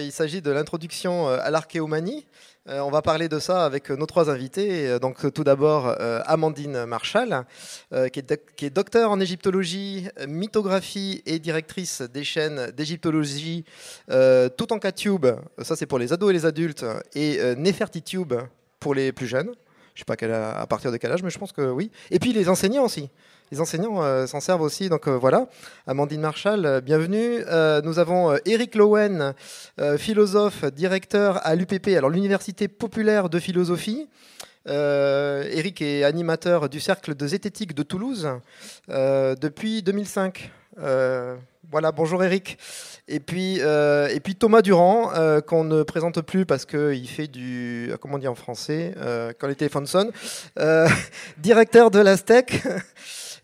il 0.00 0.12
s'agit 0.12 0.42
de 0.42 0.50
l'introduction 0.50 1.28
à 1.28 1.50
l'archéomanie. 1.50 2.26
on 2.66 2.90
va 2.90 3.02
parler 3.02 3.28
de 3.28 3.38
ça 3.38 3.64
avec 3.64 3.90
nos 3.90 4.06
trois 4.06 4.30
invités. 4.30 4.98
Donc, 4.98 5.32
tout 5.32 5.44
d'abord, 5.44 5.94
Amandine 6.26 6.84
Marshall, 6.84 7.44
qui 8.12 8.20
est, 8.20 8.54
qui, 8.56 8.66
est 8.66 8.70
docteur 8.70 9.10
en 9.10 9.20
égyptologie, 9.20 10.08
mythographie 10.26 11.22
et 11.26 11.38
directrice 11.38 12.02
des 12.02 12.24
chaînes 12.24 12.70
d'égyptologie 12.72 13.64
tout 14.08 14.72
en 14.72 14.78
Tube. 14.94 15.26
Ça, 15.62 15.76
c'est 15.76 15.86
pour 15.86 15.98
les 15.98 16.12
ados 16.12 16.30
et 16.30 16.32
les 16.32 16.46
adultes, 16.46 16.84
et 17.14 17.54
Nefertitube 17.56 18.34
pour 18.80 18.94
les 18.94 19.12
plus 19.12 19.26
jeunes. 19.26 19.50
Je 19.94 20.04
ne 20.04 20.16
sais 20.16 20.26
pas 20.26 20.60
à 20.60 20.66
partir 20.68 20.92
de 20.92 20.96
quel 20.96 21.10
âge, 21.10 21.24
mais 21.24 21.30
je 21.30 21.38
pense 21.38 21.50
que 21.50 21.70
oui. 21.70 21.90
Et 22.12 22.20
puis 22.20 22.32
les 22.32 22.48
enseignants 22.48 22.84
aussi. 22.84 23.10
Les 23.50 23.60
enseignants 23.60 24.02
euh, 24.02 24.26
s'en 24.26 24.40
servent 24.40 24.60
aussi. 24.60 24.88
Donc 24.90 25.08
euh, 25.08 25.16
voilà, 25.16 25.46
Amandine 25.86 26.20
Marshall, 26.20 26.66
euh, 26.66 26.80
bienvenue. 26.82 27.38
nous 27.82 27.98
avons 27.98 28.36
Eric 28.44 28.74
Lowen, 28.74 29.34
philosophe, 29.96 30.64
directeur 30.66 31.44
à 31.46 31.54
l'UPP, 31.54 31.88
alors 31.96 32.10
l'Université 32.10 32.68
populaire 32.68 33.28
de 33.28 33.38
philosophie. 33.38 34.06
Eric 34.66 35.80
est 35.80 36.04
animateur 36.04 36.68
du 36.68 36.80
Cercle 36.80 37.14
de 37.14 37.26
zététique 37.26 37.74
de 37.74 37.82
Toulouse 37.82 38.28
depuis 38.88 39.82
2005. 39.82 40.50
Voilà, 41.70 41.92
bonjour 41.92 42.22
Eric. 42.24 42.58
Et 43.08 43.20
puis, 43.20 43.60
et 43.60 44.20
puis 44.22 44.34
Thomas 44.34 44.62
Durand, 44.62 45.12
qu'on 45.46 45.64
ne 45.64 45.82
présente 45.82 46.20
plus 46.20 46.44
parce 46.44 46.66
qu'il 46.66 47.08
fait 47.08 47.28
du. 47.28 47.92
Comment 48.00 48.16
on 48.16 48.18
dit 48.18 48.28
en 48.28 48.34
français 48.34 48.94
Quand 49.38 49.46
les 49.46 49.56
téléphones 49.56 49.86
sonnent. 49.86 50.12
directeur 51.38 51.90
de 51.90 52.00
l'Astec, 52.00 52.62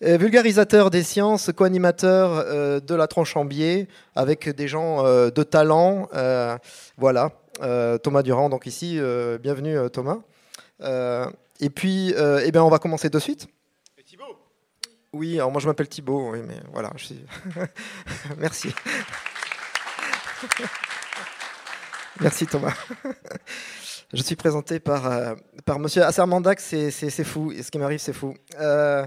vulgarisateur 0.01 0.91
des 0.91 1.03
sciences, 1.03 1.51
co-animateur 1.55 2.81
de 2.81 2.95
la 2.95 3.07
tronche 3.07 3.37
en 3.37 3.45
biais, 3.45 3.89
avec 4.15 4.49
des 4.49 4.69
gens 4.69 5.03
de 5.05 5.43
talent. 5.43 6.09
voilà, 6.99 7.31
Thomas 8.03 8.23
Durand, 8.23 8.49
donc 8.49 8.67
ici, 8.67 9.01
bienvenue 9.41 9.77
Thomas. 9.93 10.19
et 11.61 11.71
puis, 11.71 12.15
eh 12.45 12.51
bien, 12.51 12.63
on 12.63 12.71
va 12.71 12.79
commencer 12.79 13.11
de 13.11 13.19
suite. 13.19 13.49
Oui, 15.15 15.37
alors 15.37 15.53
moi 15.53 15.61
je 15.61 15.69
m'appelle 15.69 15.89
Thibaut, 15.89 16.33
oui, 16.33 16.41
mais 16.45 16.57
voilà, 16.73 16.91
je 16.97 17.05
suis... 17.05 17.25
Merci. 18.39 18.75
Merci 22.21 22.47
Thomas. 22.47 22.75
Je 24.13 24.23
suis 24.25 24.35
présenté 24.35 24.81
par, 24.81 25.07
euh, 25.07 25.35
par 25.65 25.79
Monsieur 25.79 26.03
Assermandac, 26.03 26.59
c'est 26.59 26.91
fou, 27.23 27.53
ce 27.53 27.71
qui 27.71 27.79
m'arrive 27.79 28.01
c'est 28.01 28.13
fou. 28.13 28.35
Euh, 28.59 29.07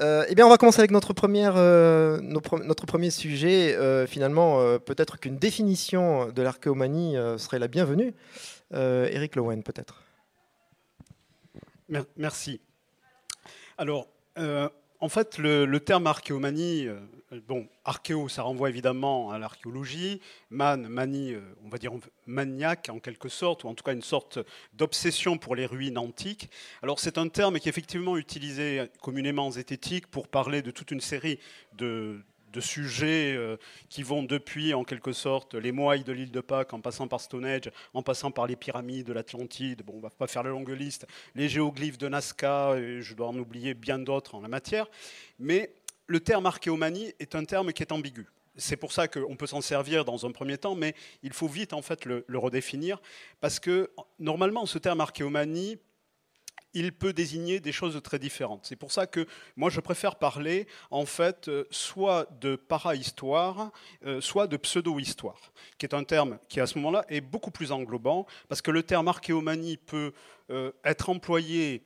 euh, 0.00 0.24
eh 0.28 0.34
bien, 0.34 0.46
on 0.46 0.50
va 0.50 0.56
commencer 0.56 0.80
avec 0.80 0.90
notre, 0.90 1.12
première, 1.12 1.54
notre 1.54 2.86
premier 2.86 3.10
sujet. 3.10 3.76
finalement, 4.06 4.78
peut-être 4.78 5.18
qu'une 5.18 5.36
définition 5.38 6.30
de 6.30 6.42
l'archéomanie 6.42 7.16
serait 7.38 7.58
la 7.58 7.68
bienvenue. 7.68 8.14
Eric 8.72 9.36
Lowen, 9.36 9.62
peut-être. 9.62 10.02
Merci. 12.16 12.60
Alors, 13.78 14.08
en 15.00 15.08
fait, 15.08 15.38
le, 15.38 15.78
terme 15.78 16.06
archéomanie, 16.06 16.86
euh, 16.86 16.98
bon, 17.46 17.68
archéo, 17.84 18.28
ça 18.28 18.42
renvoie 18.42 18.70
évidemment 18.70 19.30
à 19.30 19.38
l'archéologie. 19.38 20.20
Man, 20.50 20.88
manie, 20.88 21.34
euh, 21.34 21.40
on 21.64 21.68
va 21.68 21.78
dire 21.78 21.92
maniaque 22.26 22.88
en 22.90 23.00
quelque 23.00 23.28
sorte, 23.28 23.64
ou 23.64 23.68
en 23.68 23.74
tout 23.74 23.84
cas 23.84 23.92
une 23.92 24.02
sorte 24.02 24.38
d'obsession 24.72 25.36
pour 25.36 25.56
les 25.56 25.66
ruines 25.66 25.98
antiques. 25.98 26.48
Alors 26.82 27.00
c'est 27.00 27.18
un 27.18 27.28
terme 27.28 27.58
qui 27.58 27.68
est 27.68 27.70
effectivement 27.70 28.16
utilisé 28.16 28.88
communément 29.02 29.46
en 29.46 29.50
zététique 29.50 30.06
pour 30.06 30.28
parler 30.28 30.62
de 30.62 30.70
toute 30.70 30.90
une 30.90 31.00
série 31.00 31.38
de, 31.76 32.24
de 32.54 32.60
sujets 32.60 33.34
euh, 33.36 33.56
qui 33.88 34.02
vont 34.02 34.22
depuis, 34.22 34.72
en 34.72 34.84
quelque 34.84 35.12
sorte, 35.12 35.54
les 35.54 35.72
moailles 35.72 36.04
de 36.04 36.12
l'île 36.12 36.30
de 36.30 36.40
Pâques, 36.40 36.72
en 36.72 36.80
passant 36.80 37.08
par 37.08 37.20
Stonehenge, 37.20 37.70
en 37.92 38.02
passant 38.02 38.30
par 38.30 38.46
les 38.46 38.56
pyramides 38.56 39.06
de 39.06 39.12
l'Atlantide, 39.12 39.82
bon, 39.82 39.94
on 39.94 39.96
ne 39.96 40.02
va 40.02 40.10
pas 40.10 40.26
faire 40.26 40.42
la 40.42 40.50
longue 40.50 40.70
liste, 40.70 41.06
les 41.34 41.48
géoglyphes 41.48 41.98
de 41.98 42.08
Nazca, 42.08 42.76
je 43.00 43.14
dois 43.14 43.28
en 43.28 43.36
oublier 43.36 43.74
bien 43.74 43.98
d'autres 43.98 44.34
en 44.34 44.40
la 44.40 44.48
matière. 44.48 44.86
Mais 45.38 45.74
le 46.06 46.20
terme 46.20 46.46
archéomanie 46.46 47.12
est 47.18 47.34
un 47.34 47.44
terme 47.44 47.72
qui 47.72 47.82
est 47.82 47.92
ambigu. 47.92 48.26
C'est 48.56 48.76
pour 48.76 48.92
ça 48.92 49.08
qu'on 49.08 49.34
peut 49.34 49.48
s'en 49.48 49.60
servir 49.60 50.04
dans 50.04 50.24
un 50.26 50.30
premier 50.30 50.58
temps, 50.58 50.76
mais 50.76 50.94
il 51.24 51.32
faut 51.32 51.48
vite 51.48 51.72
en 51.72 51.82
fait 51.82 52.04
le 52.04 52.24
redéfinir, 52.34 53.02
parce 53.40 53.58
que 53.58 53.90
normalement 54.20 54.64
ce 54.64 54.78
terme 54.78 55.00
archéomanie 55.00 55.78
il 56.74 56.92
peut 56.92 57.12
désigner 57.12 57.60
des 57.60 57.72
choses 57.72 58.00
très 58.02 58.18
différentes. 58.18 58.60
C'est 58.64 58.76
pour 58.76 58.92
ça 58.92 59.06
que 59.06 59.26
moi 59.56 59.70
je 59.70 59.80
préfère 59.80 60.16
parler 60.16 60.66
en 60.90 61.06
fait 61.06 61.48
euh, 61.48 61.64
soit 61.70 62.26
de 62.40 62.56
para-histoire, 62.56 63.70
euh, 64.04 64.20
soit 64.20 64.46
de 64.46 64.56
pseudo-histoire, 64.56 65.52
qui 65.78 65.86
est 65.86 65.94
un 65.94 66.04
terme 66.04 66.38
qui 66.48 66.60
à 66.60 66.66
ce 66.66 66.76
moment-là 66.78 67.04
est 67.08 67.20
beaucoup 67.20 67.50
plus 67.50 67.72
englobant, 67.72 68.26
parce 68.48 68.60
que 68.60 68.70
le 68.70 68.82
terme 68.82 69.08
archéomanie 69.08 69.76
peut 69.76 70.12
euh, 70.50 70.72
être 70.84 71.08
employé 71.08 71.82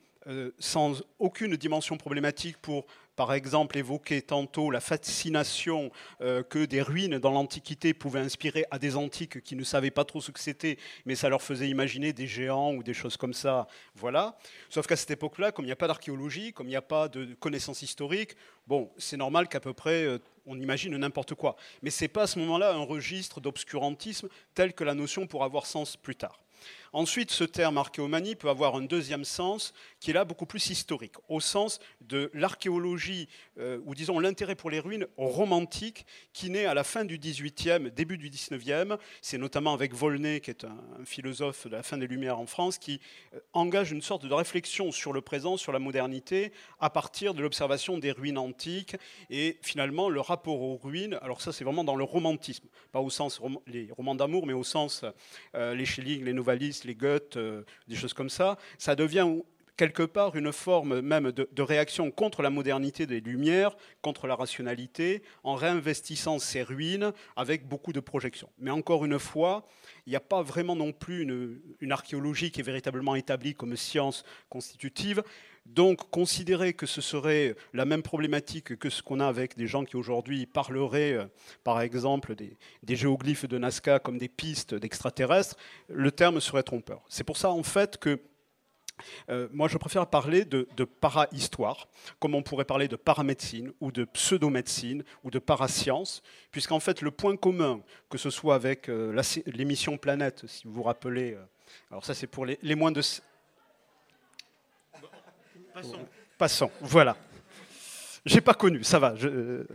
sans 0.59 1.01
aucune 1.17 1.55
dimension 1.55 1.97
problématique 1.97 2.57
pour 2.61 2.85
par 3.19 3.33
exemple, 3.33 3.77
évoquer 3.77 4.21
tantôt 4.21 4.71
la 4.71 4.79
fascination 4.79 5.91
euh, 6.21 6.41
que 6.41 6.63
des 6.63 6.81
ruines 6.81 7.19
dans 7.19 7.31
l'Antiquité 7.31 7.93
pouvaient 7.93 8.21
inspirer 8.21 8.63
à 8.71 8.79
des 8.79 8.95
antiques 8.95 9.43
qui 9.43 9.57
ne 9.57 9.65
savaient 9.65 9.91
pas 9.91 10.05
trop 10.05 10.21
ce 10.21 10.31
que 10.31 10.39
c'était, 10.39 10.77
mais 11.05 11.15
ça 11.15 11.27
leur 11.27 11.41
faisait 11.41 11.67
imaginer 11.67 12.13
des 12.13 12.27
géants 12.27 12.73
ou 12.73 12.81
des 12.81 12.93
choses 12.93 13.17
comme 13.17 13.33
ça. 13.33 13.67
Voilà. 13.93 14.37
Sauf 14.69 14.87
qu'à 14.87 14.95
cette 14.95 15.11
époque-là, 15.11 15.51
comme 15.51 15.65
il 15.65 15.67
n'y 15.67 15.73
a 15.73 15.75
pas 15.75 15.87
d'archéologie, 15.87 16.53
comme 16.53 16.67
il 16.67 16.69
n'y 16.69 16.77
a 16.77 16.81
pas 16.81 17.09
de 17.09 17.33
connaissances 17.33 17.81
historiques, 17.81 18.37
bon, 18.67 18.89
c'est 18.97 19.17
normal 19.17 19.49
qu'à 19.49 19.59
peu 19.59 19.73
près 19.73 20.05
euh, 20.05 20.19
on 20.45 20.57
imagine 20.57 20.95
n'importe 20.95 21.33
quoi. 21.33 21.57
Mais 21.81 21.89
ce 21.89 22.05
n'est 22.05 22.07
pas 22.07 22.21
à 22.21 22.27
ce 22.27 22.39
moment-là 22.39 22.71
un 22.71 22.85
registre 22.85 23.41
d'obscurantisme 23.41 24.29
tel 24.53 24.71
que 24.71 24.85
la 24.85 24.93
notion 24.93 25.27
pourra 25.27 25.43
avoir 25.43 25.65
sens 25.65 25.97
plus 25.97 26.15
tard. 26.15 26.39
Ensuite, 26.91 27.31
ce 27.31 27.43
terme 27.43 27.77
archéomanie 27.77 28.35
peut 28.35 28.49
avoir 28.49 28.75
un 28.75 28.81
deuxième 28.81 29.25
sens 29.25 29.73
qui 29.99 30.11
est 30.11 30.13
là 30.13 30.25
beaucoup 30.25 30.45
plus 30.45 30.69
historique, 30.69 31.15
au 31.27 31.39
sens 31.39 31.79
de 32.01 32.31
l'archéologie, 32.33 33.27
euh, 33.59 33.79
ou 33.85 33.93
disons 33.93 34.19
l'intérêt 34.19 34.55
pour 34.55 34.69
les 34.69 34.79
ruines 34.79 35.05
romantiques, 35.17 36.05
qui 36.33 36.49
naît 36.49 36.65
à 36.65 36.73
la 36.73 36.83
fin 36.83 37.05
du 37.05 37.17
XVIIIe, 37.19 37.91
début 37.91 38.17
du 38.17 38.29
XIXe. 38.29 38.95
C'est 39.21 39.37
notamment 39.37 39.73
avec 39.73 39.93
Volney, 39.93 40.39
qui 40.39 40.49
est 40.49 40.63
un, 40.63 40.77
philosophe 41.05 41.67
de 41.67 41.73
la 41.73 41.83
fin 41.83 41.97
des 41.97 42.07
Lumières 42.07 42.39
en 42.39 42.45
France, 42.45 42.77
qui 42.77 42.99
euh, 43.33 43.39
engage 43.53 43.91
une 43.91 44.01
sorte 44.01 44.25
de 44.25 44.33
réflexion 44.33 44.91
sur 44.91 45.13
le 45.13 45.21
présent, 45.21 45.57
sur 45.57 45.71
la 45.71 45.79
modernité, 45.79 46.51
à 46.79 46.89
partir 46.89 47.33
de 47.33 47.41
l'observation 47.41 47.97
des 47.97 48.11
ruines 48.11 48.37
antiques, 48.37 48.95
et 49.29 49.57
finalement 49.61 50.09
le 50.09 50.21
rapport 50.21 50.61
aux 50.61 50.77
ruines. 50.77 51.19
Alors 51.21 51.41
ça, 51.41 51.51
c'est 51.51 51.63
vraiment 51.63 51.83
dans 51.83 51.95
le 51.95 52.03
romantisme, 52.03 52.67
pas 52.91 52.99
au 52.99 53.09
sens 53.09 53.39
les 53.67 53.89
romans 53.91 54.15
d'amour, 54.15 54.47
mais 54.47 54.53
au 54.53 54.63
sens 54.63 55.05
euh, 55.55 55.75
les 55.75 55.85
Schelling, 55.85 56.23
les 56.23 56.33
Novalis, 56.33 56.78
les 56.83 56.95
Goethe, 56.95 57.37
des 57.87 57.95
choses 57.95 58.13
comme 58.13 58.29
ça. 58.29 58.57
Ça 58.77 58.95
devient 58.95 59.27
quelque 59.79 60.03
part 60.03 60.35
une 60.35 60.51
forme 60.51 60.99
même 60.99 61.31
de, 61.31 61.61
réaction 61.61 62.11
contre 62.11 62.41
la 62.41 62.49
modernité 62.49 63.05
des 63.05 63.21
Lumières, 63.21 63.77
contre 64.01 64.27
la 64.27 64.35
rationalité, 64.35 65.23
en 65.45 65.55
réinvestissant 65.55 66.37
ces 66.37 66.63
ruines 66.63 67.13
avec 67.37 67.65
beaucoup 67.65 67.93
de 67.93 68.01
projections. 68.01 68.49
Mais 68.59 68.71
encore 68.71 69.05
une 69.05 69.17
fois, 69.17 69.65
il 70.05 70.09
n'y 70.09 70.17
a 70.17 70.19
pas 70.19 70.41
vraiment 70.41 70.75
non 70.75 70.91
plus 70.91 71.21
une, 71.21 71.61
une, 71.79 71.93
archéologie 71.93 72.51
qui 72.51 72.59
est 72.59 72.63
véritablement 72.63 73.15
établie 73.15 73.55
comme 73.55 73.77
science 73.77 74.25
constitutive. 74.49 75.23
Donc 75.75 76.09
considérer 76.09 76.73
que 76.73 76.87
ce 76.87 76.99
serait 76.99 77.55
la 77.73 77.85
même 77.85 78.01
problématique 78.01 78.75
que 78.77 78.89
ce 78.89 79.03
qu'on 79.03 79.19
a 79.19 79.27
avec 79.27 79.55
des 79.55 79.67
gens 79.67 79.85
qui 79.85 79.97
aujourd'hui 79.97 80.47
parleraient, 80.47 81.13
euh, 81.13 81.25
par 81.63 81.79
exemple, 81.79 82.35
des, 82.35 82.57
géoglyphes 82.95 83.45
de 83.45 83.57
Nazca 83.59 83.99
comme 83.99 84.17
des 84.17 84.29
pistes 84.29 84.73
d'extraterrestres, 84.73 85.55
le 85.87 86.11
terme 86.11 86.39
serait 86.39 86.63
trompeur. 86.63 87.03
C'est 87.07 87.23
pour 87.23 87.37
ça 87.37 87.51
en 87.51 87.61
fait 87.61 87.97
que 87.97 88.19
euh, 89.29 89.47
moi, 89.53 89.69
je 89.69 89.77
préfère 89.77 90.07
parler 90.07 90.43
de, 90.43 90.65
para-histoire, 90.83 91.87
comme 92.19 92.35
on 92.35 92.41
pourrait 92.41 92.65
parler 92.65 92.89
de 92.89 92.97
paramédecine 92.97 93.71
ou 93.79 93.93
de 93.93 94.03
pseudo-médecine 94.03 95.03
ou 95.23 95.31
de 95.31 95.39
parascience, 95.39 96.21
puisqu'en 96.51 96.81
fait, 96.81 97.01
le 97.01 97.11
point 97.11 97.37
commun, 97.37 97.81
que 98.09 98.17
ce 98.17 98.29
soit 98.29 98.55
avec 98.55 98.89
euh, 98.89 99.21
l'émission 99.45 99.97
Planète, 99.97 100.43
si 100.47 100.63
vous 100.65 100.73
vous 100.73 100.83
rappelez, 100.83 101.37
alors 101.91 102.03
ça 102.03 102.13
c'est 102.13 102.27
pour 102.27 102.45
les, 102.45 102.75
moins 102.75 102.91
de... 102.91 103.01
Passons. 105.81 106.07
Passons, 106.37 106.71
voilà. 106.81 107.15
J'ai 108.25 108.41
pas 108.41 108.53
connu, 108.53 108.83
ça 108.83 108.99
va, 108.99 109.13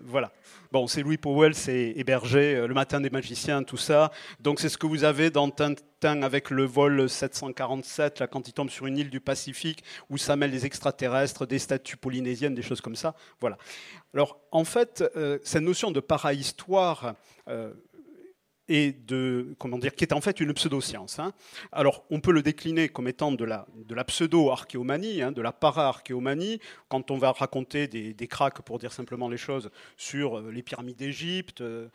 voilà. 0.02 0.30
Bon, 0.70 0.86
c'est 0.86 1.02
Louis 1.02 1.16
Powell, 1.16 1.54
c'est 1.54 1.94
hébergé, 1.96 2.56
euh, 2.56 2.66
le 2.66 2.74
matin 2.74 3.00
des 3.00 3.08
magiciens, 3.08 3.62
tout 3.62 3.76
ça. 3.76 4.10
Donc 4.40 4.60
c'est 4.60 4.68
ce 4.68 4.76
que 4.76 4.86
vous 4.86 5.04
avez 5.04 5.30
dans 5.30 5.48
Tintin 5.48 6.22
avec 6.22 6.50
le 6.50 6.64
vol 6.64 7.08
747, 7.08 8.18
là, 8.18 8.26
quand 8.26 8.48
il 8.48 8.52
tombe 8.52 8.70
sur 8.70 8.86
une 8.86 8.98
île 8.98 9.08
du 9.08 9.20
Pacifique, 9.20 9.84
où 10.10 10.18
ça 10.18 10.36
mêle 10.36 10.50
des 10.50 10.66
extraterrestres, 10.66 11.46
des 11.46 11.58
statues 11.58 11.96
polynésiennes, 11.96 12.54
des 12.54 12.62
choses 12.62 12.80
comme 12.80 12.96
ça. 12.96 13.14
Voilà. 13.40 13.56
Alors 14.12 14.40
en 14.50 14.64
fait, 14.64 15.04
euh, 15.16 15.38
cette 15.44 15.62
notion 15.62 15.90
de 15.90 16.00
para-histoire, 16.00 17.14
euh, 17.48 17.72
et 18.68 18.92
de, 18.92 19.54
comment 19.58 19.78
dire, 19.78 19.94
qui 19.94 20.04
est 20.04 20.12
en 20.12 20.20
fait 20.20 20.40
une 20.40 20.52
pseudo-science. 20.54 21.18
Hein. 21.18 21.32
Alors, 21.72 22.04
on 22.10 22.20
peut 22.20 22.32
le 22.32 22.42
décliner 22.42 22.88
comme 22.88 23.08
étant 23.08 23.32
de 23.32 23.44
la, 23.44 23.66
de 23.76 23.94
la 23.94 24.04
pseudo-archéomanie, 24.04 25.22
hein, 25.22 25.32
de 25.32 25.42
la 25.42 25.52
para-archéomanie, 25.52 26.60
quand 26.88 27.10
on 27.10 27.18
va 27.18 27.32
raconter 27.32 27.88
des, 27.88 28.14
des 28.14 28.26
cracks, 28.26 28.62
pour 28.62 28.78
dire 28.78 28.92
simplement 28.92 29.28
les 29.28 29.36
choses, 29.36 29.70
sur 29.96 30.38
euh, 30.38 30.50
les 30.50 30.62
pyramides 30.62 30.96
d'Égypte, 30.96 31.60
euh, 31.60 31.88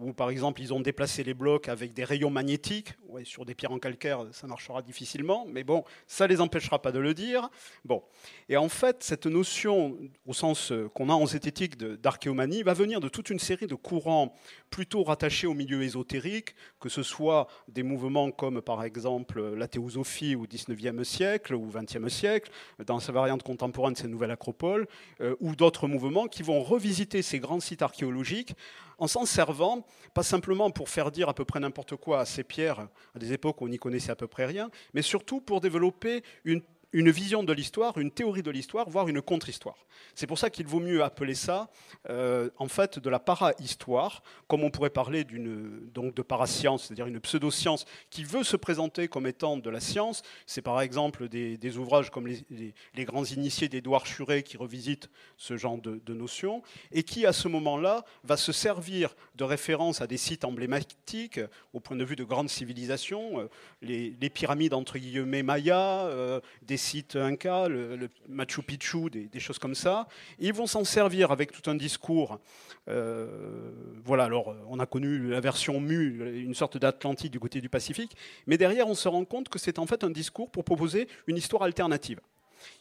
où 0.00 0.12
par 0.12 0.30
exemple 0.30 0.60
ils 0.62 0.72
ont 0.72 0.80
déplacé 0.80 1.24
les 1.24 1.34
blocs 1.34 1.68
avec 1.68 1.92
des 1.92 2.04
rayons 2.04 2.30
magnétiques. 2.30 2.94
Ouais, 3.08 3.24
sur 3.24 3.44
des 3.44 3.54
pierres 3.54 3.72
en 3.72 3.78
calcaire, 3.78 4.26
ça 4.32 4.46
marchera 4.46 4.82
difficilement, 4.82 5.46
mais 5.48 5.64
bon, 5.64 5.82
ça 6.06 6.26
les 6.26 6.40
empêchera 6.40 6.80
pas 6.80 6.92
de 6.92 6.98
le 6.98 7.14
dire. 7.14 7.48
Bon, 7.84 8.02
et 8.48 8.56
en 8.56 8.68
fait, 8.68 9.02
cette 9.02 9.26
notion, 9.26 9.98
au 10.26 10.34
sens 10.34 10.72
euh, 10.72 10.88
qu'on 10.94 11.08
a 11.08 11.14
en 11.14 11.26
zététique 11.26 11.76
d'archéomanie, 11.76 12.62
va 12.62 12.74
venir 12.74 13.00
de 13.00 13.08
toute 13.08 13.30
une 13.30 13.38
série 13.38 13.66
de 13.66 13.74
courants 13.74 14.34
plutôt 14.70 15.02
rattachés 15.02 15.46
au 15.46 15.54
milieu 15.54 15.82
ésotérique, 15.82 16.54
que 16.80 16.88
ce 16.88 17.02
soit 17.02 17.46
des 17.68 17.82
mouvements 17.82 18.30
comme 18.30 18.60
par 18.60 18.84
exemple 18.84 19.54
la 19.54 19.68
théosophie 19.68 20.36
au 20.36 20.46
XIXe 20.46 21.06
siècle 21.06 21.54
ou 21.54 21.70
XXe 21.72 22.12
siècle, 22.12 22.50
dans 22.86 23.00
sa 23.00 23.12
variante 23.12 23.42
contemporaine, 23.42 23.96
ces 23.96 24.08
nouvelles 24.08 24.30
acropoles, 24.30 24.86
euh, 25.20 25.34
ou 25.40 25.54
d'autres 25.54 25.88
mouvements 25.88 26.26
qui 26.26 26.42
vont 26.42 26.62
revisiter 26.62 27.22
ces 27.22 27.38
grands 27.38 27.60
sites 27.60 27.82
archéologiques 27.82 28.54
en 28.98 29.06
s'en 29.06 29.24
servant, 29.24 29.86
pas 30.12 30.22
simplement 30.22 30.70
pour 30.70 30.88
faire 30.88 31.10
dire 31.10 31.28
à 31.28 31.34
peu 31.34 31.44
près 31.44 31.60
n'importe 31.60 31.96
quoi 31.96 32.20
à 32.20 32.24
ces 32.24 32.42
pierres, 32.42 32.88
à 33.14 33.18
des 33.18 33.32
époques 33.32 33.60
où 33.60 33.64
on 33.64 33.68
n'y 33.68 33.78
connaissait 33.78 34.10
à 34.10 34.16
peu 34.16 34.26
près 34.26 34.44
rien, 34.44 34.70
mais 34.92 35.02
surtout 35.02 35.40
pour 35.40 35.60
développer 35.60 36.22
une 36.44 36.62
une 36.92 37.10
vision 37.10 37.42
de 37.42 37.52
l'histoire, 37.52 37.98
une 37.98 38.10
théorie 38.10 38.42
de 38.42 38.50
l'histoire, 38.50 38.88
voire 38.88 39.08
une 39.08 39.20
contre-histoire. 39.20 39.76
C'est 40.14 40.26
pour 40.26 40.38
ça 40.38 40.48
qu'il 40.48 40.66
vaut 40.66 40.80
mieux 40.80 41.02
appeler 41.02 41.34
ça, 41.34 41.70
euh, 42.08 42.50
en 42.56 42.68
fait, 42.68 42.98
de 42.98 43.10
la 43.10 43.18
para-histoire, 43.18 44.22
comme 44.46 44.64
on 44.64 44.70
pourrait 44.70 44.90
parler 44.90 45.24
donc 45.24 46.14
de 46.14 46.22
parascience, 46.22 46.84
c'est-à-dire 46.84 47.06
une 47.06 47.20
pseudo-science 47.20 47.84
qui 48.10 48.24
veut 48.24 48.42
se 48.42 48.56
présenter 48.56 49.08
comme 49.08 49.26
étant 49.26 49.56
de 49.56 49.70
la 49.70 49.80
science. 49.80 50.22
C'est 50.46 50.62
par 50.62 50.80
exemple 50.80 51.28
des, 51.28 51.78
ouvrages 51.78 52.10
comme 52.10 52.26
les, 52.26 53.04
grands 53.04 53.24
initiés 53.24 53.68
d'Édouard 53.68 54.06
Churet 54.06 54.42
qui 54.42 54.56
revisitent 54.56 55.10
ce 55.36 55.56
genre 55.56 55.78
de, 55.78 56.14
notions 56.14 56.62
et 56.90 57.02
qui, 57.02 57.26
à 57.26 57.32
ce 57.32 57.48
moment-là, 57.48 58.04
va 58.24 58.36
se 58.36 58.50
servir 58.50 59.14
de 59.36 59.44
référence 59.44 60.00
à 60.00 60.06
des 60.06 60.16
sites 60.16 60.44
emblématiques 60.44 61.40
au 61.74 61.80
point 61.80 61.96
de 61.96 62.04
vue 62.04 62.16
de 62.16 62.24
grandes 62.24 62.48
civilisations, 62.48 63.40
euh, 63.40 63.48
les, 63.82 64.30
pyramides 64.30 64.74
entre 64.74 64.98
guillemets 64.98 65.42
mayas, 65.42 66.06
euh, 66.06 66.40
des 66.62 66.77
sites 66.78 67.16
Inca, 67.16 67.68
le, 67.68 68.08
Machu 68.28 68.62
Picchu, 68.62 69.10
des, 69.10 69.40
choses 69.40 69.58
comme 69.58 69.74
ça. 69.74 70.08
ils 70.38 70.52
vont 70.52 70.66
s'en 70.66 70.84
servir 70.84 71.30
avec 71.30 71.52
tout 71.52 71.70
un 71.70 71.74
discours. 71.74 72.40
Euh, 72.88 73.70
voilà, 74.04 74.24
alors 74.24 74.54
on 74.68 74.78
a 74.78 74.86
connu 74.86 75.28
la 75.28 75.40
version 75.40 75.80
mu, 75.80 76.40
une 76.40 76.54
sorte 76.54 76.78
d'Atlantide 76.78 77.32
du 77.32 77.40
côté 77.40 77.60
du 77.60 77.68
Pacifique, 77.68 78.16
mais 78.46 78.56
derrière 78.56 78.88
on 78.88 78.94
se 78.94 79.08
rend 79.08 79.24
compte 79.24 79.48
que 79.48 79.58
c'est 79.58 79.78
en 79.78 79.86
fait 79.86 80.04
un 80.04 80.10
discours 80.10 80.50
pour 80.50 80.64
proposer 80.64 81.08
une 81.26 81.36
histoire 81.36 81.62
alternative. 81.62 82.20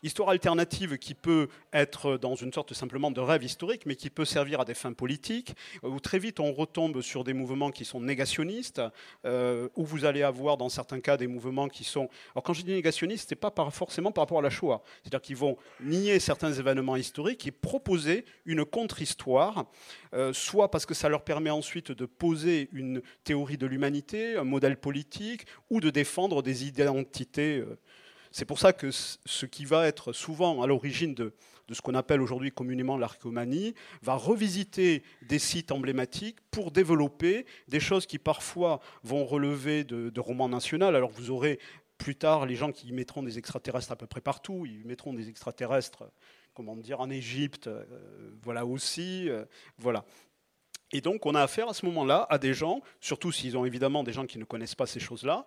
Histoire 0.03 0.29
alternative 0.29 0.97
qui 0.97 1.13
peut 1.13 1.47
être 1.73 2.17
dans 2.17 2.35
une 2.35 2.53
sorte 2.53 2.73
simplement 2.73 3.11
de 3.11 3.21
rêve 3.21 3.43
historique, 3.43 3.85
mais 3.85 3.95
qui 3.95 4.09
peut 4.09 4.25
servir 4.25 4.61
à 4.61 4.65
des 4.65 4.73
fins 4.73 4.93
politiques, 4.93 5.55
où 5.83 5.99
très 5.99 6.19
vite 6.19 6.39
on 6.39 6.53
retombe 6.53 7.01
sur 7.01 7.23
des 7.23 7.33
mouvements 7.33 7.71
qui 7.71 7.85
sont 7.85 7.99
négationnistes, 7.99 8.81
euh, 9.25 9.69
où 9.75 9.85
vous 9.85 10.05
allez 10.05 10.23
avoir 10.23 10.57
dans 10.57 10.69
certains 10.69 10.99
cas 10.99 11.17
des 11.17 11.27
mouvements 11.27 11.67
qui 11.67 11.83
sont... 11.83 12.09
Alors 12.33 12.43
quand 12.43 12.53
je 12.53 12.63
dis 12.63 12.71
négationnistes, 12.71 13.29
ce 13.29 13.35
n'est 13.35 13.39
pas 13.39 13.53
forcément 13.71 14.11
par 14.11 14.23
rapport 14.23 14.39
à 14.39 14.41
la 14.41 14.49
Shoah, 14.49 14.81
c'est-à-dire 15.01 15.21
qu'ils 15.21 15.35
vont 15.35 15.57
nier 15.81 16.19
certains 16.19 16.53
événements 16.53 16.95
historiques 16.95 17.47
et 17.47 17.51
proposer 17.51 18.25
une 18.45 18.65
contre-histoire, 18.65 19.65
euh, 20.13 20.33
soit 20.33 20.71
parce 20.71 20.85
que 20.85 20.93
ça 20.93 21.09
leur 21.09 21.23
permet 21.23 21.49
ensuite 21.49 21.91
de 21.91 22.05
poser 22.05 22.69
une 22.71 23.01
théorie 23.23 23.57
de 23.57 23.65
l'humanité, 23.65 24.37
un 24.37 24.43
modèle 24.43 24.77
politique, 24.77 25.45
ou 25.69 25.79
de 25.79 25.89
défendre 25.89 26.41
des 26.41 26.65
identités. 26.65 27.57
Euh, 27.57 27.77
c'est 28.31 28.45
pour 28.45 28.59
ça 28.59 28.73
que 28.73 28.91
ce 28.91 29.45
qui 29.45 29.65
va 29.65 29.87
être 29.87 30.13
souvent 30.13 30.61
à 30.61 30.67
l'origine 30.67 31.13
de, 31.13 31.33
ce 31.71 31.81
qu'on 31.81 31.95
appelle 31.95 32.21
aujourd'hui 32.21 32.51
communément 32.51 32.97
l'archéomanie 32.97 33.73
va 34.01 34.15
revisiter 34.15 35.03
des 35.23 35.39
sites 35.39 35.71
emblématiques 35.71 36.37
pour 36.51 36.71
développer 36.71 37.45
des 37.67 37.79
choses 37.79 38.05
qui 38.05 38.19
parfois 38.19 38.79
vont 39.03 39.25
relever 39.25 39.83
de, 39.83 40.19
romans 40.19 40.49
nationaux. 40.49 40.87
Alors 40.87 41.11
vous 41.11 41.31
aurez 41.31 41.59
plus 41.97 42.15
tard 42.15 42.45
les 42.45 42.55
gens 42.55 42.71
qui 42.71 42.91
mettront 42.91 43.23
des 43.23 43.37
extraterrestres 43.37 43.91
à 43.91 43.95
peu 43.95 44.07
près 44.07 44.21
partout, 44.21 44.65
ils 44.65 44.85
mettront 44.85 45.13
des 45.13 45.29
extraterrestres, 45.29 46.03
comment 46.53 46.75
dire, 46.75 47.01
en 47.01 47.09
Égypte, 47.09 47.67
euh, 47.67 47.83
voilà 48.43 48.65
aussi, 48.65 49.29
euh, 49.29 49.45
voilà. 49.77 50.05
Et 50.91 51.01
donc, 51.01 51.25
on 51.25 51.35
a 51.35 51.41
affaire 51.41 51.67
à 51.67 51.73
ce 51.73 51.85
moment-là 51.87 52.25
à 52.29 52.37
des 52.37 52.53
gens, 52.53 52.81
surtout 53.01 53.31
s'ils 53.31 53.57
ont 53.57 53.65
évidemment 53.65 54.03
des 54.03 54.13
gens 54.13 54.25
qui 54.25 54.37
ne 54.37 54.45
connaissent 54.45 54.75
pas 54.75 54.85
ces 54.85 54.99
choses-là, 54.99 55.45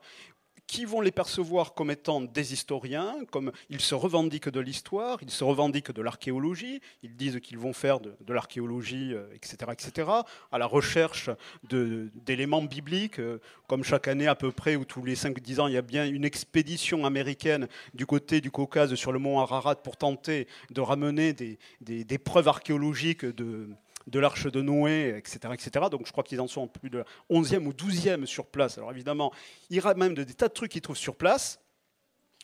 qui 0.71 0.85
vont 0.85 1.01
les 1.01 1.11
percevoir 1.11 1.75
comme 1.75 1.91
étant 1.91 2.21
des 2.21 2.53
historiens, 2.53 3.17
comme 3.33 3.51
ils 3.71 3.81
se 3.81 3.97
revendiquent 3.97 4.51
de 4.51 4.61
l'histoire, 4.61 5.19
ils 5.21 5.31
se 5.31 5.43
revendiquent 5.43 5.91
de 5.91 6.01
l'archéologie, 6.01 6.81
ils 7.03 7.17
disent 7.17 7.41
qu'ils 7.41 7.59
vont 7.59 7.73
faire 7.73 7.99
de, 7.99 8.15
l'archéologie, 8.29 9.13
etc., 9.35 9.57
euh, 9.63 9.73
etc., 9.73 10.09
à 10.53 10.59
la 10.59 10.67
recherche 10.67 11.29
d'éléments 11.65 12.63
bibliques, 12.63 13.19
euh, 13.19 13.41
comme 13.67 13.83
chaque 13.83 14.07
année 14.07 14.29
à 14.29 14.37
peu 14.37 14.53
près, 14.53 14.77
ou 14.77 14.85
tous 14.85 15.05
les 15.05 15.17
5-10 15.17 15.61
ans, 15.61 15.67
il 15.67 15.75
y 15.75 15.77
a 15.77 15.83
bien 15.83 16.07
une 16.07 16.25
expédition 16.25 17.05
américaine 17.05 17.67
du 17.93 18.07
côté 18.07 18.41
du 18.41 18.53
Caucase 18.53 18.95
sur 18.95 19.11
le 19.11 19.19
mont 19.19 19.41
Ararat 19.41 19.75
pour 19.75 19.97
tenter 19.97 20.47
de 20.71 20.81
ramener 20.81 21.33
des, 21.33 21.59
des 21.81 22.19
preuves 22.19 22.47
archéologiques 22.47 23.25
de 23.25 23.71
de 24.07 24.19
l'arche 24.19 24.47
de 24.47 24.63
Noé, 24.63 25.15
etc., 25.17 25.39
etc. 25.53 25.87
Donc 25.91 26.07
je 26.07 26.13
crois 26.13 26.25
qu'ils 26.25 26.41
en 26.41 26.49
sont 26.49 26.69
plus 26.69 26.91
de 26.91 27.05
11e 27.31 27.67
ou 27.67 27.73
12e 27.73 28.27
sur 28.27 28.47
place. 28.47 28.79
Alors 28.79 28.91
évidemment, 28.91 29.33
il 29.69 29.77
y 29.77 29.81
aura 29.81 29.95
même 29.95 30.15
des 30.15 30.27
tas 30.27 30.49
de 30.49 30.53
trucs 30.53 30.73
qu'ils 30.73 30.83
trouvent 30.83 30.97
sur 30.97 31.17
place. 31.17 31.61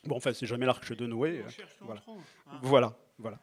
Bon, 0.05 0.17
enfin, 0.17 0.33
c'est 0.33 0.47
jamais 0.47 0.67
l'arche 0.67 0.93
de 0.93 1.07
Noé. 1.07 1.45
Voilà. 1.81 2.03
Hein. 2.09 2.59
voilà, 2.63 2.97
voilà. 3.19 3.39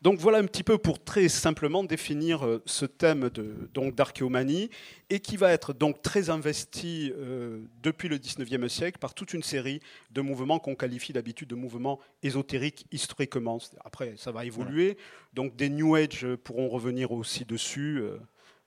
Donc 0.00 0.20
voilà 0.20 0.38
un 0.38 0.44
petit 0.44 0.62
peu 0.62 0.78
pour 0.78 1.02
très 1.02 1.28
simplement 1.28 1.82
définir 1.82 2.46
euh, 2.46 2.62
ce 2.66 2.86
thème 2.86 3.30
d'archéomanie 3.74 4.70
et 5.10 5.18
qui 5.18 5.36
va 5.36 5.50
être 5.50 5.72
donc 5.72 6.02
très 6.02 6.30
investi 6.30 7.12
euh, 7.16 7.64
depuis 7.82 8.08
le 8.08 8.18
19e 8.18 8.68
siècle 8.68 8.98
par 9.00 9.12
toute 9.12 9.34
une 9.34 9.42
série 9.42 9.80
de 10.12 10.20
mouvements 10.20 10.60
qu'on 10.60 10.76
qualifie 10.76 11.12
d'habitude 11.12 11.48
de 11.48 11.56
mouvements 11.56 11.98
ésotériques 12.22 12.86
historiquement. 12.92 13.58
Après, 13.84 14.14
ça 14.16 14.30
va 14.30 14.44
évoluer. 14.44 14.96
Donc 15.34 15.56
des 15.56 15.68
New 15.68 15.96
Age 15.96 16.26
pourront 16.44 16.68
revenir 16.68 17.10
aussi 17.10 17.44
dessus. 17.44 17.98
Euh, 18.00 18.18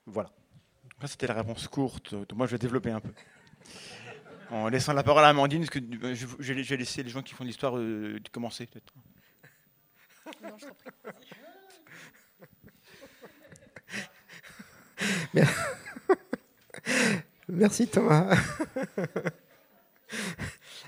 voilà. 0.05 0.31
C'était 1.05 1.27
la 1.27 1.33
réponse 1.35 1.67
courte. 1.67 2.13
Moi, 2.35 2.45
je 2.45 2.51
vais 2.51 2.59
développer 2.59 2.91
un 2.91 3.00
peu. 3.00 3.09
En 4.51 4.67
laissant 4.67 4.93
la 4.93 5.01
parole 5.01 5.23
à 5.23 5.29
Amandine, 5.29 5.61
parce 5.61 5.71
que 5.71 5.79
je 6.13 6.53
vais 6.53 6.77
laisser 6.77 7.01
les 7.01 7.09
gens 7.09 7.23
qui 7.23 7.33
font 7.33 7.45
l'histoire 7.45 7.73
commencer 8.31 8.67
peut-être. 8.67 8.93
Merci 17.50 17.88
Thomas. 17.88 18.35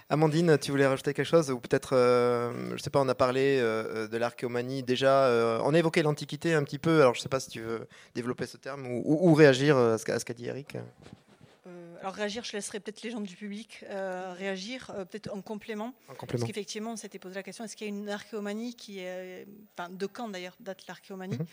Amandine, 0.09 0.57
tu 0.59 0.71
voulais 0.71 0.85
rajouter 0.85 1.13
quelque 1.13 1.25
chose 1.25 1.49
ou 1.49 1.59
peut-être, 1.59 1.95
euh, 1.95 2.75
je 2.75 2.83
sais 2.83 2.89
pas, 2.89 3.01
on 3.01 3.07
a 3.09 3.15
parlé 3.15 3.57
euh, 3.59 4.07
de 4.07 4.17
l'archéomanie 4.17 4.83
déjà, 4.83 5.25
euh, 5.25 5.59
on 5.63 5.73
a 5.73 5.79
évoqué 5.79 6.03
l'Antiquité 6.03 6.53
un 6.53 6.63
petit 6.63 6.77
peu. 6.77 7.01
Alors 7.01 7.15
je 7.15 7.21
sais 7.21 7.29
pas 7.29 7.39
si 7.39 7.49
tu 7.49 7.61
veux 7.61 7.87
développer 8.13 8.45
ce 8.45 8.57
terme 8.57 8.85
ou, 8.87 9.33
réagir 9.33 9.77
à 9.77 9.97
ce 9.97 10.05
qu'a 10.05 10.33
dit 10.33 10.45
Eric. 10.45 10.77
Alors 12.03 12.15
réagir, 12.15 12.43
je 12.43 12.51
laisserai 12.51 12.81
peut-être 12.81 13.01
les 13.01 13.11
gens 13.11 13.21
du 13.21 13.33
public 13.33 13.85
euh, 13.89 14.33
réagir, 14.37 14.91
euh, 14.93 15.05
peut-être 15.05 15.33
en 15.33 15.41
complément. 15.41 15.93
En 16.09 16.15
complément. 16.15 16.41
Parce 16.41 16.43
qu'effectivement, 16.43 16.91
on 16.91 16.95
s'était 16.97 17.17
posé 17.17 17.35
la 17.35 17.43
question, 17.43 17.63
est-ce 17.63 17.77
qu'il 17.77 17.87
y 17.87 17.89
a 17.89 17.93
une 17.93 18.09
archéomanie 18.09 18.75
qui 18.75 18.99
est... 18.99 19.47
Enfin, 19.77 19.89
de 19.89 20.05
quand 20.05 20.27
d'ailleurs 20.27 20.57
date 20.59 20.85
l'archéomanie? 20.85 21.37
Mhm. 21.37 21.45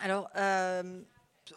Alors, 0.00 0.28
euh, 0.36 1.00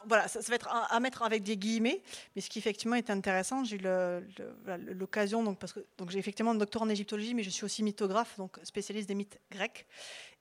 voilà, 0.06 0.30
ça, 0.30 0.40
va 0.40 0.56
être 0.56 0.70
à, 0.70 0.98
mettre 1.02 1.24
avec 1.24 1.44
des 1.44 1.58
guillemets, 1.58 2.02
mais 2.38 2.42
ce 2.42 2.50
qui 2.50 2.60
effectivement 2.60 2.96
est 2.96 3.10
intéressant, 3.10 3.66
j'ai 3.66 3.76
eu 3.76 4.94
l'occasion, 4.94 5.44
donc, 5.44 5.60
parce 5.60 5.74
que 5.74 5.82
donc, 5.98 6.10
j'ai 6.10 6.20
effectivement 6.20 6.52
un 6.52 6.56
doctorat 6.56 6.86
en 6.86 6.90
égyptologie, 6.90 7.34
mais 7.34 7.44
je 7.44 7.50
suis 7.50 7.66
aussi 7.66 7.84
mythographe, 7.84 8.38
donc 8.38 8.60
spécialiste 8.64 9.10
des 9.10 9.16
mythes 9.16 9.42
grecs. 9.52 9.86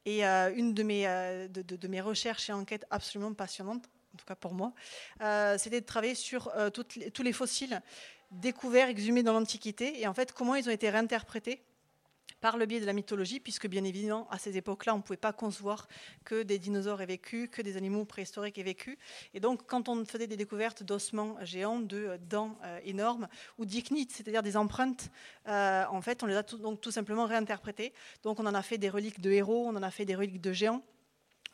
Et 0.07 0.23
une 0.23 0.75
de 0.75 0.83
mes, 0.85 1.07
de, 1.49 1.62
de 1.62 1.88
mes 1.88 2.00
recherches 2.00 2.49
et 2.50 2.53
enquêtes 2.53 2.87
absolument 2.88 3.35
passionnantes, 3.35 3.88
en 4.19 4.21
tout 4.21 4.27
cas 4.27 4.35
pour 4.35 4.53
moi, 4.53 4.73
euh, 5.21 5.57
c'était 5.59 5.81
de 5.81 5.87
travailler 5.87 6.17
sur 6.17 6.49
euh, 6.57 6.71
tous 6.71 7.23
les 7.23 7.33
fossiles 7.33 7.81
découverts, 8.33 8.89
exhumés 8.89 9.23
dans 9.23 9.33
l'Antiquité, 9.33 10.01
et 10.01 10.09
en 10.09 10.15
fait 10.15 10.33
comment 10.33 10.57
ils 10.57 10.69
ont 10.69 10.73
été 10.73 10.91
réinterprétés 10.91 11.63
par 12.41 12.57
le 12.57 12.67
biais 12.67 12.81
de 12.81 12.87
la 12.87 12.93
mythologie, 12.93 13.39
puisque 13.39 13.69
bien 13.69 13.85
évidemment, 13.85 14.29
à 14.31 14.39
ces 14.39 14.57
époques-là, 14.57 14.95
on 14.95 14.99
ne 14.99 15.03
pouvait 15.03 15.17
pas 15.17 15.33
concevoir 15.33 15.87
que 16.25 16.43
des 16.43 16.59
dinosaures 16.59 17.01
aient 17.01 17.07
vécu, 17.07 17.49
que 17.49 17.63
des 17.63 17.77
animaux 17.77 18.05
préhistoriques 18.05 18.59
aient 18.59 18.65
vécu. 18.65 18.99
Et 19.35 19.41
donc, 19.41 19.67
quand 19.67 19.89
on 19.89 20.05
faisait 20.05 20.27
des 20.27 20.37
découvertes 20.37 20.83
d'ossements 20.83 21.37
géants, 21.43 21.79
de 21.79 22.19
dents 22.29 22.59
euh, 22.65 22.81
énormes, 22.85 23.29
ou 23.57 23.65
d'icnites, 23.65 24.13
c'est-à-dire 24.13 24.43
des 24.43 24.57
empreintes, 24.57 25.11
en 25.47 26.01
fait, 26.01 26.25
on 26.25 26.27
les 26.27 26.37
a 26.37 26.43
tout, 26.43 26.59
donc 26.59 26.81
tout 26.81 26.91
simplement 26.91 27.25
réinterprétées. 27.25 27.93
Donc, 28.25 28.41
on 28.41 28.47
en 28.47 28.55
a 28.55 28.63
fait 28.63 28.79
des 28.79 28.89
reliques 28.89 29.21
de 29.21 29.31
héros, 29.31 29.67
on 29.67 29.77
en 29.77 29.83
a 29.83 29.91
fait 29.91 30.05
des 30.05 30.17
reliques 30.17 30.41
de 30.41 30.53
géants, 30.53 30.83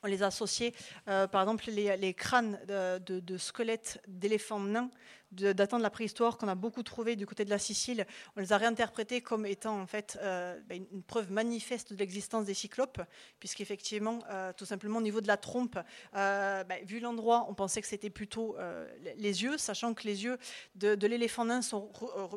on 0.05 0.07
les 0.07 0.23
a 0.23 0.27
associés, 0.27 0.75
euh, 1.09 1.27
par 1.27 1.43
exemple, 1.43 1.65
les, 1.71 2.15
crânes 2.15 2.61
de, 2.69 3.39
squelettes 3.39 4.01
d'éléphants 4.07 4.61
nains 4.61 4.91
datant 5.33 5.79
de 5.79 5.83
la 5.83 5.91
préhistoire 5.91 6.39
qu'on 6.39 6.47
a 6.47 6.55
beaucoup 6.55 6.85
trouvé 6.85 7.17
du 7.17 7.27
côté 7.27 7.45
de 7.45 7.51
la 7.51 7.59
Sicile, 7.59 8.07
on 8.37 8.41
les 8.41 8.53
a 8.53 8.57
réinterprétés 8.57 9.21
comme 9.21 9.47
étant 9.47 9.81
en 9.81 9.87
fait 9.89 10.17
euh, 10.23 10.61
ben, 10.69 10.87
une 10.93 11.03
preuve 11.03 11.33
manifeste 11.33 11.93
de 11.93 11.99
l'existence 11.99 12.45
des 12.45 12.55
cyclopes, 12.55 13.01
puisqu'effectivement, 13.41 14.21
euh, 14.31 14.53
tout 14.57 14.65
simplement 14.65 14.99
au 14.99 15.03
niveau 15.03 15.21
de 15.21 15.27
la 15.27 15.37
trompe, 15.37 15.77
ben, 16.13 16.85
vu 16.85 17.01
l'endroit, 17.01 17.47
on 17.49 17.55
pensait 17.55 17.81
que 17.81 17.89
c'était 17.89 18.11
plutôt 18.11 18.57
les 19.17 19.43
yeux, 19.43 19.59
sachant 19.59 19.93
que 19.95 20.05
les 20.05 20.23
yeux 20.23 20.39
de, 20.77 21.07
l'éléphant 21.07 21.47
nain 21.47 21.63
sont 21.63 21.91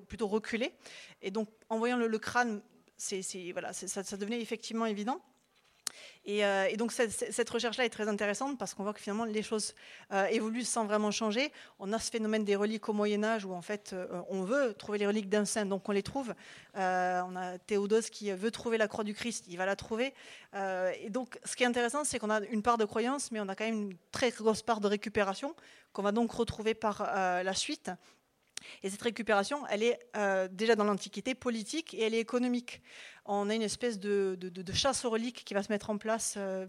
plutôt 0.08 0.28
reculés. 0.28 0.74
Et 1.22 1.30
donc, 1.30 1.50
en 1.70 1.78
voyant 1.78 1.98
le, 1.98 2.18
crâne, 2.18 2.62
voilà, 3.54 3.74
ça 3.74 4.18
devenait 4.18 4.42
effectivement 4.42 4.88
évident. 4.88 5.22
Euh, 6.28 6.66
et, 6.70 6.76
donc 6.76 6.92
cette, 6.92 7.50
recherche-là 7.50 7.86
est 7.86 7.90
très 7.90 8.08
intéressante 8.08 8.58
parce 8.58 8.74
qu'on 8.74 8.84
voit 8.84 8.94
que 8.94 9.00
finalement 9.00 9.24
les 9.24 9.44
choses 9.44 9.74
euh, 10.12 10.26
évoluent 10.26 10.64
sans 10.64 10.86
vraiment 10.86 11.12
changer. 11.12 11.52
On 11.80 11.94
a 11.94 12.00
ce 12.00 12.12
phénomène 12.12 12.44
des 12.44 12.56
reliques 12.56 12.90
au 12.90 12.94
Moyen 12.94 13.24
Âge 13.24 13.46
où 13.46 13.54
en 13.54 13.62
fait 13.62 13.92
euh, 13.94 14.08
on 14.30 14.44
veut 14.44 14.74
trouver 14.74 14.98
les 14.98 15.08
reliques 15.08 15.30
d'un 15.30 15.46
saint, 15.46 15.66
donc 15.66 15.88
on 15.88 15.94
les 15.94 16.04
trouve. 16.04 16.34
on 16.76 16.80
a 16.80 17.58
Théodose 17.66 18.10
qui 18.10 18.32
veut 18.32 18.52
trouver 18.52 18.78
la 18.78 18.88
croix 18.88 19.04
du 19.04 19.14
Christ, 19.14 19.46
il 19.48 19.58
va 19.58 19.66
la 19.66 19.76
trouver. 19.76 20.14
et 20.54 21.10
donc 21.10 21.40
ce 21.46 21.56
qui 21.56 21.64
est 21.64 21.68
intéressant, 21.68 22.04
c'est 22.04 22.20
qu'on 22.20 22.30
a 22.30 22.42
une 22.42 22.62
part 22.62 22.78
de 22.78 22.86
croyance, 22.86 23.32
mais 23.32 23.40
on 23.40 23.48
a 23.48 23.56
quand 23.56 23.66
même 23.66 23.92
une 23.92 23.98
très 24.12 24.32
grosse 24.32 24.62
part 24.62 24.80
de 24.80 24.88
récupération 24.88 25.56
qu'on 25.94 26.04
va 26.04 26.12
donc 26.12 26.32
retrouver 26.32 26.74
par 26.74 27.04
la 27.04 27.54
suite. 27.54 27.90
Et 28.84 28.90
cette 28.90 29.02
récupération, 29.02 29.66
elle 29.68 29.84
est 29.84 30.00
déjà 30.52 30.76
dans 30.76 30.84
l'Antiquité 30.84 31.36
politique 31.36 31.94
et 31.94 32.04
elle 32.04 32.14
est 32.14 32.20
économique. 32.20 32.82
On 33.26 33.50
a 33.50 33.56
une 33.56 33.62
espèce 33.62 34.00
de, 34.00 34.38
chasse 34.74 35.06
aux 35.06 35.10
reliques 35.10 35.44
qui 35.46 35.54
va 35.54 35.64
se 35.64 35.72
mettre 35.72 35.90
en 35.90 35.98
place 35.98 36.36
euh, 36.38 36.66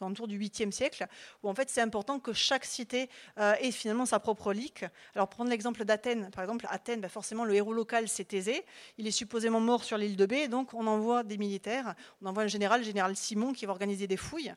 autour 0.00 0.26
du 0.26 0.38
8e 0.38 0.70
siècle, 0.70 1.06
où 1.42 1.48
en 1.48 1.54
fait 1.54 1.70
c'est 1.70 1.80
important 1.80 2.18
que 2.18 2.32
chaque 2.32 2.64
cité 2.64 3.08
euh, 3.38 3.54
ait 3.60 3.70
finalement 3.70 4.06
sa 4.06 4.18
propre 4.18 4.48
relique. 4.48 4.84
Alors 5.14 5.28
prendre 5.28 5.50
l'exemple 5.50 5.84
d'Athènes, 5.84 6.30
par 6.30 6.42
exemple, 6.42 6.66
Athènes, 6.70 7.00
bah, 7.00 7.08
forcément 7.08 7.44
le 7.44 7.54
héros 7.54 7.72
local 7.72 8.08
c'est 8.08 8.24
Thésée, 8.24 8.64
il 8.98 9.06
est 9.06 9.12
supposément 9.12 9.60
mort 9.60 9.84
sur 9.84 9.96
l'île 9.96 10.16
de 10.16 10.26
Bé, 10.26 10.48
donc 10.48 10.74
on 10.74 10.86
envoie 10.86 11.22
des 11.22 11.38
militaires, 11.38 11.94
on 12.20 12.26
envoie 12.26 12.42
un 12.42 12.48
général, 12.48 12.80
le 12.80 12.86
général 12.86 13.14
Simon, 13.16 13.52
qui 13.52 13.66
va 13.66 13.72
organiser 13.72 14.06
des 14.06 14.16
fouilles 14.16 14.54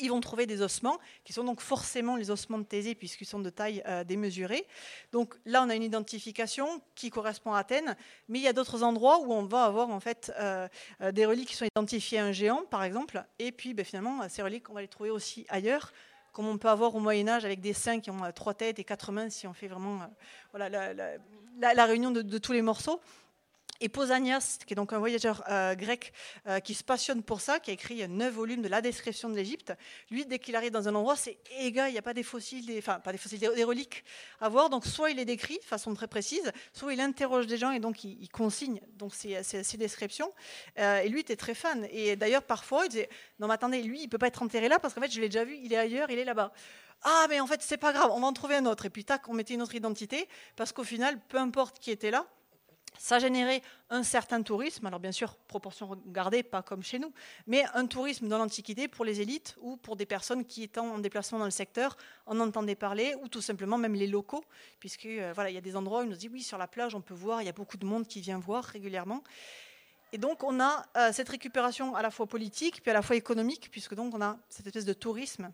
ils 0.00 0.08
vont 0.08 0.20
trouver 0.20 0.46
des 0.46 0.62
ossements, 0.62 0.98
qui 1.24 1.32
sont 1.32 1.44
donc 1.44 1.60
forcément 1.60 2.16
les 2.16 2.30
ossements 2.30 2.58
de 2.58 2.64
Thésée, 2.64 2.94
puisqu'ils 2.94 3.26
sont 3.26 3.40
de 3.40 3.50
taille 3.50 3.82
euh, 3.86 4.04
démesurée. 4.04 4.66
Donc 5.12 5.34
là, 5.44 5.62
on 5.62 5.70
a 5.70 5.74
une 5.74 5.82
identification 5.82 6.82
qui 6.94 7.10
correspond 7.10 7.52
à 7.52 7.60
Athènes, 7.60 7.96
mais 8.28 8.38
il 8.38 8.42
y 8.42 8.48
a 8.48 8.52
d'autres 8.52 8.82
endroits 8.82 9.20
où 9.20 9.32
on 9.32 9.44
va 9.44 9.64
avoir 9.64 9.90
en 9.90 10.00
fait 10.00 10.32
euh, 10.38 10.68
euh, 11.00 11.12
des 11.12 11.26
reliques 11.26 11.48
qui 11.48 11.56
sont 11.56 11.66
identifiées 11.66 12.18
à 12.18 12.24
un 12.24 12.32
géant, 12.32 12.62
par 12.70 12.84
exemple, 12.84 13.24
et 13.38 13.52
puis 13.52 13.74
ben, 13.74 13.84
finalement, 13.84 14.28
ces 14.28 14.42
reliques, 14.42 14.70
on 14.70 14.74
va 14.74 14.80
les 14.80 14.88
trouver 14.88 15.10
aussi 15.10 15.46
ailleurs 15.48 15.92
comme 16.32 16.48
on 16.48 16.58
peut 16.58 16.68
avoir 16.68 16.92
au 16.96 16.98
Moyen 16.98 17.28
Âge 17.28 17.44
avec 17.44 17.60
des 17.60 17.72
saints 17.72 18.00
qui 18.00 18.10
ont 18.10 18.20
trois 18.34 18.54
têtes 18.54 18.80
et 18.80 18.84
quatre 18.84 19.12
mains, 19.12 19.30
si 19.30 19.46
on 19.46 19.54
fait 19.54 19.68
vraiment 19.68 20.00
la, 20.52 21.86
réunion 21.86 22.10
de, 22.10 22.38
tous 22.38 22.50
les 22.50 22.60
morceaux. 22.60 23.00
Et 23.80 23.88
Pausanias, 23.88 24.58
qui 24.64 24.74
est 24.74 24.76
donc 24.76 24.92
un 24.92 24.98
voyageur 24.98 25.42
euh, 25.50 25.74
grec 25.74 26.12
euh, 26.46 26.60
qui 26.60 26.74
se 26.74 26.84
passionne 26.84 27.22
pour 27.22 27.40
ça, 27.40 27.58
qui 27.58 27.70
a 27.70 27.74
écrit 27.74 28.06
neuf 28.08 28.32
volumes 28.32 28.62
de 28.62 28.68
la 28.68 28.80
description 28.80 29.28
de 29.28 29.34
l'Égypte, 29.34 29.72
lui, 30.10 30.24
dès 30.26 30.38
qu'il 30.38 30.54
arrive 30.54 30.70
dans 30.70 30.88
un 30.88 30.94
endroit, 30.94 31.16
c'est 31.16 31.38
égal, 31.58 31.90
il 31.90 31.92
n'y 31.92 31.98
a 31.98 32.02
pas 32.02 32.14
des 32.14 32.22
fossiles, 32.22 32.66
des, 32.66 32.78
enfin 32.78 33.00
pas 33.00 33.10
des 33.10 33.18
fossiles, 33.18 33.40
des, 33.40 33.64
reliques 33.64 34.04
à 34.40 34.48
voir. 34.48 34.70
Donc 34.70 34.86
soit 34.86 35.10
il 35.10 35.16
les 35.16 35.24
décrit 35.24 35.58
de 35.58 35.64
façon 35.64 35.92
très 35.94 36.06
précise, 36.06 36.52
soit 36.72 36.94
il 36.94 37.00
interroge 37.00 37.46
des 37.46 37.56
gens 37.56 37.72
et 37.72 37.80
donc 37.80 38.04
il, 38.04 38.28
consigne 38.28 38.80
donc 38.96 39.12
ces, 39.14 39.76
descriptions. 39.76 40.32
Euh, 40.78 41.00
et 41.00 41.08
lui 41.08 41.20
était 41.20 41.36
très 41.36 41.54
fan. 41.54 41.86
Et 41.90 42.14
d'ailleurs 42.14 42.44
parfois 42.44 42.84
il 42.86 42.90
disait 42.90 43.08
non 43.40 43.48
mais 43.48 43.54
attendez, 43.54 43.82
lui 43.82 44.02
il 44.02 44.08
peut 44.08 44.18
pas 44.18 44.28
être 44.28 44.42
enterré 44.42 44.68
là 44.68 44.78
parce 44.78 44.94
qu'en 44.94 45.00
fait 45.00 45.10
je 45.10 45.20
l'ai 45.20 45.28
déjà 45.28 45.44
vu, 45.44 45.56
il 45.62 45.72
est 45.72 45.76
ailleurs, 45.76 46.10
il 46.10 46.18
est 46.18 46.24
là-bas. 46.24 46.52
Ah 47.02 47.26
mais 47.28 47.40
en 47.40 47.46
fait 47.46 47.60
c'est 47.60 47.76
pas 47.76 47.92
grave, 47.92 48.10
on 48.12 48.20
va 48.20 48.26
en 48.28 48.32
trouver 48.32 48.54
un 48.54 48.66
autre. 48.66 48.86
Et 48.86 48.90
puis 48.90 49.04
tac, 49.04 49.28
on 49.28 49.34
mettait 49.34 49.54
une 49.54 49.62
autre 49.62 49.74
identité 49.74 50.28
parce 50.54 50.72
qu'au 50.72 50.84
final, 50.84 51.18
peu 51.28 51.38
importe 51.38 51.80
qui 51.80 51.90
était 51.90 52.12
là, 52.12 52.26
ça 52.98 53.18
générait 53.18 53.62
un 53.90 54.02
certain 54.02 54.42
tourisme, 54.42 54.86
alors 54.86 55.00
bien 55.00 55.12
sûr, 55.12 55.36
proportion 55.48 55.86
regardée, 55.86 56.42
pas 56.42 56.62
comme 56.62 56.82
chez 56.82 56.98
nous, 56.98 57.12
mais 57.46 57.64
un 57.74 57.86
tourisme 57.86 58.28
dans 58.28 58.38
l'Antiquité 58.38 58.88
pour 58.88 59.04
les 59.04 59.20
élites 59.20 59.56
ou 59.60 59.76
pour 59.76 59.96
des 59.96 60.06
personnes 60.06 60.44
qui 60.44 60.62
étant 60.62 60.86
en 60.94 60.98
déplacement 60.98 61.38
dans 61.38 61.44
le 61.44 61.50
secteur 61.50 61.96
en 62.26 62.40
entendaient 62.40 62.74
parler, 62.74 63.14
ou 63.22 63.28
tout 63.28 63.40
simplement 63.40 63.78
même 63.78 63.94
les 63.94 64.06
locaux, 64.06 64.44
puisque 64.80 65.06
euh, 65.06 65.32
voilà, 65.34 65.50
il 65.50 65.54
y 65.54 65.58
a 65.58 65.62
des 65.62 65.76
endroits 65.76 66.00
où 66.00 66.04
on 66.04 66.06
nous 66.06 66.16
dit 66.16 66.28
oui, 66.28 66.42
sur 66.42 66.58
la 66.58 66.66
plage, 66.66 66.94
on 66.94 67.00
peut 67.00 67.14
voir, 67.14 67.42
il 67.42 67.46
y 67.46 67.50
a 67.50 67.52
beaucoup 67.52 67.76
de 67.76 67.86
monde 67.86 68.06
qui 68.06 68.20
vient 68.20 68.38
voir 68.38 68.64
régulièrement. 68.64 69.22
Et 70.12 70.18
donc 70.18 70.44
on 70.44 70.60
a 70.60 70.86
euh, 70.96 71.12
cette 71.12 71.28
récupération 71.28 71.96
à 71.96 72.02
la 72.02 72.10
fois 72.10 72.26
politique, 72.26 72.82
puis 72.82 72.90
à 72.90 72.94
la 72.94 73.02
fois 73.02 73.16
économique, 73.16 73.68
puisque 73.70 73.94
donc 73.94 74.14
on 74.14 74.22
a 74.22 74.38
cette 74.48 74.66
espèce 74.66 74.84
de 74.84 74.92
tourisme 74.92 75.52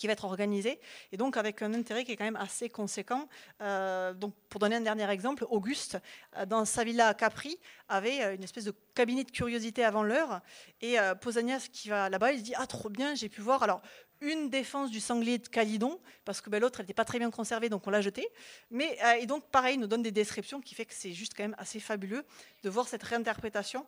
qui 0.00 0.06
va 0.06 0.14
être 0.14 0.24
organisé, 0.24 0.80
et 1.12 1.18
donc 1.18 1.36
avec 1.36 1.60
un 1.60 1.74
intérêt 1.74 2.04
qui 2.04 2.12
est 2.12 2.16
quand 2.16 2.24
même 2.24 2.36
assez 2.36 2.70
conséquent. 2.70 3.28
Euh, 3.60 4.14
donc, 4.14 4.34
pour 4.48 4.58
donner 4.58 4.76
un 4.76 4.80
dernier 4.80 5.08
exemple, 5.10 5.44
Auguste, 5.50 5.98
euh, 6.38 6.46
dans 6.46 6.64
sa 6.64 6.84
villa 6.84 7.08
à 7.08 7.12
Capri, 7.12 7.58
avait 7.86 8.22
euh, 8.22 8.34
une 8.34 8.42
espèce 8.42 8.64
de 8.64 8.74
cabinet 8.94 9.24
de 9.24 9.30
curiosité 9.30 9.84
avant 9.84 10.02
l'heure, 10.02 10.40
et 10.80 10.96
Pausanias 11.20 11.68
qui 11.70 11.90
va 11.90 12.08
là-bas, 12.08 12.32
il 12.32 12.38
se 12.38 12.44
dit 12.44 12.54
ah 12.56 12.66
trop 12.66 12.88
bien, 12.88 13.14
j'ai 13.14 13.28
pu 13.28 13.42
voir. 13.42 13.62
Alors 13.62 13.82
une 14.22 14.50
défense 14.50 14.90
du 14.90 15.00
sanglier 15.00 15.38
de 15.38 15.48
Calydon, 15.48 16.00
parce 16.24 16.40
que 16.40 16.48
ben, 16.48 16.60
l'autre, 16.60 16.80
n'était 16.80 16.94
pas 16.94 17.04
très 17.04 17.18
bien 17.18 17.30
conservée, 17.30 17.68
donc 17.68 17.86
on 17.86 17.90
l'a 17.90 18.00
jetée. 18.02 18.28
Mais, 18.70 18.98
et 19.18 19.24
donc, 19.24 19.48
pareil, 19.50 19.76
il 19.76 19.80
nous 19.80 19.86
donne 19.86 20.02
des 20.02 20.10
descriptions 20.10 20.60
qui 20.60 20.74
fait 20.74 20.84
que 20.84 20.92
c'est 20.92 21.12
juste 21.12 21.32
quand 21.34 21.42
même 21.42 21.56
assez 21.56 21.80
fabuleux 21.80 22.26
de 22.62 22.68
voir 22.68 22.86
cette 22.86 23.02
réinterprétation 23.02 23.86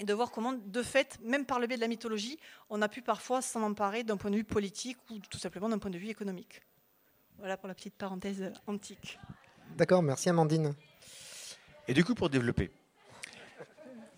et 0.00 0.04
de 0.04 0.12
voir 0.12 0.30
comment, 0.30 0.52
de 0.52 0.82
fait, 0.82 1.18
même 1.22 1.46
par 1.46 1.58
le 1.60 1.66
biais 1.66 1.76
de 1.76 1.80
la 1.80 1.88
mythologie, 1.88 2.38
on 2.70 2.82
a 2.82 2.88
pu 2.88 3.02
parfois 3.02 3.42
s'en 3.42 3.62
emparer 3.62 4.04
d'un 4.04 4.16
point 4.16 4.30
de 4.30 4.36
vue 4.36 4.44
politique 4.44 4.98
ou 5.10 5.18
tout 5.18 5.38
simplement 5.38 5.68
d'un 5.68 5.78
point 5.78 5.90
de 5.90 5.98
vue 5.98 6.08
économique. 6.08 6.62
Voilà 7.38 7.56
pour 7.56 7.68
la 7.68 7.74
petite 7.74 7.94
parenthèse 7.94 8.52
antique. 8.66 9.18
D'accord, 9.76 10.02
merci 10.02 10.28
Amandine. 10.28 10.74
Et 11.88 11.94
du 11.94 12.04
coup, 12.04 12.14
pour 12.14 12.30
développer, 12.30 12.70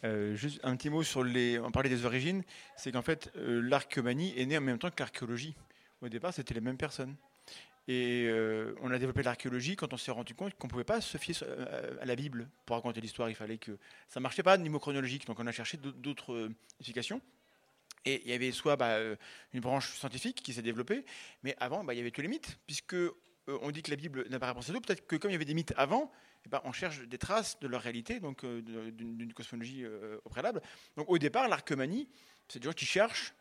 euh, 0.04 0.34
juste 0.34 0.60
un 0.62 0.76
petit 0.76 0.90
mot 0.90 1.02
sur 1.02 1.24
les. 1.24 1.58
On 1.58 1.70
parlait 1.70 1.88
des 1.88 2.04
origines, 2.04 2.42
c'est 2.76 2.92
qu'en 2.92 3.02
fait, 3.02 3.32
euh, 3.36 3.60
l'archéomanie 3.60 4.38
est 4.38 4.46
née 4.46 4.58
en 4.58 4.60
même 4.60 4.78
temps 4.78 4.90
que 4.90 5.00
l'archéologie. 5.00 5.56
Au 6.02 6.08
départ, 6.08 6.32
c'était 6.32 6.54
les 6.54 6.60
mêmes 6.60 6.76
personnes. 6.76 7.16
Et 7.88 8.26
euh, 8.26 8.74
on 8.80 8.90
a 8.90 8.98
développé 8.98 9.22
l'archéologie 9.22 9.76
quand 9.76 9.92
on 9.92 9.96
s'est 9.96 10.10
rendu 10.10 10.34
compte 10.34 10.54
qu'on 10.54 10.66
ne 10.66 10.70
pouvait 10.70 10.84
pas 10.84 11.00
se 11.00 11.18
fier 11.18 11.36
euh, 11.42 11.96
à 12.00 12.04
la 12.04 12.16
Bible 12.16 12.48
pour 12.64 12.74
raconter 12.76 13.00
l'histoire. 13.00 13.28
Il 13.28 13.36
fallait 13.36 13.58
que 13.58 13.78
ça 14.08 14.18
ne 14.18 14.22
marchait 14.22 14.42
pas 14.42 14.56
au 14.56 14.60
niveau 14.60 14.80
chronologique. 14.80 15.26
Donc 15.26 15.38
on 15.38 15.46
a 15.46 15.52
cherché 15.52 15.76
d'autres 15.76 16.32
euh, 16.32 16.54
explications. 16.80 17.20
Et 18.04 18.22
il 18.24 18.30
y 18.30 18.34
avait 18.34 18.52
soit 18.52 18.76
bah, 18.76 18.98
une 19.52 19.60
branche 19.60 19.96
scientifique 19.96 20.40
qui 20.40 20.52
s'est 20.52 20.62
développée, 20.62 21.04
mais 21.42 21.56
avant, 21.58 21.82
bah, 21.82 21.92
il 21.92 21.96
y 21.96 22.00
avait 22.00 22.12
tous 22.12 22.20
les 22.20 22.28
mythes, 22.28 22.56
puisque 22.64 22.94
on 23.48 23.72
dit 23.72 23.82
que 23.82 23.90
la 23.90 23.96
Bible 23.96 24.28
n'a 24.28 24.38
pas 24.38 24.46
réponse 24.46 24.70
à 24.70 24.72
tout. 24.72 24.80
Peut-être 24.80 25.08
que 25.08 25.16
comme 25.16 25.32
il 25.32 25.34
y 25.34 25.36
avait 25.36 25.44
des 25.44 25.54
mythes 25.54 25.74
avant, 25.76 26.12
eh 26.44 26.48
ben, 26.48 26.60
on 26.62 26.70
cherche 26.70 27.00
des 27.00 27.18
traces 27.18 27.58
de 27.58 27.66
leur 27.66 27.82
réalité, 27.82 28.20
donc 28.20 28.46
d'une 28.46 29.32
cosmologie 29.32 29.84
au 30.24 30.28
préalable. 30.28 30.62
Donc 30.96 31.10
au 31.10 31.18
départ, 31.18 31.48
l'archéomanie, 31.48 32.08
c'est 32.46 32.60
des 32.60 32.66
gens 32.66 32.74
qui 32.74 32.86
cherchent 32.86 33.34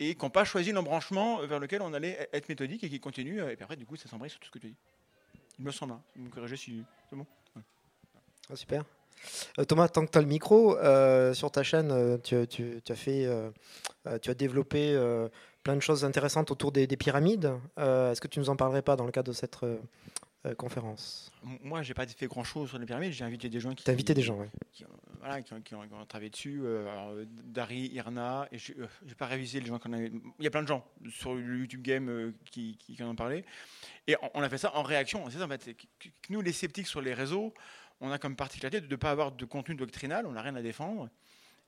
et 0.00 0.14
qui 0.14 0.24
n'ont 0.24 0.30
pas 0.30 0.44
choisi 0.44 0.72
l'embranchement 0.72 1.44
vers 1.46 1.58
lequel 1.58 1.82
on 1.82 1.92
allait 1.92 2.28
être 2.32 2.48
méthodique 2.48 2.84
et 2.84 2.88
qui 2.88 3.00
continuent. 3.00 3.48
Et 3.50 3.56
puis 3.56 3.64
après, 3.64 3.76
du 3.76 3.86
coup, 3.86 3.96
ça 3.96 4.08
s'embraye 4.08 4.30
sur 4.30 4.40
tout 4.40 4.46
ce 4.46 4.52
que 4.52 4.58
tu 4.58 4.68
dis. 4.68 4.76
Il 5.58 5.64
me 5.64 5.72
semble. 5.72 5.92
Hein. 5.92 6.02
Vous 6.16 6.24
me 6.24 6.30
corrigez 6.30 6.56
si 6.56 6.84
c'est 7.10 7.16
bon? 7.16 7.26
Ah, 8.50 8.56
super. 8.56 8.84
Euh, 9.58 9.64
Thomas, 9.64 9.88
tant 9.88 10.06
que 10.06 10.10
tu 10.10 10.18
as 10.18 10.20
le 10.20 10.28
micro, 10.28 10.76
euh, 10.78 11.34
sur 11.34 11.50
ta 11.50 11.62
chaîne, 11.62 11.90
euh, 11.90 12.18
tu, 12.18 12.36
as 12.36 12.94
fait, 12.94 13.28
tu 14.22 14.30
as 14.30 14.34
développé 14.34 14.96
plein 15.64 15.76
de 15.76 15.80
choses 15.80 16.04
intéressantes 16.04 16.50
autour 16.50 16.72
des, 16.72 16.86
des 16.86 16.96
pyramides. 16.96 17.52
Est-ce 17.76 18.20
que 18.20 18.28
tu 18.28 18.38
nous 18.38 18.50
en 18.50 18.56
parlerais 18.56 18.82
pas 18.82 18.96
dans 18.96 19.04
le 19.04 19.12
cadre 19.12 19.28
de 19.28 19.36
cette 19.36 19.58
euh, 20.46 20.54
conférence 20.54 21.32
Moi, 21.42 21.82
j'ai 21.82 21.94
pas 21.94 22.06
fait 22.06 22.28
grand 22.28 22.44
chose 22.44 22.68
sur 22.68 22.78
les 22.78 22.86
pyramides. 22.86 23.12
J'ai 23.12 23.24
invité 23.24 23.48
des 23.48 23.58
gens 23.58 23.74
qui. 23.74 23.82
T'as 23.82 23.92
invité 23.92 24.14
des 24.14 24.22
gens, 24.22 24.38
oui. 24.38 24.46
Qui, 24.70 24.84
voilà, 25.18 25.42
qui, 25.42 25.74
ont, 25.74 25.84
travaillé 26.08 26.30
dessus. 26.30 26.60
Euh, 26.62 27.24
Dari, 27.44 27.88
Irna. 27.88 28.46
Et 28.52 28.58
je 28.58 28.72
n'ai 28.72 28.82
euh, 28.82 29.14
pas 29.18 29.26
révisé 29.26 29.58
les 29.58 29.66
gens 29.66 29.80
qu'on 29.80 29.92
avait. 29.92 30.12
Il 30.38 30.44
y 30.44 30.46
a 30.46 30.50
plein 30.50 30.62
de 30.62 30.68
gens 30.68 30.86
sur 31.10 31.34
le 31.34 31.58
YouTube 31.58 31.82
Game 31.82 32.32
qui, 32.52 32.78
en 33.00 33.08
ont 33.08 33.16
parlé. 33.16 33.44
Et 34.06 34.14
on, 34.34 34.40
a 34.40 34.48
fait 34.48 34.58
ça 34.58 34.76
en 34.76 34.84
réaction. 34.84 35.28
C'est 35.28 35.38
ça, 35.38 35.44
en 35.44 35.48
fait. 35.48 35.74
nous, 36.30 36.40
les 36.40 36.52
sceptiques 36.52 36.86
sur 36.86 37.00
les 37.00 37.14
réseaux, 37.14 37.52
on 38.00 38.12
a 38.12 38.18
comme 38.18 38.36
particularité 38.36 38.80
de 38.80 38.88
ne 38.88 38.96
pas 38.96 39.10
avoir 39.10 39.32
de 39.32 39.44
contenu 39.44 39.74
doctrinal. 39.74 40.24
On 40.24 40.32
n'a 40.32 40.42
rien 40.42 40.54
à 40.54 40.62
défendre 40.62 41.08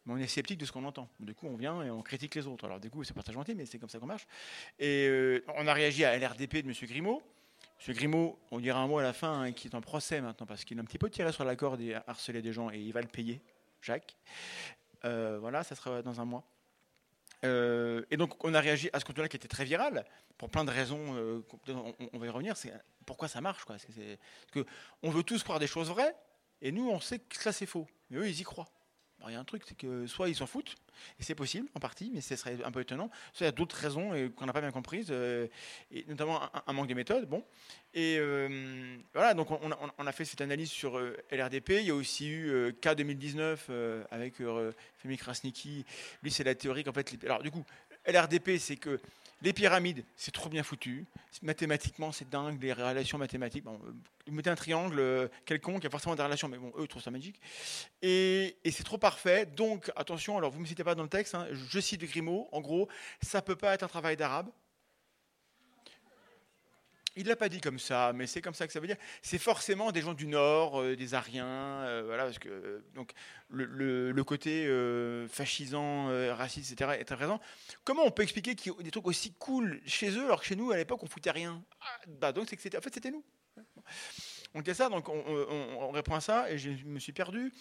mais 0.07 0.15
on 0.15 0.17
est 0.17 0.27
sceptique 0.29 0.59
de 0.59 0.65
ce 0.65 0.73
qu'on 0.73 0.87
entend. 0.87 1.11
Du 1.21 1.35
coup, 1.35 1.47
on 1.47 1.57
vient 1.57 1.83
et 1.83 1.91
on 1.91 2.01
critique 2.01 2.35
les 2.35 2.47
autres. 2.47 2.65
Alors, 2.65 2.81
du 2.81 2.89
coup, 2.89 3.05
c'est 3.05 3.13
pas 3.13 3.23
très 3.23 3.35
gentil, 3.35 3.55
mais 3.55 3.67
c'est 3.67 3.79
comme 3.79 3.91
ça 3.91 3.99
qu'on 3.99 4.07
marche. 4.07 4.27
Et 4.79 5.43
on 5.57 5.67
a 5.67 5.75
réagi 5.75 6.07
à 6.07 6.17
l'RDP 6.17 6.63
de 6.63 6.69
M. 6.71 6.75
Grimaud, 6.85 7.23
M. 7.87 7.95
Grimaud, 7.95 8.39
on 8.51 8.61
dira 8.61 8.81
un 8.81 8.87
mot 8.87 8.99
à 8.99 9.03
la 9.03 9.13
fin, 9.13 9.43
hein, 9.43 9.53
qui 9.53 9.69
est 9.69 9.75
en 9.75 9.81
procès 9.81 10.21
maintenant, 10.21 10.47
parce 10.47 10.65
qu'il 10.65 10.79
a 10.79 10.83
un 10.83 10.85
petit 10.85 10.99
peu 10.99 11.09
tiré 11.09 11.33
sur 11.33 11.45
la 11.45 11.57
corde 11.57 11.81
et 11.81 11.95
harcelé 12.07 12.43
des 12.43 12.53
gens, 12.53 12.71
et 12.71 12.79
il 12.79 12.93
va 12.93 13.01
le 13.01 13.09
payer, 13.09 13.41
Jacques. 13.81 14.17
Euh, 15.05 15.39
voilà, 15.41 15.65
ça 15.65 15.75
sera 15.75 16.03
dans 16.03 16.21
un 16.21 16.25
mois. 16.25 16.45
Euh, 17.45 18.05
et 18.11 18.19
donc, 18.19 18.45
on 18.45 18.53
a 18.53 18.61
réagi 18.61 18.91
à 18.93 19.01
ce 19.01 19.05
contenu-là 19.05 19.29
qui 19.29 19.37
était 19.37 19.49
très 19.49 19.65
viral, 19.65 20.05
pour 20.37 20.51
plein 20.51 20.65
de 20.65 20.71
raisons, 20.71 21.17
euh, 21.17 21.43
on, 22.13 22.19
va 22.19 22.27
y 22.27 22.29
revenir, 22.29 22.57
c'est 22.57 22.73
pourquoi 23.07 23.29
ça 23.29 23.41
marche. 23.41 23.65
Quoi. 23.65 23.77
que 24.53 24.67
on 25.03 25.11
veut 25.11 25.23
tous 25.23 25.43
croire 25.43 25.59
des 25.59 25.67
choses 25.67 25.89
vraies, 25.89 26.15
et 26.61 26.73
nous, 26.73 26.91
on 26.91 27.01
sait 27.01 27.19
que 27.19 27.37
ça, 27.37 27.53
c'est 27.53 27.67
faux. 27.67 27.87
Mais 28.11 28.19
eux, 28.19 28.29
ils 28.29 28.41
y 28.41 28.43
croient. 28.43 28.69
Il 29.29 29.33
y 29.33 29.37
a 29.37 29.41
un 29.41 29.45
truc, 29.45 29.63
c'est 29.67 29.77
que 29.77 30.07
soit 30.07 30.29
ils 30.29 30.35
s'en 30.35 30.47
foutent, 30.47 30.77
et 31.19 31.23
c'est 31.23 31.35
possible 31.35 31.69
en 31.75 31.81
partie, 31.81 32.11
mais 32.13 32.21
ce 32.21 32.37
serait 32.37 32.57
un 32.65 32.71
peu 32.71 32.81
étonnant, 32.81 33.11
soit 33.33 33.45
il 33.45 33.49
y 33.49 33.49
a 33.49 33.53
d'autres 33.53 33.77
raisons 33.77 34.13
euh, 34.15 34.29
qu'on 34.29 34.47
n'a 34.47 34.53
pas 34.53 34.61
bien 34.61 34.71
comprises, 34.71 35.09
euh, 35.11 35.47
et 35.91 36.05
notamment 36.09 36.41
un, 36.67 36.73
manque 36.73 36.89
de 36.89 36.95
méthode. 36.95 37.29
Bon. 37.29 37.45
Et 37.93 38.17
euh, 38.19 38.97
voilà, 39.13 39.35
donc 39.35 39.51
on, 39.51 40.07
a 40.07 40.13
fait 40.13 40.25
cette 40.25 40.41
analyse 40.41 40.71
sur 40.71 40.99
LRDP. 41.31 41.71
Il 41.81 41.87
y 41.87 41.91
a 41.91 41.95
aussi 41.95 42.29
eu 42.29 42.73
K 42.81 42.95
2019 42.95 43.71
avec 44.11 44.37
Femi 44.99 45.17
Krasniki. 45.17 45.85
Lui, 46.23 46.31
c'est 46.31 46.45
la 46.45 46.55
théorie 46.55 46.85
qu'en 46.85 46.93
fait. 46.93 47.17
Alors, 47.25 47.43
du 47.43 47.51
coup, 47.51 47.65
LRDP, 48.07 48.59
c'est 48.59 48.77
que 48.77 49.01
les 49.43 49.53
pyramides, 49.53 50.05
c'est 50.17 50.33
trop 50.33 50.49
bien 50.49 50.63
foutu. 50.63 51.07
Mathématiquement, 51.43 52.13
c'est 52.13 52.29
dingue, 52.29 52.63
les 52.63 52.73
relations 52.73 53.19
mathématiques. 53.19 53.65
Bon, 53.65 53.81
euh, 53.87 53.93
mettez 54.31 54.51
un 54.51 54.55
triangle 54.55 54.99
euh, 54.99 55.29
quelconque, 55.45 55.83
il 55.83 55.85
y 55.85 55.87
a 55.87 55.91
forcément 55.91 56.15
des 56.15 56.23
relations, 56.23 56.49
mais 56.49 56.59
bon, 56.59 56.73
eux, 56.77 56.83
ils 56.83 56.89
trouvent 56.89 57.03
ça 57.03 57.11
magique. 57.11 57.41
Et, 58.03 58.57
c'est 58.71 58.85
trop 58.85 58.99
parfait. 58.99 59.47
Donc, 59.47 59.91
attention, 59.97 60.37
alors 60.37 60.51
vous 60.51 60.59
ne 60.59 60.63
me 60.63 60.69
citez 60.69 60.85
pas 60.85 60.95
dans 60.95 61.03
le 61.03 61.09
texte, 61.09 61.35
hein, 61.35 61.47
je 61.51 61.81
cite 61.81 62.03
Grimaud, 62.05 62.49
en 62.53 62.61
gros, 62.61 62.89
ça 63.23 63.39
ne 63.39 63.45
peut 63.45 63.57
pas 63.57 63.75
être 63.75 63.83
un 63.83 63.89
travail 63.89 64.17
d'arabe. 64.17 64.51
Il 67.21 67.25
ne 67.25 67.29
l'a 67.29 67.37
pas 67.37 67.51
dit 67.51 67.61
comme 67.61 67.79
ça, 67.79 68.13
mais 68.15 68.27
c'est 68.27 68.41
comme 68.41 68.55
ça 68.55 68.67
que 68.67 68.73
ça 68.73 68.81
veut 68.81 68.87
dire. 68.87 68.97
C'est 69.21 69.37
forcément 69.37 69.93
des 69.93 70.01
gens 70.01 70.15
du 70.15 70.27
Nord, 70.27 70.81
euh, 70.81 70.97
des 70.97 71.13
Ariens, 71.13 71.45
euh, 71.45 72.03
voilà, 72.07 72.25
parce 72.25 72.39
que 72.39 72.49
euh, 72.49 72.83
donc 72.95 73.13
le, 73.51 74.25
côté 74.25 74.67
fascisant, 75.29 76.07
raciste, 76.35 76.73
etc. 76.73 76.93
est 76.99 77.05
très 77.05 77.17
présent. 77.17 77.39
Comment 77.85 78.05
on 78.07 78.11
peut 78.11 78.23
expliquer 78.23 78.55
qu'il 78.55 78.73
y 78.73 78.75
a 78.75 78.83
des 78.83 78.91
trucs 78.91 79.07
aussi 79.07 79.35
cool 79.35 79.83
chez 79.85 80.11
eux, 80.13 80.25
alors 80.25 80.41
que 80.41 80.47
chez 80.47 80.57
nous, 80.57 80.71
à 80.71 80.79
l'époque, 80.79 81.03
on 81.03 81.07
foutait 81.07 81.31
rien? 81.31 81.63
Ah, 81.83 82.01
bah, 82.09 82.33
Donc, 82.33 82.49
c'est 82.49 82.75
en 82.75 82.81
fait, 82.81 82.95
c'était 82.95 83.11
nous. 83.11 83.23
On 84.55 84.63
dit 84.63 84.75
ça, 84.75 84.89
donc 84.89 85.11
on, 85.11 85.23
on, 85.27 85.91
répond 85.91 86.15
à 86.15 86.23
ça, 86.23 86.51
et 86.51 86.57
je 86.57 86.71
me 86.87 86.99
suis 86.99 87.13
perdu. 87.13 87.53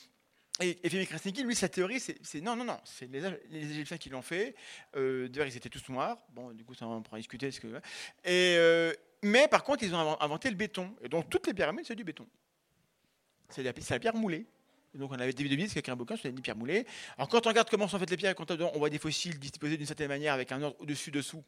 Et, 0.61 0.89
Femi 0.89 1.05
Krasniki, 1.05 1.43
lui, 1.43 1.55
sa 1.55 1.67
théorie, 1.67 1.99
c'est 1.99 2.41
non, 2.41 2.55
non, 2.55 2.63
non, 2.63 2.79
c'est 2.85 3.07
les, 3.07 3.25
Égyptiens 3.51 3.97
qui 3.97 4.09
l'ont 4.09 4.21
fait. 4.21 4.55
D'ailleurs, 4.93 5.47
ils 5.47 5.57
étaient 5.57 5.69
tous 5.69 5.89
noirs. 5.89 6.17
Bon, 6.29 6.51
du 6.53 6.63
coup, 6.63 6.75
ça, 6.75 6.87
on 6.87 7.01
pourra 7.01 7.17
discuter. 7.17 7.49
Que, 7.51 7.67
et, 8.23 8.95
mais 9.21 9.47
par 9.47 9.63
contre, 9.63 9.83
ils 9.83 9.93
ont 9.93 10.21
inventé 10.21 10.49
le 10.49 10.55
béton. 10.55 10.95
Et 11.01 11.09
donc, 11.09 11.29
toutes 11.29 11.47
les 11.47 11.53
pyramides, 11.53 11.85
c'est 11.85 11.95
du 11.95 12.03
béton. 12.03 12.27
C'est 13.49 13.63
la, 13.63 13.71
la, 13.89 13.99
pierre 13.99 14.15
moulée. 14.15 14.45
donc, 14.93 15.11
on 15.11 15.19
avait 15.19 15.33
des 15.33 15.43
vidéos, 15.43 15.67
c'est 15.69 15.87
un 15.89 15.95
bouquin 15.95 16.15
sur 16.15 16.29
les 16.29 16.33
pierres 16.41 16.55
moulées. 16.55 16.85
Alors, 17.17 17.27
quand 17.27 17.45
on 17.45 17.49
regarde 17.49 17.69
comment 17.69 17.87
sont 17.87 17.99
faites 17.99 18.11
les 18.11 18.17
pierres, 18.17 18.35
quand 18.35 18.49
on 18.51 18.77
voit 18.77 18.89
des 18.89 18.99
fossiles 18.99 19.39
disposés 19.39 19.75
d'une 19.75 19.87
certaine 19.87 20.07
manière, 20.07 20.33
avec 20.33 20.51
un 20.51 20.61
ordre 20.61 20.77
au-dessus, 20.79 21.11
dessous, 21.11 21.43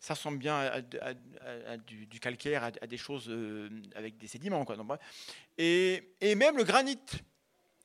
ça 0.00 0.14
ressemble 0.14 0.38
bien 0.38 0.56
à, 0.56 1.76
du, 1.76 2.20
calcaire, 2.20 2.64
à, 2.64 2.86
des 2.86 2.96
choses 2.96 3.28
euh, 3.28 3.68
avec 3.94 4.16
des 4.18 4.26
sédiments. 4.26 4.64
Quoi. 4.64 4.76
et, 5.58 6.14
et, 6.20 6.34
même 6.34 6.56
le 6.56 6.64
granit. 6.64 6.98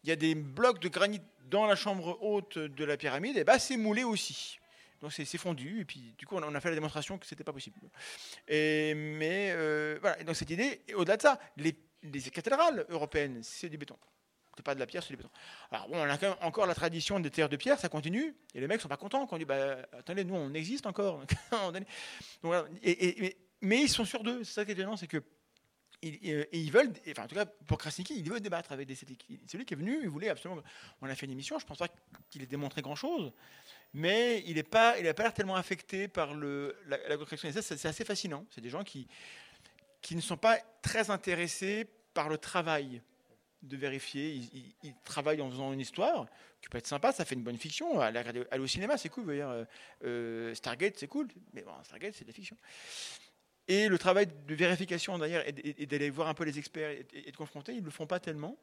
Il 0.05 0.09
y 0.09 0.11
a 0.11 0.17
des 0.17 0.35
blocs 0.35 0.79
de 0.79 0.89
granit 0.89 1.21
dans 1.49 1.65
la 1.65 1.75
chambre 1.75 2.17
haute 2.21 2.57
de 2.57 2.83
la 2.83 2.97
pyramide, 2.97 3.37
et 3.37 3.45
ben 3.45 3.57
c'est 3.57 3.77
moulé 3.77 4.03
aussi. 4.03 4.59
Donc 5.03 5.11
c'est 5.11 5.37
fondu, 5.37 5.81
et 5.81 5.85
puis 5.85 6.15
du 6.17 6.25
coup 6.25 6.37
on 6.37 6.55
a 6.55 6.61
fait 6.61 6.69
la 6.69 6.75
démonstration 6.75 7.17
que 7.17 7.25
c'était 7.25 7.43
pas 7.43 7.51
possible. 7.51 7.77
Et, 8.47 8.93
mais 8.93 9.51
euh, 9.51 9.97
voilà, 9.99 10.23
donc 10.23 10.37
cette 10.37 10.49
idée, 10.49 10.79
au-delà 10.95 11.17
de 11.17 11.21
ça, 11.21 11.37
les, 11.57 11.73
cathédrales 12.31 12.85
européennes, 12.87 13.41
c'est 13.43 13.67
du 13.67 13.77
béton. 13.77 13.97
C'est 14.55 14.63
pas 14.63 14.75
de 14.75 14.79
la 14.79 14.85
pierre, 14.85 15.03
c'est 15.03 15.09
du 15.09 15.17
béton. 15.17 15.29
Alors 15.71 15.89
bon, 15.89 15.97
on 15.97 16.09
a 16.09 16.17
quand 16.17 16.29
même 16.29 16.37
encore 16.39 16.67
la 16.67 16.73
tradition 16.73 17.19
des 17.19 17.29
terres 17.29 17.49
de 17.49 17.57
pierre, 17.57 17.77
ça 17.77 17.89
continue, 17.89 18.33
et 18.55 18.61
les 18.61 18.67
mecs 18.67 18.79
sont 18.79 18.87
pas 18.87 18.95
contents 18.95 19.27
quand 19.27 19.35
on 19.35 19.39
dit, 19.39 19.43
bah, 19.43 19.75
attendez, 19.91 20.23
nous 20.23 20.35
on 20.35 20.53
existe 20.53 20.85
encore. 20.85 21.21
et, 22.81 23.37
mais 23.59 23.81
ils 23.81 23.89
sont 23.89 24.05
sur 24.05 24.23
deux, 24.23 24.45
c'est 24.45 24.53
ça 24.53 24.63
qui 24.63 24.71
est 24.71 24.75
étonnant, 24.75 24.95
c'est 24.95 25.07
que 25.07 25.21
et 26.03 26.59
ils 26.59 26.71
veulent, 26.71 26.91
enfin 27.11 27.23
en 27.23 27.27
tout 27.27 27.35
cas 27.35 27.45
pour 27.45 27.77
Krasniki, 27.77 28.15
il 28.17 28.29
veut 28.29 28.39
débattre 28.39 28.71
avec 28.71 28.87
des 28.87 28.95
C'est 28.95 29.07
lui 29.07 29.65
qui 29.65 29.73
est 29.73 29.77
venu, 29.77 29.99
il 30.01 30.09
voulait 30.09 30.29
absolument. 30.29 30.61
On 31.01 31.07
a 31.07 31.15
fait 31.15 31.25
une 31.25 31.31
émission, 31.31 31.59
je 31.59 31.65
pense 31.65 31.77
pas 31.77 31.87
qu'il 32.29 32.41
ait 32.41 32.47
démontré 32.47 32.81
grand 32.81 32.95
chose, 32.95 33.31
mais 33.93 34.43
il 34.47 34.55
n'a 34.55 34.63
pas, 34.63 34.99
l'air 34.99 35.33
tellement 35.33 35.55
affecté 35.55 36.07
par 36.07 36.33
la, 36.35 36.71
la 36.87 37.15
Et 37.15 37.51
ça, 37.51 37.61
c'est 37.61 37.85
assez 37.85 38.03
fascinant. 38.03 38.45
C'est 38.49 38.61
des 38.61 38.69
gens 38.69 38.83
qui, 38.83 39.07
ne 40.11 40.21
sont 40.21 40.37
pas 40.37 40.57
très 40.81 41.11
intéressés 41.11 41.87
par 42.13 42.27
le 42.27 42.37
travail 42.37 43.01
de 43.61 43.77
vérifier. 43.77 44.41
Ils, 44.83 44.95
travaillent 45.05 45.41
en 45.41 45.49
faisant 45.49 45.71
une 45.71 45.79
histoire 45.79 46.25
qui 46.61 46.69
peut 46.69 46.77
être 46.77 46.87
sympa, 46.87 47.11
ça 47.11 47.23
fait 47.23 47.35
une 47.35 47.43
bonne 47.43 47.57
fiction. 47.57 47.99
Aller, 47.99 48.23
au 48.57 48.67
cinéma, 48.67 48.97
c'est 48.97 49.09
cool. 49.09 49.29
Euh, 49.29 49.65
euh, 50.03 50.55
Stargate, 50.55 50.97
c'est 50.97 51.07
cool, 51.07 51.27
mais 51.53 51.61
bon, 51.61 51.71
Stargate, 51.83 52.15
c'est 52.15 52.23
de 52.23 52.29
la 52.29 52.33
fiction. 52.33 52.57
Et 53.67 53.87
le 53.87 53.97
travail 53.97 54.27
de 54.27 54.55
vérification 54.55 55.17
derrière 55.17 55.43
et, 55.47 55.85
d'aller 55.85 56.09
voir 56.09 56.27
un 56.27 56.33
peu 56.33 56.43
les 56.43 56.59
experts 56.59 56.91
et, 56.91 57.31
de 57.31 57.37
confronter, 57.37 57.73
ils 57.73 57.79
ne 57.79 57.85
le 57.85 57.91
font 57.91 58.07
pas 58.07 58.19
tellement. 58.19 58.57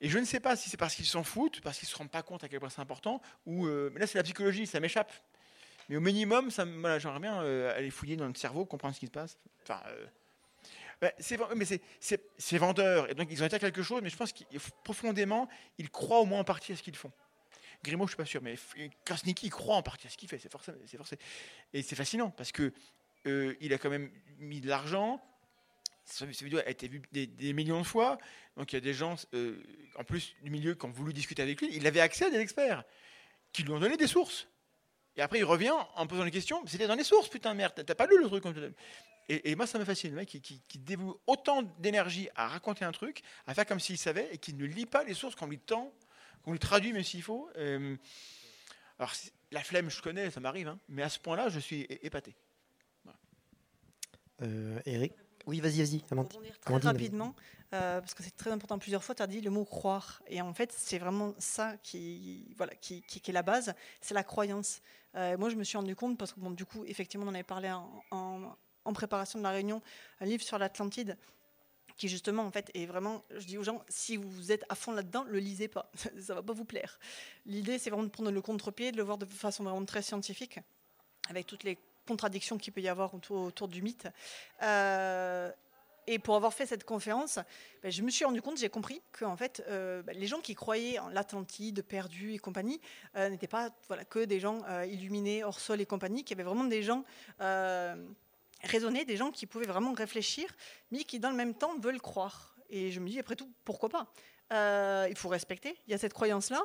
Et 0.00 0.08
je 0.08 0.18
ne 0.18 0.24
sais 0.24 0.40
pas 0.40 0.56
si 0.56 0.68
c'est 0.68 0.76
parce 0.76 0.94
qu'ils 0.94 1.06
s'en 1.06 1.24
foutent, 1.24 1.60
parce 1.60 1.78
qu'ils 1.78 1.86
ne 1.86 1.90
se 1.92 1.96
rendent 1.96 2.10
pas 2.10 2.22
compte 2.22 2.44
à 2.44 2.48
quel 2.48 2.60
point 2.60 2.70
c'est 2.70 2.80
important, 2.80 3.20
ou 3.46 3.66
euh, 3.66 3.92
là 3.96 4.06
c'est 4.06 4.18
la 4.18 4.24
psychologie, 4.24 4.66
ça 4.66 4.80
m'échappe. 4.80 5.12
Mais 5.88 5.96
au 5.96 6.00
minimum, 6.00 6.50
j'aimerais 6.50 7.20
bien 7.20 7.42
euh, 7.42 7.76
aller 7.76 7.90
fouiller 7.90 8.16
dans 8.16 8.26
le 8.26 8.34
cerveau, 8.34 8.64
comprendre 8.64 8.94
ce 8.94 9.00
qui 9.00 9.06
se 9.06 9.12
passe. 9.12 9.38
Enfin, 9.62 9.80
euh, 9.88 10.06
c'est, 11.18 11.38
mais 11.56 11.64
c'est, 12.00 12.58
vendeur, 12.58 13.10
et 13.10 13.14
donc 13.14 13.28
ils 13.30 13.42
ont 13.42 13.46
été 13.46 13.56
à 13.56 13.58
quelque 13.58 13.82
chose, 13.82 14.00
mais 14.02 14.10
je 14.10 14.16
pense 14.16 14.32
qu'ils 14.32 14.46
profondément, 14.84 15.48
ils 15.78 15.90
croient 15.90 16.20
au 16.20 16.26
moins 16.26 16.40
en 16.40 16.44
partie 16.44 16.72
à 16.72 16.76
ce 16.76 16.82
qu'ils 16.82 16.96
font. 16.96 17.12
Grimaud, 17.82 18.06
je 18.06 18.10
suis 18.10 18.16
pas 18.16 18.24
sûr, 18.24 18.40
mais 18.42 18.54
Krasniki 19.04 19.50
croit 19.50 19.74
en 19.74 19.82
partie 19.82 20.06
à 20.06 20.10
ce 20.10 20.16
qu'il 20.16 20.28
fait. 20.28 20.40
Et 21.72 21.82
c'est 21.82 21.96
fascinant 21.96 22.30
parce 22.30 22.52
que 22.52 22.72
il 23.24 23.72
a 23.72 23.78
quand 23.78 23.90
même 23.90 24.10
mis 24.38 24.60
de 24.60 24.68
l'argent, 24.68 25.20
cette 26.04 26.42
vidéo 26.42 26.58
a 26.58 26.68
été 26.68 26.88
vue 26.88 27.02
des, 27.12 27.52
millions 27.52 27.80
de 27.80 27.86
fois. 27.86 28.18
Donc 28.56 28.72
il 28.72 28.76
y 28.76 28.78
a 28.78 28.80
des 28.80 28.94
gens, 28.94 29.16
euh, 29.34 29.62
en 29.96 30.04
plus 30.04 30.34
du 30.42 30.50
milieu, 30.50 30.74
qui 30.74 30.84
ont 30.84 30.90
voulu 30.90 31.12
discuter 31.12 31.42
avec 31.42 31.60
lui. 31.60 31.70
Il 31.72 31.86
avait 31.86 32.00
accès 32.00 32.26
à 32.26 32.30
des 32.30 32.38
experts 32.38 32.84
qui 33.52 33.62
lui 33.62 33.72
ont 33.72 33.80
donné 33.80 33.96
des 33.96 34.06
sources. 34.06 34.48
Et 35.16 35.22
après, 35.22 35.38
il 35.38 35.44
revient 35.44 35.74
en 35.94 36.06
posant 36.06 36.24
des 36.24 36.30
questions. 36.30 36.62
C'était 36.66 36.86
dans 36.86 36.94
les 36.94 37.04
sources, 37.04 37.28
putain, 37.28 37.54
merde. 37.54 37.82
T'as 37.86 37.94
pas 37.94 38.06
lu 38.06 38.18
le 38.18 38.28
truc 38.28 38.44
et, 39.28 39.50
et 39.50 39.56
moi, 39.56 39.66
ça 39.66 39.78
me 39.78 39.84
fascine. 39.84 40.10
Le 40.10 40.16
mec 40.16 40.28
qui, 40.28 40.40
qui, 40.40 40.78
dévoue 40.78 41.20
autant 41.26 41.62
d'énergie 41.78 42.28
à 42.34 42.48
raconter 42.48 42.84
un 42.84 42.92
truc, 42.92 43.22
à 43.46 43.54
faire 43.54 43.66
comme 43.66 43.78
s'il 43.78 43.96
savait, 43.96 44.28
et 44.32 44.38
qui 44.38 44.52
ne 44.52 44.64
lit 44.64 44.86
pas 44.86 45.04
les 45.04 45.14
sources 45.14 45.36
qu'on 45.36 45.46
lui 45.46 45.60
tend, 45.60 45.92
qu'on 46.42 46.52
lui 46.52 46.58
traduit, 46.58 46.92
même 46.92 47.04
s'il 47.04 47.22
faut. 47.22 47.48
Euh, 47.56 47.96
alors, 48.98 49.12
la 49.52 49.62
flemme, 49.62 49.90
je 49.90 50.02
connais, 50.02 50.30
ça 50.30 50.40
m'arrive. 50.40 50.68
Hein, 50.68 50.78
mais 50.88 51.02
à 51.02 51.08
ce 51.08 51.20
point-là, 51.20 51.50
je 51.50 51.60
suis 51.60 51.86
épaté. 52.02 52.34
Euh, 54.42 54.80
Eric 54.84 55.12
oui, 55.46 55.60
vas-y, 55.60 55.78
vas-y. 55.78 56.00
Très 56.60 56.76
rapidement, 56.78 57.34
euh, 57.74 58.00
parce 58.00 58.14
que 58.14 58.22
c'est 58.22 58.36
très 58.36 58.50
important. 58.50 58.78
Plusieurs 58.78 59.02
fois, 59.02 59.14
tu 59.14 59.22
as 59.22 59.26
dit 59.26 59.40
le 59.40 59.50
mot 59.50 59.64
croire. 59.64 60.22
Et 60.28 60.40
en 60.40 60.54
fait, 60.54 60.72
c'est 60.72 60.98
vraiment 60.98 61.34
ça 61.38 61.76
qui, 61.82 62.54
voilà, 62.56 62.74
qui, 62.76 63.02
qui, 63.02 63.30
est 63.30 63.32
la 63.32 63.42
base, 63.42 63.74
c'est 64.00 64.14
la 64.14 64.22
croyance. 64.22 64.80
Euh, 65.16 65.36
moi, 65.36 65.50
je 65.50 65.56
me 65.56 65.64
suis 65.64 65.76
rendu 65.76 65.96
compte, 65.96 66.16
parce 66.18 66.32
que 66.32 66.40
bon, 66.40 66.50
du 66.50 66.64
coup, 66.64 66.84
effectivement, 66.86 67.26
on 67.26 67.30
en 67.30 67.34
avait 67.34 67.42
parlé 67.42 67.70
en, 67.72 68.56
en, 68.84 68.92
préparation 68.92 69.38
de 69.38 69.44
la 69.44 69.50
réunion, 69.50 69.82
un 70.20 70.26
livre 70.26 70.42
sur 70.42 70.58
l'Atlantide 70.58 71.16
qui 71.98 72.08
justement 72.08 72.44
en 72.44 72.50
fait 72.50 72.70
est 72.72 72.86
vraiment, 72.86 73.22
je 73.36 73.46
dis 73.46 73.58
aux 73.58 73.62
gens, 73.62 73.84
si 73.88 74.16
vous 74.16 74.50
êtes 74.50 74.64
à 74.70 74.74
fond 74.74 74.92
là-dedans, 74.92 75.24
le 75.24 75.38
lisez 75.38 75.68
pas, 75.68 75.90
ça 76.20 76.34
va 76.34 76.42
pas 76.42 76.54
vous 76.54 76.64
plaire. 76.64 76.98
L'idée 77.44 77.78
c'est 77.78 77.90
vraiment 77.90 78.04
de 78.04 78.08
prendre 78.08 78.30
le 78.30 78.40
contre-pied, 78.40 78.92
de 78.92 78.96
le 78.96 79.02
voir 79.02 79.18
de 79.18 79.26
façon 79.26 79.62
vraiment 79.62 79.84
très 79.84 80.00
scientifique, 80.00 80.58
avec 81.28 81.46
toutes 81.46 81.64
les 81.64 81.78
contradictions 82.12 82.58
qu'il 82.58 82.74
peut 82.74 82.82
y 82.82 82.88
avoir 82.88 83.14
autour, 83.14 83.68
du 83.68 83.80
mythe. 83.80 84.06
Euh, 84.62 85.50
et 86.06 86.18
pour 86.18 86.36
avoir 86.36 86.52
fait 86.52 86.66
cette 86.66 86.84
conférence, 86.84 87.38
ben, 87.82 87.90
je 87.90 88.02
me 88.02 88.10
suis 88.10 88.24
rendu 88.24 88.42
compte, 88.42 88.58
j'ai 88.58 88.68
compris 88.68 89.00
que 89.12 89.24
en 89.24 89.36
fait, 89.36 89.64
euh, 89.68 90.02
ben, 90.02 90.14
les 90.16 90.26
gens 90.26 90.40
qui 90.40 90.54
croyaient 90.54 90.98
en 90.98 91.08
l'Atlantide, 91.08 91.82
perdu 91.82 92.34
et 92.34 92.38
compagnie, 92.38 92.80
euh, 93.16 93.30
n'étaient 93.30 93.46
pas 93.46 93.70
que 94.10 94.24
des 94.24 94.40
gens 94.40 94.60
illuminés, 94.84 95.42
hors 95.42 95.58
sol 95.58 95.80
et 95.80 95.86
compagnie, 95.86 96.22
qui 96.22 96.34
avaient 96.34 96.42
vraiment 96.42 96.64
des 96.64 96.82
gens 96.82 97.04
raisonnés, 98.62 99.04
des 99.04 99.16
gens 99.16 99.30
qui 99.30 99.46
pouvaient 99.46 99.66
vraiment 99.66 99.92
réfléchir, 99.92 100.46
mais 100.90 101.04
qui 101.04 101.18
dans 101.18 101.30
le 101.30 101.36
même 101.36 101.54
temps 101.54 101.78
veulent 101.78 102.00
croire. 102.00 102.56
Et 102.68 102.90
je 102.90 103.00
me 103.00 103.08
dis, 103.08 103.18
après 103.18 103.36
tout, 103.36 103.50
pourquoi 103.64 103.88
pas? 103.88 104.06
Il 105.08 105.16
faut 105.16 105.30
respecter, 105.30 105.78
il 105.86 105.92
y 105.92 105.94
a 105.94 105.98
cette 105.98 106.12
croyance-là, 106.12 106.62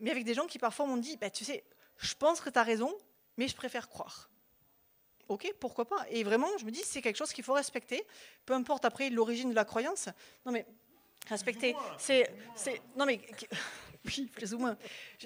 mais 0.00 0.10
avec 0.10 0.24
des 0.24 0.34
gens 0.34 0.46
qui 0.46 0.58
parfois 0.58 0.86
m'ont 0.86 0.98
dit, 0.98 1.16
ben, 1.16 1.30
tu 1.30 1.44
sais, 1.44 1.64
je 1.96 2.14
pense 2.14 2.40
que 2.40 2.50
tu 2.50 2.58
as 2.58 2.62
raison, 2.62 2.92
mais 3.38 3.48
je 3.48 3.56
préfère 3.56 3.88
croire 3.88 4.31
ok, 5.32 5.52
pourquoi 5.58 5.84
pas. 5.84 6.06
Et 6.10 6.22
vraiment, 6.24 6.48
je 6.58 6.64
me 6.64 6.70
dis, 6.70 6.82
c'est 6.84 7.02
quelque 7.02 7.16
chose 7.16 7.32
qu'il 7.32 7.44
faut 7.44 7.54
respecter, 7.54 8.04
peu 8.46 8.54
importe 8.54 8.84
après 8.84 9.10
l'origine 9.10 9.50
de 9.50 9.54
la 9.54 9.64
croyance. 9.64 10.08
Non 10.46 10.52
mais 10.52 10.66
respecter, 11.28 11.74
c'est, 11.98 12.28
non 12.96 13.06
mais 13.06 13.20
oui, 14.04 14.28
plus 14.32 14.54
ou 14.54 14.58
moins. 14.58 14.76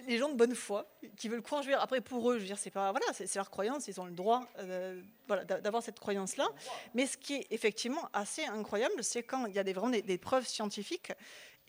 Les 0.06 0.18
gens 0.18 0.28
de 0.28 0.34
bonne 0.34 0.54
foi 0.54 0.86
qui 1.16 1.28
veulent 1.28 1.42
croire, 1.42 1.62
je 1.62 1.68
veux 1.68 1.72
dire, 1.74 1.82
après 1.82 2.00
pour 2.00 2.30
eux, 2.30 2.34
je 2.34 2.40
veux 2.40 2.46
dire, 2.46 2.58
c'est 2.58 2.70
pas, 2.70 2.90
voilà, 2.90 3.06
c'est, 3.12 3.32
leur 3.34 3.50
croyance, 3.50 3.88
ils 3.88 4.00
ont 4.00 4.04
le 4.04 4.12
droit, 4.12 4.46
euh, 4.58 5.00
voilà, 5.26 5.44
d'avoir 5.44 5.82
cette 5.82 5.98
croyance-là. 5.98 6.48
Mais 6.94 7.06
ce 7.06 7.16
qui 7.16 7.34
est 7.34 7.46
effectivement 7.50 8.08
assez 8.12 8.44
incroyable, 8.44 9.02
c'est 9.02 9.22
quand 9.22 9.46
il 9.46 9.54
y 9.54 9.58
a 9.58 9.64
des, 9.64 9.72
vraiment 9.72 9.90
des, 9.90 10.18
preuves 10.18 10.46
scientifiques, 10.46 11.12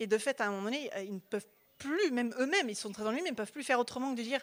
et 0.00 0.06
de 0.06 0.18
fait, 0.18 0.40
à 0.40 0.46
un 0.46 0.50
moment 0.50 0.64
donné, 0.64 0.90
ils 1.04 1.14
ne 1.14 1.20
peuvent 1.20 1.46
plus, 1.78 2.10
même 2.10 2.34
eux-mêmes, 2.38 2.68
ils 2.68 2.76
sont 2.76 2.92
très 2.92 3.04
ennuis, 3.04 3.22
mais 3.22 3.28
ils 3.28 3.32
ne 3.32 3.36
peuvent 3.36 3.52
plus 3.52 3.64
faire 3.64 3.78
autrement 3.78 4.12
que 4.12 4.18
de 4.18 4.22
dire, 4.22 4.40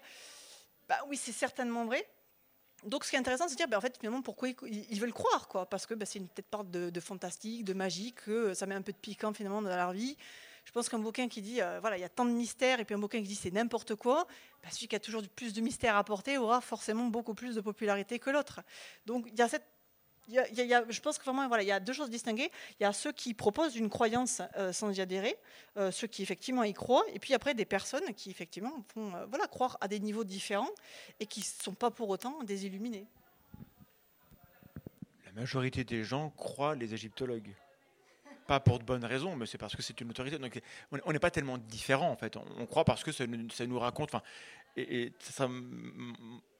bah 0.87 0.97
oui, 1.07 1.17
c'est 1.17 1.31
certainement 1.31 1.85
vrai, 1.85 2.07
donc, 2.83 3.03
ce 3.03 3.09
qui 3.09 3.15
est 3.15 3.19
intéressant, 3.19 3.47
c'est 3.47 3.55
de 3.55 3.57
dire, 3.57 3.67
ben, 3.67 3.77
en 3.77 3.81
fait, 3.81 3.97
finalement, 3.97 4.21
pourquoi 4.21 4.49
ils, 4.49 4.99
veulent 4.99 5.13
croire, 5.13 5.47
quoi 5.47 5.65
Parce 5.65 5.85
que 5.85 5.93
ben, 5.93 6.05
c'est 6.05 6.19
une 6.19 6.27
peut-être 6.27 6.49
part 6.49 6.63
de, 6.63 6.99
fantastique, 6.99 7.63
de 7.63 7.73
magie, 7.73 8.13
que 8.13 8.53
ça 8.53 8.65
met 8.65 8.75
un 8.75 8.81
peu 8.81 8.91
de 8.91 8.97
piquant 8.97 9.33
finalement 9.33 9.61
dans 9.61 9.75
leur 9.75 9.91
vie. 9.91 10.17
Je 10.65 10.71
pense 10.71 10.89
qu'un 10.89 10.99
bouquin 10.99 11.27
qui 11.27 11.41
dit, 11.41 11.61
euh, 11.61 11.79
voilà, 11.79 11.97
il 11.97 12.01
y 12.01 12.05
a 12.05 12.09
tant 12.09 12.25
de 12.25 12.31
mystères, 12.31 12.79
et 12.79 12.85
puis 12.85 12.95
un 12.95 12.99
bouquin 12.99 13.21
qui 13.21 13.27
dit 13.27 13.35
c'est 13.35 13.51
n'importe 13.51 13.95
quoi, 13.95 14.27
bah, 14.63 14.69
celui 14.71 14.87
qui 14.87 14.95
a 14.95 14.99
toujours 14.99 15.21
plus 15.35 15.53
de 15.53 15.61
mystères 15.61 15.95
à 15.95 16.03
porter 16.03 16.37
aura 16.37 16.59
forcément 16.59 17.05
beaucoup 17.05 17.35
plus 17.35 17.55
de 17.55 17.61
popularité 17.61 18.17
que 18.17 18.31
l'autre. 18.31 18.61
Donc 19.05 19.27
il 19.31 19.37
y 19.37 19.41
a 19.43 19.47
cette 19.47 19.67
je 20.27 21.01
pense 21.01 21.17
que 21.17 21.63
y 21.63 21.71
a 21.71 21.79
deux 21.79 21.93
choses 21.93 22.09
distinguées. 22.09 22.51
Il 22.79 22.83
y 22.83 22.85
a 22.85 22.93
ceux 22.93 23.11
qui 23.11 23.33
proposent 23.33 23.75
une 23.75 23.89
croyance 23.89 24.41
euh, 24.57 24.73
sans 24.73 24.91
y 24.91 25.01
adhérer, 25.01 25.35
euh, 25.77 25.91
ceux 25.91 26.07
qui 26.07 26.23
effectivement 26.23 26.63
y 26.63 26.73
croient, 26.73 27.05
et 27.13 27.19
puis 27.19 27.33
après 27.33 27.53
des 27.53 27.65
personnes 27.65 28.13
qui 28.13 28.29
effectivement 28.29 28.83
font 28.93 29.13
euh, 29.15 29.25
voilà, 29.27 29.47
croire 29.47 29.77
à 29.81 29.87
des 29.87 29.99
niveaux 29.99 30.23
différents 30.23 30.69
et 31.19 31.25
qui 31.25 31.41
ne 31.41 31.63
sont 31.63 31.73
pas 31.73 31.91
pour 31.91 32.09
autant 32.09 32.43
des 32.43 32.65
illuminés. 32.65 33.05
La 35.25 35.31
majorité 35.33 35.83
des 35.83 36.03
gens 36.03 36.29
croient 36.31 36.75
les 36.75 36.93
égyptologues. 36.93 37.53
Pas 38.47 38.59
pour 38.59 38.77
de 38.77 38.83
bonnes 38.83 39.05
raisons, 39.05 39.35
mais 39.35 39.47
c'est 39.47 39.57
parce 39.57 39.75
que 39.75 39.81
c'est 39.81 39.99
une 40.01 40.11
autorité. 40.11 40.37
Donc 40.37 40.61
on 40.91 41.11
n'est 41.11 41.19
pas 41.19 41.31
tellement 41.31 41.57
différents 41.57 42.11
en 42.11 42.15
fait. 42.15 42.37
On, 42.37 42.67
croit 42.67 42.85
parce 42.85 43.03
que 43.03 43.11
ça, 43.11 43.25
nous 43.25 43.79
raconte. 43.79 44.13
Enfin, 44.13 44.21
et, 44.77 45.11
ça, 45.19 45.49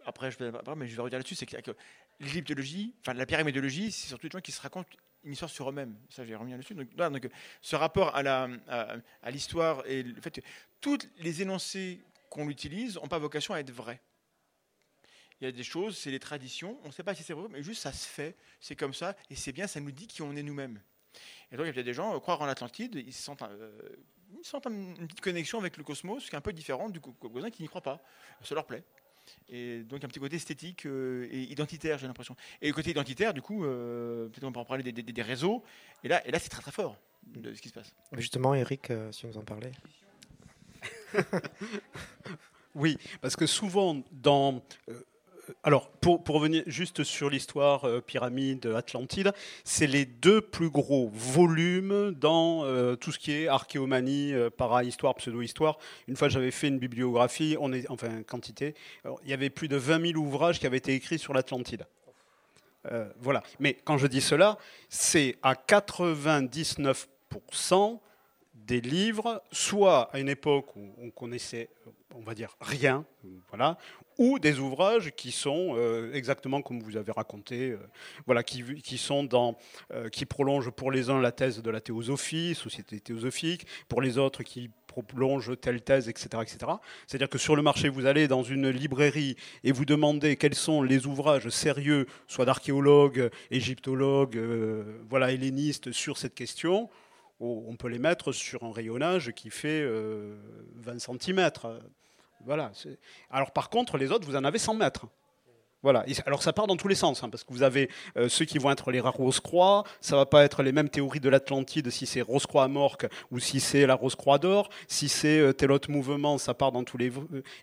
après, 0.06 0.32
je 0.32 0.38
vais, 0.38 0.50
revenir 0.50 1.18
là-dessus, 1.18 1.36
c'est 1.36 1.46
que 1.46 1.72
l'égyptologie, 2.20 2.96
enfin 3.02 3.13
la 3.13 3.26
pyramidologie, 3.26 3.91
c'est 3.91 4.08
surtout 4.08 4.28
des 4.28 4.34
gens 4.34 4.41
qui 4.41 4.52
se 4.52 4.62
racontent 4.62 4.89
une 5.24 5.34
histoire 5.34 5.50
sur 5.50 5.70
eux-mêmes. 5.70 5.98
Ça, 6.10 6.24
je 6.24 6.30
vais 6.30 6.36
revenir 6.36 6.58
dessus. 6.58 6.76
Donc, 6.76 6.89
ce 7.62 7.76
rapport 7.76 8.15
à, 8.15 8.24
la, 8.24 8.48
à, 8.68 9.32
l'histoire 9.32 9.86
et 9.88 10.04
le 10.04 10.22
fait 10.22 10.32
que 10.32 10.41
tous 10.80 11.00
les 11.18 11.41
énoncés 11.41 12.02
qu'on 12.30 12.50
utilise 12.50 12.96
n'ont 12.96 13.08
pas 13.08 13.18
vocation 13.18 13.54
à 13.54 13.60
être 13.60 13.72
vrais. 13.72 14.02
Il 15.41 15.46
y 15.46 15.48
a 15.48 15.52
des 15.52 15.63
choses, 15.63 15.98
c'est 15.98 16.12
les 16.12 16.20
traditions, 16.20 16.80
on 16.84 16.88
ne 16.88 16.94
sait 16.94 17.04
pas 17.04 17.13
si 17.13 17.24
c'est 17.24 17.34
vrai, 17.34 17.48
mais 17.50 17.62
juste 17.62 17.82
ça 17.82 17.91
se 17.91 18.08
fait, 18.08 18.38
c'est 18.62 18.76
comme 18.76 18.94
ça, 18.94 19.18
et 19.30 19.36
c'est 19.36 19.52
bien, 19.52 19.68
ça 19.68 19.82
nous 19.82 19.91
dit 19.91 20.08
qui 20.08 20.22
on 20.22 20.34
est 20.36 20.44
nous-mêmes. 20.44 20.82
Et 21.52 21.58
donc 21.58 21.65
il 21.68 21.76
y 21.76 21.80
a 21.80 21.84
des 21.84 21.94
gens, 21.94 22.15
euh, 22.15 22.20
croire 22.20 22.41
en 22.41 22.46
l'Atlantide, 22.46 22.96
ils 22.96 23.13
sentent, 23.13 23.41
euh, 23.41 23.98
une 24.68 25.08
petite 25.08 25.22
connexion 25.22 25.60
avec 25.60 25.76
le 25.76 25.84
cosmos, 25.84 26.30
qui 26.30 26.36
est 26.36 26.38
un 26.38 26.41
peu 26.41 26.54
différent 26.54 26.89
du 26.89 27.02
cousin 27.02 27.50
qui 27.50 27.63
n'y 27.63 27.68
croit 27.68 27.82
pas. 27.82 28.02
Ça 28.44 28.56
leur 28.56 28.65
plaît. 28.65 28.84
Et 29.49 29.83
donc 29.83 30.03
un 30.03 30.07
petit 30.07 30.19
côté 30.19 30.35
esthétique 30.35 30.85
euh, 30.85 31.27
et 31.31 31.43
identitaire, 31.43 31.97
j'ai 31.97 32.07
l'impression. 32.07 32.35
Et 32.61 32.67
le 32.67 32.73
côté 32.73 32.91
identitaire, 32.91 33.33
du 33.33 33.41
coup, 33.41 33.65
euh, 33.65 34.27
peut-être 34.29 34.43
on 34.43 34.51
peut 34.51 34.59
en 34.59 34.65
parler 34.65 34.91
des, 34.91 35.21
réseaux. 35.21 35.63
Et 36.03 36.07
là, 36.07 36.25
et 36.27 36.31
là 36.31 36.39
c'est 36.39 36.49
très 36.49 36.61
très 36.61 36.71
fort 36.71 36.97
de 37.27 37.53
ce 37.53 37.61
qui 37.61 37.69
se 37.69 37.73
passe. 37.73 37.93
Justement, 38.13 38.53
Eric, 38.53 38.91
euh, 38.91 39.11
si 39.11 39.25
vous 39.25 39.38
en 39.38 39.43
parlez. 39.43 39.71
oui, 42.75 42.97
parce 43.21 43.35
que 43.35 43.45
souvent 43.45 44.01
dans 44.11 44.61
alors, 45.63 45.89
pour, 45.89 46.21
revenir 46.27 46.63
juste 46.67 47.03
sur 47.03 47.29
l'histoire 47.29 47.86
euh, 47.86 48.01
pyramide 48.01 48.65
Atlantide, 48.75 49.31
c'est 49.63 49.88
les 49.88 50.05
deux 50.05 50.41
plus 50.41 50.69
gros 50.69 51.10
volumes 51.13 52.12
dans 52.12 52.63
euh, 52.63 52.95
tout 52.95 53.12
ce 53.12 53.19
qui 53.19 53.31
est 53.31 53.47
archéomanie, 53.47 54.34
euh, 54.34 54.49
para-histoire, 54.49 55.15
pseudo-histoire. 55.15 55.77
Une 56.08 56.15
fois, 56.15 56.29
j'avais 56.29 56.51
fait 56.51 56.67
une 56.67 56.79
bibliographie, 56.79 57.58
on 57.60 57.71
enfin, 57.89 58.23
quantité. 58.23 58.75
il 59.23 59.29
y 59.29 59.34
avait 59.34 59.49
plus 59.49 59.67
de 59.67 59.77
20 59.77 60.13
000 60.13 60.19
ouvrages 60.19 60.60
qui 60.60 60.67
avaient 60.67 60.77
été 60.77 60.93
écrits 60.93 61.19
sur 61.19 61.34
l'Atlantide. 61.34 61.86
voilà. 63.19 63.43
Mais 63.60 63.77
quand 63.84 63.97
je 63.97 64.08
dis 64.08 64.21
cela, 64.21 64.58
c'est 64.89 65.38
à 65.41 65.53
99% 65.53 67.99
des 68.65 68.82
livres, 68.82 69.43
soit 69.51 70.10
à 70.13 70.19
une 70.19 70.30
époque 70.30 70.75
où 70.75 70.93
on 70.97 71.10
connaissait, 71.12 71.69
on 72.15 72.21
va 72.21 72.34
dire, 72.34 72.56
rien, 72.62 73.06
voilà, 73.49 73.78
ou 74.17 74.39
des 74.39 74.60
ouvrages 74.60 75.12
qui 75.12 75.32
sont 75.32 75.75
euh, 75.75 76.13
exactement 76.13 76.62
comme 76.62 76.82
vous 76.82 76.97
avez 76.97 77.12
raconté, 77.12 77.71
euh, 77.71 77.80
voilà, 78.25 78.43
qui, 78.43 78.97
sont 78.97 79.23
dans, 79.23 79.58
euh, 79.93 80.10
qui 80.10 80.25
prolongent 80.25 80.71
pour 80.71 80.91
les 80.91 81.10
uns 81.10 81.19
la 81.19 81.32
thèse 81.32 81.62
de 81.62 81.69
la 81.69 81.82
théosophie, 81.82 82.56
société 82.56 82.99
théosophique, 82.99 83.67
pour 83.89 84.01
les 84.01 84.17
autres 84.17 84.43
qui 84.43 84.69
prolongent 84.88 85.60
telle 85.60 85.82
thèse, 85.82 86.08
etc., 86.08 86.28
etc. 86.41 86.71
C'est-à-dire 87.06 87.30
que 87.30 87.38
sur 87.38 87.56
le 87.56 87.62
marché, 87.62 87.89
vous 87.89 88.06
allez 88.06 88.28
dans 88.30 88.43
une 88.43 88.69
librairie 88.69 89.36
et 89.63 89.73
vous 89.73 89.84
demandez 89.84 90.38
quels 90.38 90.56
sont 90.56 90.82
les 90.82 91.06
ouvrages 91.06 91.49
sérieux, 91.49 92.08
soit 92.28 92.45
d'archéologues, 92.45 93.30
égyptologues, 93.51 94.39
voilà, 95.10 95.34
hellénistes 95.34 95.91
sur 95.91 96.17
cette 96.17 96.34
question. 96.34 96.89
On 97.39 97.76
peut 97.76 97.89
les 97.89 98.00
mettre 98.00 98.32
sur 98.32 98.63
un 98.63 98.71
rayonnage 98.71 99.32
qui 99.32 99.50
fait 99.50 99.86
20 100.76 101.00
cm. 101.00 101.50
Voilà. 102.45 102.71
Alors 103.30 103.52
par 103.52 103.69
contre, 103.69 103.98
les 103.98 104.12
autres, 104.12 104.26
vous 104.26 104.36
en 104.36 104.43
avez 104.43 104.60
100 104.60 104.76
mètres. 104.76 105.08
Voilà. 105.86 106.04
alors 106.26 106.41
ça 106.41 106.52
part 106.52 106.65
dans 106.65 106.78
tous 106.78 106.88
les 106.88 106.95
sens, 106.95 107.21
hein, 107.21 107.30
parce 107.30 107.43
que 107.43 107.54
vous 107.54 107.62
avez 107.62 107.91
euh, 108.17 108.28
ceux 108.28 108.45
qui 108.45 108.58
vont 108.58 108.71
être 108.71 108.89
les 108.89 109.00
Rose-Croix, 109.00 109.84
ça 110.02 110.15
va 110.15 110.26
pas 110.26 110.43
être 110.43 110.63
les 110.63 110.71
mêmes 110.71 110.89
théories 110.89 111.19
de 111.19 111.30
l'Atlantide 111.30 111.91
si 111.91 112.08
c'est 112.08 112.21
Rose-Croix 112.21 112.63
à 112.63 112.67
Morque 112.67 113.06
ou 113.30 113.38
si 113.38 113.60
c'est 113.60 113.86
la 113.86 113.93
Rose-Croix 113.93 114.39
d'Or, 114.39 114.69
si 114.88 115.10
c'est 115.10 115.38
euh, 115.38 115.54
tel 115.54 115.71
autre 115.71 115.91
mouvement, 115.91 116.39
ça 116.39 116.56
part 116.56 116.71
dans 116.71 116.84
tous 116.84 116.98
les... 116.98 117.12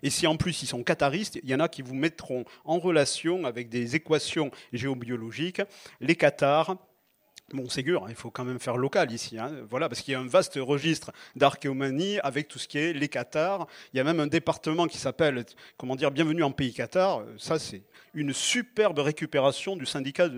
Et 0.03 0.09
si 0.09 0.25
en 0.25 0.37
plus 0.37 0.63
ils 0.63 0.67
sont 0.67 0.83
catharistes, 0.83 1.37
il 1.43 1.49
y 1.49 1.53
en 1.53 1.59
a 1.59 1.67
qui 1.67 1.81
vous 1.81 1.95
mettront 1.95 2.45
en 2.63 2.79
relation 2.79 3.43
avec 3.43 3.67
des 3.67 3.97
équations 3.97 4.51
géobiologiques, 4.71 5.61
les 5.99 6.15
cathares, 6.15 6.77
Bon, 7.51 7.69
Ségur, 7.69 8.05
il 8.09 8.15
faut 8.15 8.31
quand 8.31 8.45
même 8.45 8.57
faire 8.57 8.77
local 8.77 9.11
ici, 9.11 9.37
hein. 9.37 9.51
voilà, 9.69 9.87
parce 9.87 10.01
qu'il 10.01 10.13
y 10.13 10.15
a 10.15 10.19
un 10.19 10.25
vaste 10.25 10.57
registre 10.59 11.11
d'archéomanie 11.35 12.17
avec 12.23 12.47
tout 12.47 12.57
ce 12.57 12.67
qui 12.67 12.79
est 12.79 12.93
les 12.93 13.09
Qatars. 13.09 13.67
Il 13.93 13.97
y 13.97 13.99
a 13.99 14.03
même 14.03 14.19
un 14.19 14.25
département 14.25 14.87
qui 14.87 14.97
s'appelle, 14.97 15.45
comment 15.77 15.95
dire, 15.95 16.09
Bienvenue 16.09 16.41
en 16.41 16.49
pays 16.49 16.73
Qatar. 16.73 17.21
Ça, 17.37 17.59
c'est 17.59 17.83
une 18.15 18.33
superbe 18.33 18.97
récupération 18.97 19.75
du 19.75 19.85
syndicat 19.85 20.29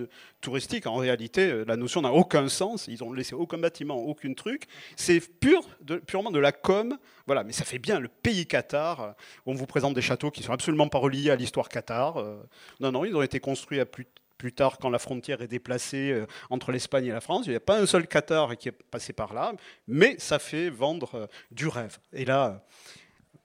touristique. 0.41 0.87
En 0.87 0.95
réalité, 0.95 1.63
la 1.65 1.77
notion 1.77 2.01
n'a 2.01 2.11
aucun 2.11 2.49
sens. 2.49 2.87
Ils 2.89 3.01
n'ont 3.01 3.13
laissé 3.13 3.33
aucun 3.33 3.59
bâtiment, 3.59 3.95
aucun 3.95 4.33
truc. 4.33 4.67
C'est 4.97 5.21
pur, 5.21 5.61
purement 6.05 6.31
de 6.31 6.39
la 6.39 6.51
com. 6.51 6.97
Voilà, 7.27 7.45
mais 7.45 7.53
ça 7.53 7.63
fait 7.63 7.79
bien 7.79 7.99
le 8.01 8.09
pays 8.09 8.45
Qatar. 8.45 9.15
On 9.45 9.53
vous 9.53 9.67
présente 9.67 9.93
des 9.93 10.01
châteaux 10.01 10.31
qui 10.31 10.43
sont 10.43 10.51
absolument 10.51 10.89
pas 10.89 10.97
reliés 10.97 11.29
à 11.29 11.37
l'histoire 11.37 11.69
Qatar. 11.69 12.17
Euh, 12.17 12.43
non, 12.81 12.91
non, 12.91 13.05
ils 13.05 13.15
ont 13.15 13.21
été 13.21 13.39
construits 13.39 13.79
à 13.79 13.85
plus 13.85 14.05
plus 14.37 14.53
tard, 14.53 14.77
quand 14.79 14.89
la 14.89 14.99
frontière 14.99 15.41
est 15.41 15.47
déplacée 15.47 16.11
euh, 16.11 16.25
entre 16.49 16.71
l'Espagne 16.71 17.05
et 17.05 17.11
la 17.11 17.21
France, 17.21 17.45
il 17.45 17.51
n'y 17.51 17.55
a 17.55 17.61
pas 17.61 17.79
un 17.79 17.85
seul 17.85 18.07
Qatar 18.07 18.57
qui 18.57 18.69
est 18.69 18.71
passé 18.71 19.13
par 19.13 19.33
là, 19.33 19.53
mais 19.87 20.15
ça 20.19 20.39
fait 20.39 20.69
vendre 20.69 21.15
euh, 21.15 21.27
du 21.51 21.67
rêve. 21.67 21.97
Et 22.13 22.25
là, 22.25 22.45
euh, 22.47 22.57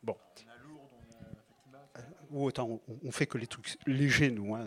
bon. 0.03 0.17
Ou 2.31 2.47
autant, 2.47 2.81
on 3.05 3.11
fait 3.11 3.27
que 3.27 3.39
les 3.39 3.47
trucs 3.47 3.77
légers, 3.87 4.31
nous. 4.31 4.55
Hein. 4.55 4.67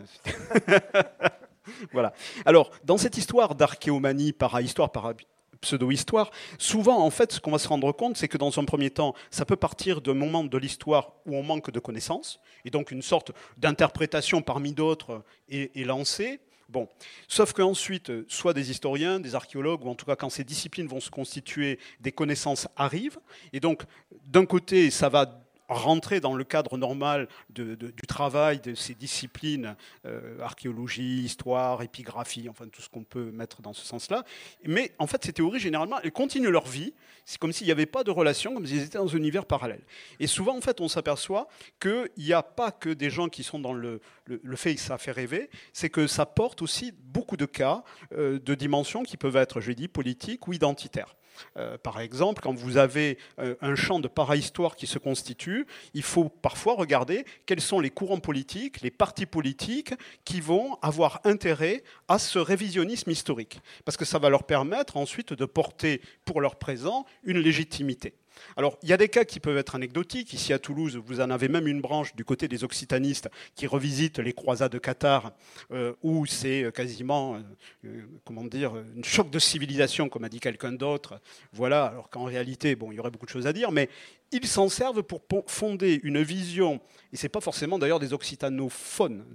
voilà. 1.91 2.13
Alors, 2.45 2.71
dans 2.83 2.97
cette 2.97 3.17
histoire 3.17 3.55
d'archéomanie, 3.55 4.33
para-histoire, 4.33 4.91
para 4.91 5.13
pseudo-histoire, 5.63 6.31
souvent, 6.57 7.03
en 7.03 7.09
fait, 7.09 7.33
ce 7.33 7.39
qu'on 7.39 7.51
va 7.51 7.57
se 7.57 7.67
rendre 7.67 7.91
compte, 7.91 8.17
c'est 8.17 8.27
que 8.27 8.37
dans 8.37 8.59
un 8.59 8.65
premier 8.65 8.89
temps, 8.89 9.15
ça 9.31 9.45
peut 9.45 9.55
partir 9.55 10.01
d'un 10.01 10.13
moment 10.13 10.43
de 10.43 10.57
l'histoire 10.57 11.13
où 11.25 11.35
on 11.35 11.43
manque 11.43 11.71
de 11.71 11.79
connaissances, 11.79 12.39
et 12.65 12.69
donc 12.69 12.91
une 12.91 13.01
sorte 13.01 13.31
d'interprétation 13.57 14.41
parmi 14.41 14.73
d'autres 14.73 15.23
est, 15.49 15.85
lancée. 15.85 16.39
Bon, 16.69 16.87
sauf 17.27 17.53
qu'ensuite, 17.53 18.11
soit 18.29 18.53
des 18.53 18.71
historiens, 18.71 19.19
des 19.19 19.35
archéologues, 19.35 19.85
ou 19.85 19.89
en 19.89 19.95
tout 19.95 20.05
cas 20.05 20.15
quand 20.15 20.29
ces 20.29 20.43
disciplines 20.43 20.87
vont 20.87 21.01
se 21.01 21.09
constituer, 21.09 21.79
des 21.99 22.11
connaissances 22.11 22.67
arrivent. 22.77 23.19
Et 23.51 23.59
donc, 23.59 23.83
d'un 24.27 24.45
côté, 24.45 24.89
ça 24.89 25.09
va 25.09 25.42
rentrer 25.73 26.19
dans 26.19 26.33
le 26.33 26.43
cadre 26.43 26.77
normal 26.77 27.27
du 27.49 28.07
travail 28.07 28.59
de 28.59 28.75
ces 28.75 28.93
disciplines, 28.93 29.75
euh, 30.05 30.39
archéologie, 30.41 31.23
histoire, 31.23 31.81
épigraphie, 31.81 32.47
enfin 32.49 32.67
tout 32.67 32.81
ce 32.81 32.89
qu'on 32.89 33.03
peut 33.03 33.31
mettre 33.31 33.61
dans 33.61 33.73
ce 33.73 33.85
sens-là. 33.85 34.23
Mais 34.65 34.91
en 34.99 35.07
fait, 35.07 35.23
ces 35.25 35.33
théories, 35.33 35.59
généralement, 35.59 35.99
elles 36.03 36.11
continuent 36.11 36.49
leur 36.49 36.67
vie. 36.67 36.93
C'est 37.25 37.37
comme 37.37 37.53
s'il 37.53 37.65
n'y 37.67 37.71
avait 37.71 37.85
pas 37.85 38.03
de 38.03 38.11
relation, 38.11 38.53
comme 38.53 38.65
s'ils 38.65 38.83
étaient 38.83 38.97
dans 38.97 39.13
un 39.13 39.17
univers 39.17 39.45
parallèle. 39.45 39.81
Et 40.19 40.27
souvent, 40.27 40.57
en 40.57 40.61
fait, 40.61 40.81
on 40.81 40.87
s'aperçoit 40.87 41.47
qu'il 41.79 42.09
n'y 42.17 42.33
a 42.33 42.43
pas 42.43 42.71
que 42.71 42.89
des 42.89 43.09
gens 43.09 43.29
qui 43.29 43.43
sont 43.43 43.59
dans 43.59 43.73
le, 43.73 44.01
le, 44.25 44.55
fait 44.55 44.75
que 44.75 44.81
ça 44.81 44.97
fait 44.97 45.11
rêver, 45.11 45.49
c'est 45.71 45.89
que 45.89 46.07
ça 46.07 46.25
porte 46.25 46.61
aussi 46.61 46.91
beaucoup 46.91 47.37
de 47.37 47.45
cas 47.45 47.83
euh, 48.13 48.39
de 48.39 48.55
dimensions 48.55 49.03
qui 49.03 49.17
peuvent 49.17 49.37
être, 49.37 49.61
je 49.61 49.71
dis, 49.71 49.87
politiques 49.87 50.47
ou 50.47 50.53
identitaires. 50.53 51.15
Euh, 51.57 51.77
par 51.77 51.99
exemple, 51.99 52.41
quand 52.41 52.53
vous 52.53 52.77
avez 52.77 53.17
euh, 53.39 53.55
un 53.61 53.75
champ 53.75 53.99
de 53.99 54.07
parahistoire 54.07 54.75
qui 54.75 54.87
se 54.87 54.99
constitue, 54.99 55.65
il 55.93 56.03
faut 56.03 56.29
parfois 56.29 56.75
regarder 56.75 57.25
quels 57.45 57.61
sont 57.61 57.79
les 57.79 57.89
courants 57.89 58.19
politiques, 58.19 58.81
les 58.81 58.91
partis 58.91 59.25
politiques 59.25 59.93
qui 60.25 60.41
vont 60.41 60.77
avoir 60.81 61.21
intérêt 61.23 61.83
à 62.07 62.19
ce 62.19 62.39
révisionnisme 62.39 63.11
historique, 63.11 63.59
parce 63.85 63.97
que 63.97 64.05
ça 64.05 64.19
va 64.19 64.29
leur 64.29 64.43
permettre 64.43 64.97
ensuite 64.97 65.33
de 65.33 65.45
porter 65.45 66.01
pour 66.25 66.41
leur 66.41 66.55
présent 66.55 67.05
une 67.23 67.39
légitimité. 67.39 68.13
Alors, 68.55 68.77
il 68.83 68.89
y 68.89 68.93
a 68.93 68.97
des 68.97 69.09
cas 69.09 69.25
qui 69.25 69.39
peuvent 69.39 69.57
être 69.57 69.75
anecdotiques. 69.75 70.33
Ici 70.33 70.53
à 70.53 70.59
Toulouse, 70.59 70.97
vous 70.97 71.21
en 71.21 71.29
avez 71.29 71.47
même 71.47 71.67
une 71.67 71.81
branche 71.81 72.15
du 72.15 72.25
côté 72.25 72.47
des 72.47 72.63
occitanistes 72.63 73.29
qui 73.55 73.67
revisite 73.67 74.19
les 74.19 74.33
croisades 74.33 74.71
de 74.71 74.77
Qatar, 74.79 75.33
euh, 75.71 75.93
où 76.01 76.25
c'est 76.25 76.63
euh, 76.63 76.71
quasiment, 76.71 77.39
euh, 77.85 78.01
comment 78.25 78.43
dire, 78.43 78.75
une 78.95 79.03
choc 79.03 79.29
de 79.29 79.39
civilisation, 79.39 80.09
comme 80.09 80.23
a 80.23 80.29
dit 80.29 80.39
quelqu'un 80.39 80.71
d'autre. 80.71 81.19
Voilà, 81.51 81.85
alors 81.85 82.09
qu'en 82.09 82.25
réalité, 82.25 82.75
bon, 82.75 82.91
il 82.91 82.95
y 82.95 82.99
aurait 82.99 83.11
beaucoup 83.11 83.25
de 83.25 83.31
choses 83.31 83.47
à 83.47 83.53
dire, 83.53 83.71
mais 83.71 83.89
ils 84.31 84.47
s'en 84.47 84.69
servent 84.69 85.03
pour 85.03 85.23
fonder 85.47 85.99
une 86.03 86.21
vision, 86.21 86.81
et 87.11 87.17
ce 87.17 87.23
n'est 87.23 87.29
pas 87.29 87.41
forcément 87.41 87.77
d'ailleurs 87.77 87.99
des 87.99 88.13
occitanophones, 88.13 89.25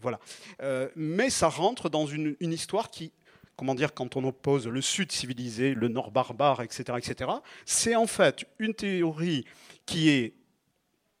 voilà. 0.00 0.18
mais 0.96 1.28
ça 1.28 1.48
rentre 1.48 1.90
dans 1.90 2.06
une 2.06 2.36
histoire 2.40 2.90
qui 2.90 3.12
comment 3.56 3.74
dire, 3.74 3.94
quand 3.94 4.16
on 4.16 4.24
oppose 4.24 4.68
le 4.68 4.80
Sud 4.80 5.12
civilisé, 5.12 5.74
le 5.74 5.88
Nord 5.88 6.10
barbare, 6.10 6.62
etc., 6.62 6.84
etc., 6.98 7.30
c'est 7.64 7.96
en 7.96 8.06
fait 8.06 8.44
une 8.58 8.74
théorie 8.74 9.44
qui 9.86 10.10
est 10.10 10.34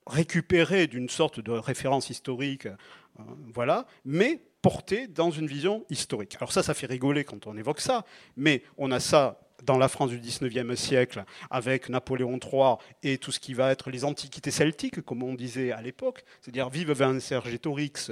récupérée 0.06 0.86
d'une 0.86 1.08
sorte 1.08 1.40
de 1.40 1.50
référence 1.52 2.10
historique, 2.10 2.66
euh, 2.66 3.22
voilà, 3.54 3.86
mais 4.04 4.40
portée 4.62 5.06
dans 5.06 5.30
une 5.30 5.46
vision 5.46 5.84
historique. 5.90 6.36
Alors 6.36 6.52
ça, 6.52 6.62
ça 6.62 6.74
fait 6.74 6.86
rigoler 6.86 7.24
quand 7.24 7.46
on 7.46 7.56
évoque 7.56 7.80
ça, 7.80 8.04
mais 8.36 8.62
on 8.78 8.90
a 8.90 9.00
ça 9.00 9.40
dans 9.64 9.78
la 9.78 9.88
France 9.88 10.10
du 10.10 10.18
XIXe 10.18 10.78
siècle, 10.78 11.24
avec 11.50 11.88
Napoléon 11.88 12.38
III 12.38 12.76
et 13.02 13.18
tout 13.18 13.32
ce 13.32 13.40
qui 13.40 13.54
va 13.54 13.72
être 13.72 13.90
les 13.90 14.04
antiquités 14.04 14.50
celtiques, 14.50 15.00
comme 15.00 15.22
on 15.22 15.34
disait 15.34 15.72
à 15.72 15.80
l'époque, 15.80 16.24
c'est-à-dire 16.40 16.68
vive 16.68 16.92
Vercingétorix, 16.92 18.10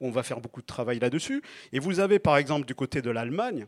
on 0.00 0.10
va 0.10 0.22
faire 0.22 0.40
beaucoup 0.40 0.60
de 0.60 0.66
travail 0.66 0.98
là-dessus. 0.98 1.42
Et 1.72 1.78
vous 1.78 2.00
avez 2.00 2.18
par 2.18 2.36
exemple 2.36 2.66
du 2.66 2.74
côté 2.74 3.02
de 3.02 3.10
l'Allemagne, 3.10 3.66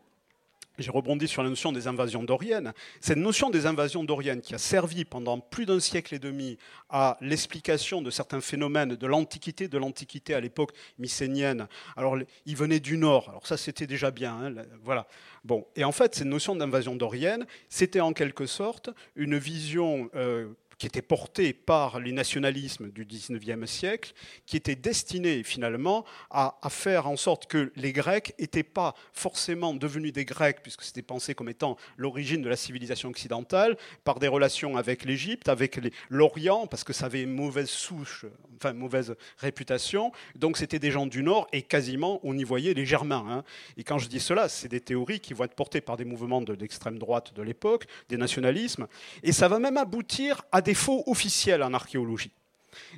j'ai 0.78 0.92
rebondi 0.92 1.26
sur 1.26 1.42
la 1.42 1.48
notion 1.48 1.72
des 1.72 1.88
invasions 1.88 2.22
doriennes. 2.22 2.72
Cette 3.00 3.18
notion 3.18 3.50
des 3.50 3.66
invasions 3.66 4.04
doriennes 4.04 4.40
qui 4.40 4.54
a 4.54 4.58
servi 4.58 5.04
pendant 5.04 5.40
plus 5.40 5.66
d'un 5.66 5.80
siècle 5.80 6.14
et 6.14 6.20
demi 6.20 6.56
à 6.88 7.16
l'explication 7.20 8.00
de 8.00 8.10
certains 8.10 8.40
phénomènes 8.40 8.94
de 8.94 9.06
l'Antiquité, 9.06 9.66
de 9.66 9.76
l'Antiquité 9.76 10.34
à 10.34 10.40
l'époque 10.40 10.70
mycénienne. 10.98 11.66
Alors, 11.96 12.16
ils 12.46 12.56
venaient 12.56 12.78
du 12.78 12.96
Nord. 12.96 13.28
Alors 13.28 13.46
ça, 13.46 13.56
c'était 13.56 13.88
déjà 13.88 14.12
bien. 14.12 14.34
Hein, 14.34 14.54
voilà. 14.84 15.08
Bon. 15.44 15.66
Et 15.74 15.82
en 15.82 15.92
fait, 15.92 16.14
cette 16.14 16.28
notion 16.28 16.54
d'invasion 16.54 16.94
dorienne, 16.94 17.44
c'était 17.68 18.00
en 18.00 18.12
quelque 18.12 18.46
sorte 18.46 18.90
une 19.16 19.36
vision 19.36 20.10
euh, 20.14 20.46
qui 20.78 20.86
était 20.86 21.02
porté 21.02 21.52
par 21.52 21.98
les 21.98 22.12
nationalismes 22.12 22.90
du 22.90 23.04
XIXe 23.04 23.68
siècle, 23.68 24.12
qui 24.46 24.56
était 24.56 24.76
destiné 24.76 25.42
finalement 25.42 26.04
à, 26.30 26.56
faire 26.70 27.08
en 27.08 27.16
sorte 27.16 27.46
que 27.46 27.72
les 27.76 27.92
Grecs 27.92 28.34
n'étaient 28.38 28.62
pas 28.62 28.94
forcément 29.12 29.74
devenus 29.74 30.12
des 30.12 30.24
Grecs, 30.24 30.58
puisque 30.62 30.82
c'était 30.82 31.02
pensé 31.02 31.34
comme 31.34 31.48
étant 31.48 31.76
l'origine 31.96 32.42
de 32.42 32.48
la 32.48 32.56
civilisation 32.56 33.08
occidentale, 33.08 33.76
par 34.04 34.20
des 34.20 34.28
relations 34.28 34.76
avec 34.76 35.04
l'Égypte, 35.04 35.48
avec 35.48 35.80
l'Orient, 36.10 36.66
parce 36.66 36.84
que 36.84 36.92
ça 36.92 37.06
avait 37.06 37.22
une 37.22 37.32
mauvaise 37.32 37.70
souche, 37.70 38.26
enfin 38.56 38.72
mauvaise 38.72 39.16
réputation. 39.38 40.12
Donc 40.36 40.56
c'était 40.56 40.78
des 40.78 40.90
gens 40.90 41.06
du 41.06 41.22
Nord 41.22 41.48
et 41.52 41.62
quasiment 41.62 42.20
on 42.22 42.36
y 42.38 42.44
voyait 42.44 42.74
les 42.74 42.86
Germains. 42.86 43.26
Hein. 43.28 43.44
Et 43.76 43.84
quand 43.84 43.98
je 43.98 44.08
dis 44.08 44.20
cela, 44.20 44.48
c'est 44.48 44.68
des 44.68 44.80
théories 44.80 45.20
qui 45.20 45.34
vont 45.34 45.44
être 45.44 45.54
portées 45.54 45.80
par 45.80 45.96
des 45.96 46.04
mouvements 46.04 46.40
d'extrême 46.42 46.98
droite 46.98 47.34
de 47.34 47.42
l'époque, 47.42 47.86
des 48.08 48.16
nationalismes, 48.16 48.86
et 49.22 49.32
ça 49.32 49.48
va 49.48 49.58
même 49.58 49.76
aboutir 49.76 50.42
à 50.52 50.60
des 50.60 50.67
faux 50.74 51.02
officiels 51.06 51.62
en 51.62 51.74
archéologie. 51.74 52.32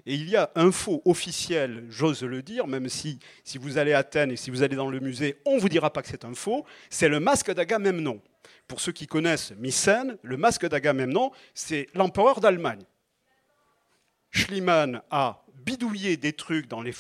Et 0.07 0.15
il 0.15 0.29
y 0.29 0.37
a 0.37 0.51
un 0.55 0.73
faux 0.73 1.03
officiel, 1.05 1.87
j'ose 1.89 2.23
le 2.23 2.43
dire, 2.43 2.67
même 2.67 2.89
si, 2.89 3.19
si 3.45 3.59
vous 3.59 3.79
allez 3.79 3.93
à 3.93 3.99
Athènes 3.99 4.33
et 4.33 4.37
si 4.37 4.51
vous 4.51 4.63
allez 4.63 4.77
dans 4.77 4.91
le 4.91 5.01
musée, 5.01 5.39
on 5.45 5.57
ne 5.57 5.61
vous 5.61 5.69
dira 5.69 5.93
pas 5.93 6.03
que 6.03 6.09
c'est 6.09 6.25
un 6.25 6.35
faux, 6.35 6.65
c'est 6.91 7.09
le 7.09 7.21
masque 7.21 7.53
d'Agamemnon. 7.53 8.21
Pour 8.67 8.81
ceux 8.81 8.93
qui 8.93 9.07
connaissent 9.07 9.53
Mycène, 9.53 10.17
le 10.23 10.37
masque 10.37 10.67
d'Agamemnon, 10.67 11.33
c'est 11.55 11.89
l'empereur 11.95 12.41
d'Allemagne. 12.41 12.83
Schliemann 14.31 15.03
a 15.11 15.45
bidouillé 15.55 16.17
des 16.17 16.33
trucs 16.33 16.69
dans 16.69 16.83
les, 16.83 16.95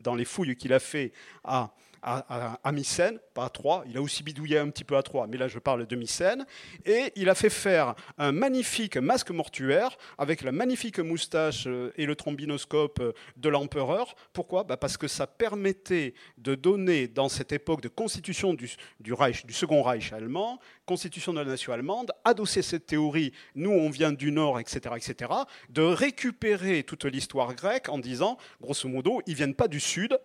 dans 0.00 0.14
les 0.14 0.24
fouilles 0.24 0.56
qu'il 0.56 0.72
a 0.72 0.78
fait 0.78 1.12
à 1.44 1.74
à, 2.02 2.72
Mycène, 2.72 3.18
pas 3.34 3.44
à 3.44 3.48
Troyes. 3.50 3.84
Il 3.86 3.96
a 3.96 4.02
aussi 4.02 4.22
bidouillé 4.22 4.58
un 4.58 4.70
petit 4.70 4.84
peu 4.84 4.96
à 4.96 5.02
Troyes, 5.02 5.26
mais 5.26 5.36
là 5.36 5.48
je 5.48 5.58
parle 5.58 5.86
de 5.86 5.96
Mycène. 5.96 6.46
Et 6.84 7.12
il 7.16 7.28
a 7.28 7.34
fait 7.34 7.50
faire 7.50 7.94
un 8.18 8.32
magnifique 8.32 8.96
masque 8.96 9.30
mortuaire 9.30 9.96
avec 10.18 10.42
la 10.42 10.52
magnifique 10.52 10.98
moustache 10.98 11.66
euh, 11.66 11.92
et 11.96 12.06
le 12.06 12.16
trombinoscope 12.16 13.00
euh, 13.00 13.12
de 13.36 13.48
l'empereur. 13.48 14.14
Pourquoi? 14.32 14.64
Bah, 14.64 14.76
Parce 14.76 14.96
que 14.96 15.08
ça 15.08 15.26
permettait 15.26 16.14
de 16.38 16.54
donner, 16.54 17.08
dans 17.08 17.28
cette 17.28 17.52
époque 17.52 17.80
de 17.80 17.88
constitution 17.88 18.54
du, 18.54 19.12
Reich, 19.12 19.46
du 19.46 19.52
Second 19.52 19.82
Reich 19.82 20.12
allemand, 20.12 20.58
constitution 20.86 21.32
de 21.32 21.38
la 21.38 21.44
nation 21.44 21.72
allemande, 21.72 22.12
adosser 22.24 22.62
cette 22.62 22.86
théorie, 22.86 23.32
nous 23.54 23.70
on 23.70 23.90
vient 23.90 24.12
du 24.12 24.32
Nord, 24.32 24.58
etc., 24.58 24.94
etc., 24.96 25.32
de 25.68 25.82
récupérer 25.82 26.82
toute 26.82 27.04
l'histoire 27.04 27.54
grecque 27.54 27.88
en 27.88 27.98
disant, 27.98 28.38
grosso 28.60 28.88
modo, 28.88 29.20
ils 29.26 29.34
viennent 29.34 29.54
pas 29.54 29.68
du 29.68 29.80
Sud, 29.80 30.18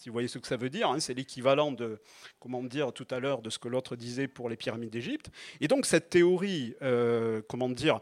si 0.00 0.08
vous 0.08 0.14
voyez 0.14 0.28
ce 0.28 0.38
que 0.38 0.46
ça 0.46 0.56
veut 0.56 0.70
dire, 0.70 0.88
hein, 0.88 0.98
c'est 0.98 1.12
l'équivalent 1.12 1.72
de, 1.72 2.00
comment 2.38 2.62
dire, 2.62 2.90
tout 2.90 3.06
à 3.10 3.20
l'heure 3.20 3.42
de 3.42 3.50
ce 3.50 3.58
que 3.58 3.68
l'autre 3.68 3.96
disait 3.96 4.28
pour 4.28 4.48
les 4.48 4.56
pyramides 4.56 4.88
d'Égypte. 4.88 5.30
Et 5.60 5.68
donc 5.68 5.84
cette 5.84 6.08
théorie, 6.08 6.74
euh, 6.80 7.42
comment 7.46 7.68
dire, 7.68 8.00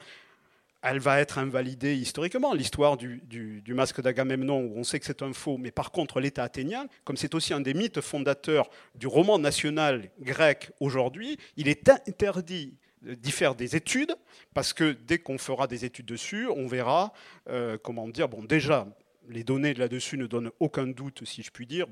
elle 0.81 1.01
va 1.01 1.21
être 1.21 1.39
invalidée 1.39 1.97
historiquement. 1.97 2.55
L'histoire 2.55 2.97
du, 2.97 3.65
masque 3.67 4.01
d'Agamemnon, 4.01 4.61
où 4.61 4.75
on 4.77 4.85
sait 4.85 5.01
que 5.01 5.07
c'est 5.07 5.23
un 5.23 5.33
faux, 5.33 5.59
mais 5.59 5.73
par 5.73 5.91
contre 5.91 6.21
l'État 6.21 6.45
athénien, 6.45 6.87
comme 7.03 7.17
c'est 7.17 7.35
aussi 7.35 7.53
un 7.53 7.61
des 7.61 7.75
mythes 7.75 8.01
fondateurs 8.01 8.71
du 8.95 9.09
roman 9.09 9.41
national 9.41 10.09
grec 10.21 10.71
aujourd'hui, 10.79 11.37
il 11.57 11.67
est 11.67 11.89
interdit 11.89 12.77
d'y 13.03 13.33
faire 13.33 13.57
des 13.57 13.75
études, 13.75 14.15
parce 14.55 14.73
que 14.73 14.93
dès 14.93 15.19
qu'on 15.19 15.39
fera 15.39 15.67
des 15.67 15.85
études 15.85 16.07
dessus, 16.07 16.47
on 16.47 16.69
verra, 16.69 17.13
euh, 17.49 17.77
comment 17.77 18.07
dire, 18.07 18.29
bon 18.29 18.45
déjà, 18.45 18.87
les 19.29 19.45
données 19.45 19.75
là-dessus 19.75 20.17
ne 20.17 20.27
donnent 20.27 20.51
aucun 20.61 20.87
doute, 20.87 21.25
si 21.25 21.43
je 21.43 21.51
puis 21.51 21.67
dire. 21.67 21.87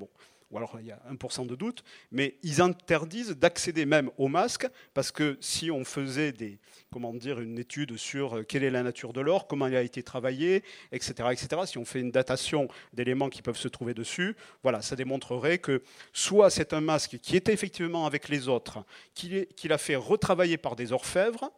Ou 0.50 0.58
alors 0.58 0.76
il 0.78 0.86
y 0.86 0.92
a 0.92 1.00
1% 1.10 1.46
de 1.48 1.56
doute, 1.56 1.82
mais 2.12 2.36
ils 2.44 2.60
interdisent 2.60 3.36
d'accéder 3.36 3.84
même 3.84 4.10
au 4.16 4.28
masque, 4.28 4.68
parce 4.94 5.10
que 5.10 5.36
si 5.40 5.72
on 5.72 5.84
faisait 5.84 6.30
des, 6.30 6.60
comment 6.92 7.12
dire, 7.12 7.40
une 7.40 7.58
étude 7.58 7.96
sur 7.96 8.36
euh, 8.36 8.42
quelle 8.44 8.62
est 8.62 8.70
la 8.70 8.84
nature 8.84 9.12
de 9.12 9.20
l'or, 9.20 9.48
comment 9.48 9.66
il 9.66 9.74
a 9.74 9.82
été 9.82 10.04
travaillé, 10.04 10.62
etc., 10.92 11.30
etc., 11.32 11.62
si 11.66 11.78
on 11.78 11.84
fait 11.84 12.00
une 12.00 12.12
datation 12.12 12.68
d'éléments 12.92 13.28
qui 13.28 13.42
peuvent 13.42 13.56
se 13.56 13.66
trouver 13.66 13.92
dessus, 13.92 14.36
voilà, 14.62 14.82
ça 14.82 14.94
démontrerait 14.94 15.58
que 15.58 15.82
soit 16.12 16.48
c'est 16.48 16.72
un 16.72 16.80
masque 16.80 17.18
qui 17.18 17.36
était 17.36 17.52
effectivement 17.52 18.06
avec 18.06 18.28
les 18.28 18.46
autres, 18.46 18.84
qu'il 19.14 19.72
a 19.72 19.78
fait 19.78 19.96
retravailler 19.96 20.58
par 20.58 20.76
des 20.76 20.92
orfèvres, 20.92 21.50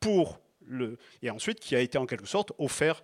pour 0.00 0.40
le, 0.64 0.96
et 1.20 1.28
ensuite 1.28 1.60
qui 1.60 1.76
a 1.76 1.80
été 1.80 1.98
en 1.98 2.06
quelque 2.06 2.26
sorte 2.26 2.52
offert 2.58 3.02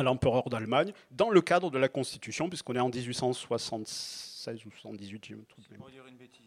à 0.00 0.02
l'empereur 0.02 0.48
d'Allemagne 0.50 0.92
dans 1.10 1.30
le 1.30 1.40
cadre 1.40 1.70
de 1.70 1.78
la 1.78 1.88
Constitution, 1.88 2.48
puisqu'on 2.48 2.74
est 2.74 2.80
en 2.80 2.88
1876 2.88 4.66
ou 4.66 4.70
78, 4.70 5.26
je 5.26 5.34
me 5.34 5.44
trompe. 5.44 5.64
C'est 5.68 5.76
pour 5.76 5.90
dire 5.90 6.06
une 6.06 6.16
bêtise. 6.16 6.46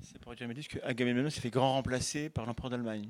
C'est 0.00 0.18
pour 0.18 0.34
dire 0.34 0.46
une 0.46 0.52
bêtise 0.52 0.68
que 0.68 0.78
Agamemnon 0.82 1.30
s'est 1.30 1.40
fait 1.40 1.50
grand 1.50 1.72
remplacer 1.74 2.28
par 2.28 2.46
l'empereur 2.46 2.70
d'Allemagne. 2.70 3.08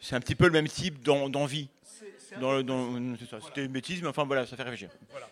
C'est 0.00 0.16
un 0.16 0.20
petit 0.20 0.34
peu 0.34 0.46
le 0.46 0.52
même 0.52 0.68
type 0.68 1.02
d'envie. 1.02 1.68
C'était 2.10 3.64
une 3.64 3.72
bêtise, 3.72 4.02
mais 4.02 4.08
enfin 4.08 4.24
voilà, 4.24 4.46
ça 4.46 4.56
fait 4.56 4.62
réfléchir. 4.62 4.90
Voilà. 5.10 5.28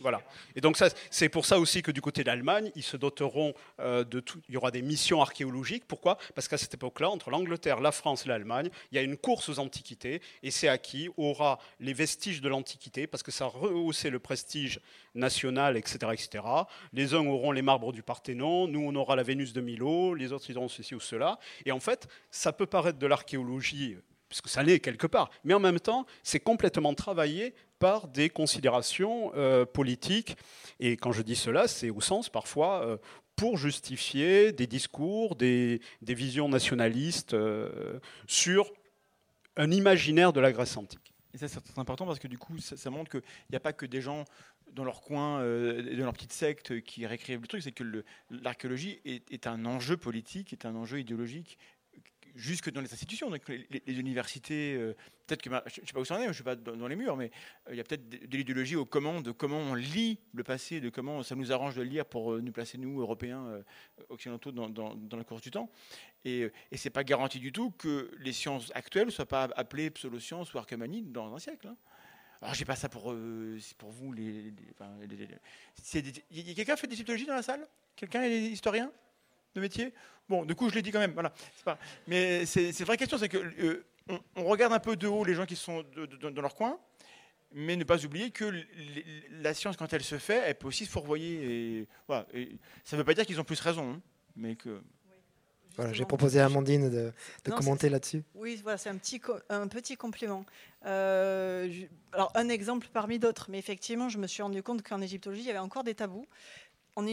Voilà. 0.00 0.22
Et 0.56 0.60
donc 0.60 0.78
c'est 1.10 1.28
pour 1.28 1.44
ça 1.44 1.58
aussi 1.58 1.82
que 1.82 1.90
du 1.90 2.00
côté 2.00 2.24
d'Allemagne, 2.24 2.72
ils 2.74 2.82
se 2.82 2.96
doteront 2.96 3.54
euh, 3.80 4.02
de 4.02 4.20
tout. 4.20 4.40
Il 4.48 4.54
y 4.54 4.56
aura 4.56 4.70
des 4.70 4.80
missions 4.82 5.20
archéologiques. 5.20 5.84
Pourquoi? 5.86 6.16
Parce 6.34 6.48
qu'à 6.48 6.56
cette 6.56 6.72
époque-là, 6.74 7.10
entre 7.10 7.30
l'Angleterre, 7.30 7.80
la 7.80 7.92
France 7.92 8.24
et 8.24 8.28
l'Allemagne, 8.28 8.70
il 8.90 8.96
y 8.96 8.98
a 8.98 9.02
une 9.02 9.18
course 9.18 9.48
aux 9.50 9.58
antiquités, 9.58 10.22
et 10.42 10.50
c'est 10.50 10.68
à 10.68 10.78
qui 10.78 11.10
aura 11.16 11.58
les 11.80 11.92
vestiges 11.92 12.40
de 12.40 12.48
l'antiquité, 12.48 13.06
parce 13.06 13.22
que 13.22 13.30
ça 13.30 13.46
rehaussait 13.46 14.10
le 14.10 14.18
prestige 14.18 14.80
national, 15.14 15.76
etc., 15.76 15.98
etc. 16.12 16.44
Les 16.92 17.14
uns 17.14 17.26
auront 17.26 17.52
les 17.52 17.62
marbres 17.62 17.92
du 17.92 18.02
Parthénon, 18.02 18.68
nous 18.68 18.80
on 18.80 18.94
aura 18.94 19.16
la 19.16 19.22
Vénus 19.22 19.52
de 19.52 19.60
Milo, 19.60 20.14
les 20.14 20.32
autres 20.32 20.46
ils 20.48 20.56
auront 20.56 20.68
ceci 20.68 20.94
ou 20.94 21.00
cela. 21.00 21.38
Et 21.66 21.72
en 21.72 21.80
fait, 21.80 22.08
ça 22.30 22.52
peut 22.52 22.66
paraître 22.66 22.98
de 22.98 23.06
l'archéologie 23.06 23.96
puisque 24.30 24.48
ça 24.48 24.62
l'est 24.62 24.80
quelque 24.80 25.06
part. 25.06 25.28
Mais 25.44 25.52
en 25.52 25.60
même 25.60 25.80
temps, 25.80 26.06
c'est 26.22 26.40
complètement 26.40 26.94
travaillé 26.94 27.52
par 27.78 28.08
des 28.08 28.30
considérations 28.30 29.32
euh, 29.34 29.66
politiques. 29.66 30.36
Et 30.78 30.96
quand 30.96 31.12
je 31.12 31.22
dis 31.22 31.36
cela, 31.36 31.66
c'est 31.66 31.90
au 31.90 32.00
sens 32.00 32.30
parfois 32.30 32.84
euh, 32.84 32.96
pour 33.36 33.58
justifier 33.58 34.52
des 34.52 34.66
discours, 34.66 35.34
des, 35.34 35.80
visions 36.02 36.48
nationalistes 36.48 37.34
euh, 37.34 37.98
sur 38.26 38.70
un 39.56 39.70
imaginaire 39.72 40.32
de 40.32 40.40
la 40.40 40.52
Grèce 40.52 40.76
antique. 40.76 41.12
Et 41.34 41.38
ça, 41.38 41.48
c'est 41.48 41.78
important 41.78 42.06
parce 42.06 42.18
que 42.18 42.28
du 42.28 42.38
coup, 42.38 42.58
ça, 42.58 42.90
montre 42.90 43.10
qu'il 43.10 43.22
n'y 43.50 43.56
a 43.56 43.60
pas 43.60 43.72
que 43.72 43.86
des 43.86 44.00
gens 44.00 44.24
dans 44.72 44.84
leur 44.84 45.00
coin, 45.00 45.38
dans 45.38 46.04
leur 46.04 46.12
petite 46.12 46.32
secte 46.32 46.80
qui 46.82 47.06
réécrivent 47.06 47.40
le 47.40 47.46
truc, 47.46 47.62
c'est 47.62 47.72
que 47.72 48.04
l'archéologie 48.30 49.00
est, 49.04 49.46
un 49.46 49.64
enjeu 49.64 49.96
politique, 49.96 50.52
est 50.52 50.66
un 50.66 50.74
enjeu 50.74 51.00
idéologique 51.00 51.56
jusque 52.34 52.70
dans 52.70 52.80
les 52.80 52.92
institutions, 52.92 53.30
donc 53.30 53.48
les, 53.48 53.98
universités, 53.98 54.74
euh, 54.74 54.94
peut-être 55.26 55.42
que, 55.42 55.50
je 55.66 55.80
ne 55.80 55.86
sais 55.86 55.92
pas 55.92 56.00
où 56.00 56.04
ça 56.04 56.16
en 56.16 56.18
est, 56.18 56.24
je 56.24 56.28
ne 56.28 56.34
suis 56.34 56.44
pas 56.44 56.56
dans, 56.56 56.88
les 56.88 56.96
murs, 56.96 57.16
mais 57.16 57.30
euh, 57.66 57.72
il 57.72 57.76
y 57.76 57.80
a 57.80 57.84
peut-être 57.84 58.08
de, 58.08 58.36
l'idéologie 58.36 58.76
au 58.76 58.84
comment, 58.84 59.20
de 59.20 59.30
comment 59.30 59.58
on 59.58 59.74
lit 59.74 60.18
le 60.32 60.44
passé, 60.44 60.80
de 60.80 60.88
comment 60.88 61.22
ça 61.22 61.34
nous 61.34 61.52
arrange 61.52 61.76
de 61.76 61.82
le 61.82 61.88
lire 61.88 62.06
pour 62.06 62.32
euh, 62.32 62.40
nous 62.40 62.52
placer, 62.52 62.78
nous, 62.78 63.00
Européens, 63.00 63.62
occidentaux, 64.08 64.52
dans, 64.52 65.16
la 65.16 65.24
course 65.24 65.42
du 65.42 65.50
temps. 65.50 65.70
Et, 66.24 66.50
et 66.70 66.76
ce 66.76 66.88
n'est 66.88 66.92
pas 66.92 67.04
garanti 67.04 67.38
du 67.38 67.52
tout 67.52 67.70
que 67.72 68.10
les 68.18 68.32
sciences 68.32 68.70
actuelles 68.74 69.06
ne 69.06 69.10
soient 69.10 69.26
pas 69.26 69.48
appelées 69.56 69.90
pseudosciences 69.90 70.52
ou 70.54 70.58
archéomanie 70.58 71.02
dans 71.02 71.34
un 71.34 71.38
siècle. 71.38 71.68
Hein. 71.68 71.76
Alors, 72.42 72.54
je 72.54 72.64
pas 72.64 72.76
ça 72.76 72.88
pour, 72.88 73.12
vous. 73.12 74.12
Les, 74.12 74.52
il 76.30 76.48
y 76.48 76.50
a 76.50 76.54
quelqu'un 76.54 76.76
fait 76.76 76.86
des 76.86 76.96
typologies 76.96 77.26
dans 77.26 77.34
la 77.34 77.42
salle? 77.42 77.66
Quelqu'un 77.96 78.22
est 78.22 78.40
historien? 78.40 78.90
De 79.54 79.60
métier 79.60 79.92
Bon, 80.30 80.44
du 80.44 80.54
coup, 80.54 80.70
je 80.70 80.76
l'ai 80.76 80.82
dit 80.82 80.92
quand 80.92 81.00
même. 81.00 81.12
Voilà. 81.12 81.32
Pas... 81.64 81.76
Mais 82.06 82.46
c'est 82.46 82.70
une 82.70 82.86
vraie 82.86 82.96
question, 82.96 83.18
c'est 83.18 83.28
que 83.28 83.36
euh, 83.36 83.84
on, 84.36 84.44
regarde 84.44 84.72
un 84.72 84.78
peu 84.78 84.94
de 84.94 85.08
haut 85.08 85.24
les 85.24 85.34
gens 85.34 85.44
qui 85.44 85.56
sont 85.56 85.84
dans 86.22 86.40
leur 86.40 86.54
coin, 86.54 86.78
mais 87.52 87.74
ne 87.74 87.82
pas 87.82 88.04
oublier 88.04 88.30
que 88.30 88.52
la 89.42 89.54
science, 89.54 89.76
quand 89.76 89.92
elle 89.92 90.04
se 90.04 90.18
fait, 90.18 90.40
elle 90.46 90.54
peut 90.54 90.68
aussi 90.68 90.86
se 90.86 90.90
fourvoyer. 90.90 91.80
Et, 91.80 91.88
voilà. 92.06 92.26
ça 92.84 92.96
ne 92.96 92.98
veut 92.98 93.04
pas 93.04 93.14
dire 93.14 93.26
qu'ils 93.26 93.40
ont 93.40 93.44
plus 93.44 93.60
raison. 93.60 93.94
Hein. 93.94 94.00
mais 94.36 94.54
que 94.54 94.80
Voilà, 95.74 95.92
j'ai 95.92 96.04
proposé 96.04 96.38
à 96.38 96.44
Amandine 96.44 96.88
de, 96.88 97.12
de 97.44 97.50
Non, 97.50 97.56
commenter 97.56 97.88
là-dessus. 97.88 98.22
Oui, 98.36 98.60
voilà, 98.62 98.78
c'est 98.78 98.90
un 98.90 98.98
petit, 98.98 99.20
un 99.48 99.66
petit 99.66 99.96
complément. 99.96 100.46
Euh, 100.86 101.68
je- 101.72 101.86
alors, 102.12 102.30
un 102.36 102.48
exemple 102.48 102.86
parmi 102.92 103.18
d'autres, 103.18 103.46
mais 103.50 103.58
effectivement, 103.58 104.08
je 104.08 104.18
me 104.18 104.28
suis 104.28 104.44
rendu 104.44 104.62
compte 104.62 104.82
qu'en 104.84 105.00
égyptologie, 105.00 105.42
il 105.42 105.46
y 105.46 105.50
avait 105.50 105.58
encore 105.58 105.82
des 105.82 105.96
tabous. 105.96 106.26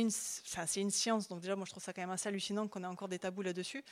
C'est 0.10 0.82
une 0.82 0.92
science, 0.92 1.28
donc 1.28 1.42
déjà, 1.42 1.56
moi, 1.56 1.66
je 1.66 1.72
trouve 1.72 1.84
ça 1.84 1.94
quand 1.94 2.02
même 2.02 2.10
assez 2.10 2.30
hallucinant 2.30 2.68
qu'on 2.68 2.84
ait 2.84 2.88
encore 2.88 3.08
des 3.08 3.20
tabous 3.20 3.42
là-dessus. 3.42 3.84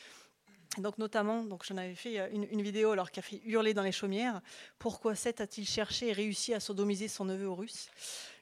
Donc, 0.77 0.97
notamment, 0.97 1.43
donc, 1.43 1.63
j'en 1.65 1.77
avais 1.77 1.95
fait 1.95 2.19
euh, 2.19 2.27
une, 2.31 2.61
vidéo 2.61 2.91
alors 2.91 3.11
qui 3.11 3.19
a 3.19 3.23
fait 3.23 3.41
hurler 3.45 3.73
dans 3.73 3.83
les 3.83 3.91
chaumières. 3.91 4.41
Pourquoi 4.77 5.15
Seth 5.15 5.39
a-t-il 5.39 5.67
cherché 5.67 6.09
et 6.09 6.13
réussi 6.13 6.53
à 6.53 6.59
sodomiser 6.59 7.07
son 7.07 7.25
neveu 7.25 7.45
Horus 7.45 7.89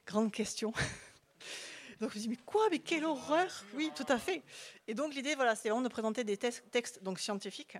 Grande 0.06 0.32
question. 0.32 0.72
Donc 2.00 2.10
je 2.12 2.18
me 2.18 2.22
dis 2.22 2.28
mais 2.28 2.38
quoi? 2.44 2.68
Mais 2.70 2.80
quelle 2.80 3.04
horreur 3.04 3.64
oui 3.74 3.90
tout 3.94 4.04
à 4.08 4.18
fait 4.18 4.42
et 4.88 4.94
donc 4.94 5.14
l'idée 5.14 5.36
voilà 5.36 5.54
c'est 5.54 5.68
vraiment 5.68 5.80
de 5.80 5.88
présenter 5.88 6.24
des 6.24 6.36
tes- 6.36 6.50
textes 6.72 7.02
donc 7.04 7.20
scientifiques 7.20 7.78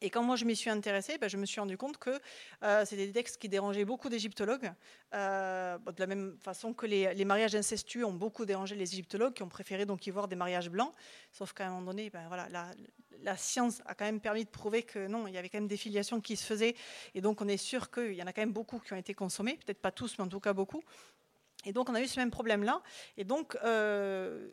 et 0.00 0.10
quand 0.10 0.22
moi 0.22 0.36
je 0.36 0.44
m'y 0.44 0.56
suis 0.56 0.70
intéressée, 0.70 1.18
ben, 1.18 1.28
je 1.28 1.36
me 1.36 1.46
suis 1.46 1.60
rendu 1.60 1.76
compte 1.76 1.98
que 1.98 2.18
euh, 2.62 2.84
c'était 2.84 3.06
des 3.06 3.12
textes 3.12 3.38
qui 3.38 3.48
dérangeaient 3.48 3.84
beaucoup 3.84 4.08
d'égyptologues, 4.08 4.72
euh, 5.14 5.78
bon, 5.78 5.92
de 5.92 6.00
la 6.00 6.06
même 6.06 6.36
façon 6.40 6.72
que 6.72 6.86
les, 6.86 7.24
mariages 7.24 7.54
incestueux 7.54 8.04
ont 8.04 8.12
beaucoup 8.12 8.44
dérangé 8.44 8.76
les 8.76 8.92
égyptologues 8.92 9.34
qui 9.34 9.42
ont 9.42 9.48
préféré 9.48 9.86
donc 9.86 10.06
y 10.06 10.10
voir 10.10 10.28
des 10.28 10.36
mariages 10.36 10.70
blancs, 10.70 10.92
sauf 11.32 11.52
qu'à 11.52 11.66
un 11.66 11.70
moment 11.70 11.92
donné, 11.92 12.10
ben, 12.10 12.26
voilà, 12.28 12.48
la, 13.22 13.36
science 13.36 13.82
a 13.86 13.94
quand 13.94 14.04
même 14.04 14.20
permis 14.20 14.44
de 14.44 14.50
prouver 14.50 14.82
que 14.82 15.06
non, 15.06 15.26
il 15.26 15.34
y 15.34 15.38
avait 15.38 15.48
quand 15.48 15.58
même 15.58 15.68
des 15.68 15.76
filiations 15.76 16.20
qui 16.20 16.36
se 16.36 16.46
faisaient, 16.46 16.76
et 17.14 17.20
donc 17.20 17.40
on 17.40 17.48
est 17.48 17.56
sûr 17.56 17.90
qu'il 17.90 18.14
y 18.14 18.22
en 18.22 18.26
a 18.26 18.32
quand 18.32 18.42
même 18.42 18.52
beaucoup 18.52 18.78
qui 18.78 18.92
ont 18.92 18.96
été 18.96 19.14
consommés, 19.14 19.58
peut-être 19.64 19.80
pas 19.80 19.90
tous, 19.90 20.16
mais 20.18 20.24
en 20.24 20.28
tout 20.28 20.40
cas 20.40 20.52
beaucoup. 20.52 20.82
Et 21.64 21.72
donc 21.72 21.88
on 21.88 21.94
a 21.94 22.00
eu 22.00 22.06
ce 22.06 22.20
même 22.20 22.30
problème-là, 22.30 22.82
et 23.16 23.24
donc 23.24 23.56
euh, 23.64 24.48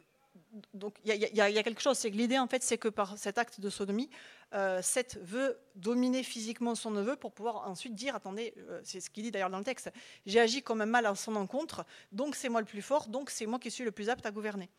donc 0.73 0.95
il 1.03 1.13
y, 1.15 1.41
a- 1.41 1.63
quelque 1.63 1.81
chose, 1.81 1.97
c'est 1.97 2.11
que 2.11 2.15
l'idée 2.15 2.37
en 2.37 2.47
fait, 2.47 2.63
c'est 2.63 2.77
que 2.77 2.87
par 2.87 3.17
cet 3.17 3.37
acte 3.37 3.59
de 3.59 3.69
sodomie, 3.69 4.09
euh, 4.53 4.81
Seth 4.81 5.17
veut 5.21 5.59
dominer 5.75 6.23
physiquement 6.23 6.75
son 6.75 6.91
neveu 6.91 7.15
pour 7.15 7.31
pouvoir 7.31 7.67
ensuite 7.67 7.95
dire, 7.95 8.15
attendez, 8.15 8.53
euh, 8.57 8.79
c'est 8.83 8.99
ce 8.99 9.09
qu'il 9.09 9.23
dit 9.23 9.31
d'ailleurs 9.31 9.49
dans 9.49 9.57
le 9.57 9.63
texte, 9.63 9.91
j'ai 10.25 10.39
agi 10.39 10.61
comme 10.61 10.81
un 10.81 10.85
mal 10.85 11.05
à 11.05 11.15
son 11.15 11.35
encontre, 11.35 11.85
donc 12.11 12.35
c'est 12.35 12.49
moi 12.49 12.61
le 12.61 12.67
plus 12.67 12.81
fort, 12.81 13.07
donc 13.07 13.29
c'est 13.29 13.45
moi 13.45 13.59
qui 13.59 13.71
suis 13.71 13.83
le 13.83 13.91
plus 13.91 14.09
apte 14.09 14.25
à 14.25 14.31
gouverner. 14.31 14.69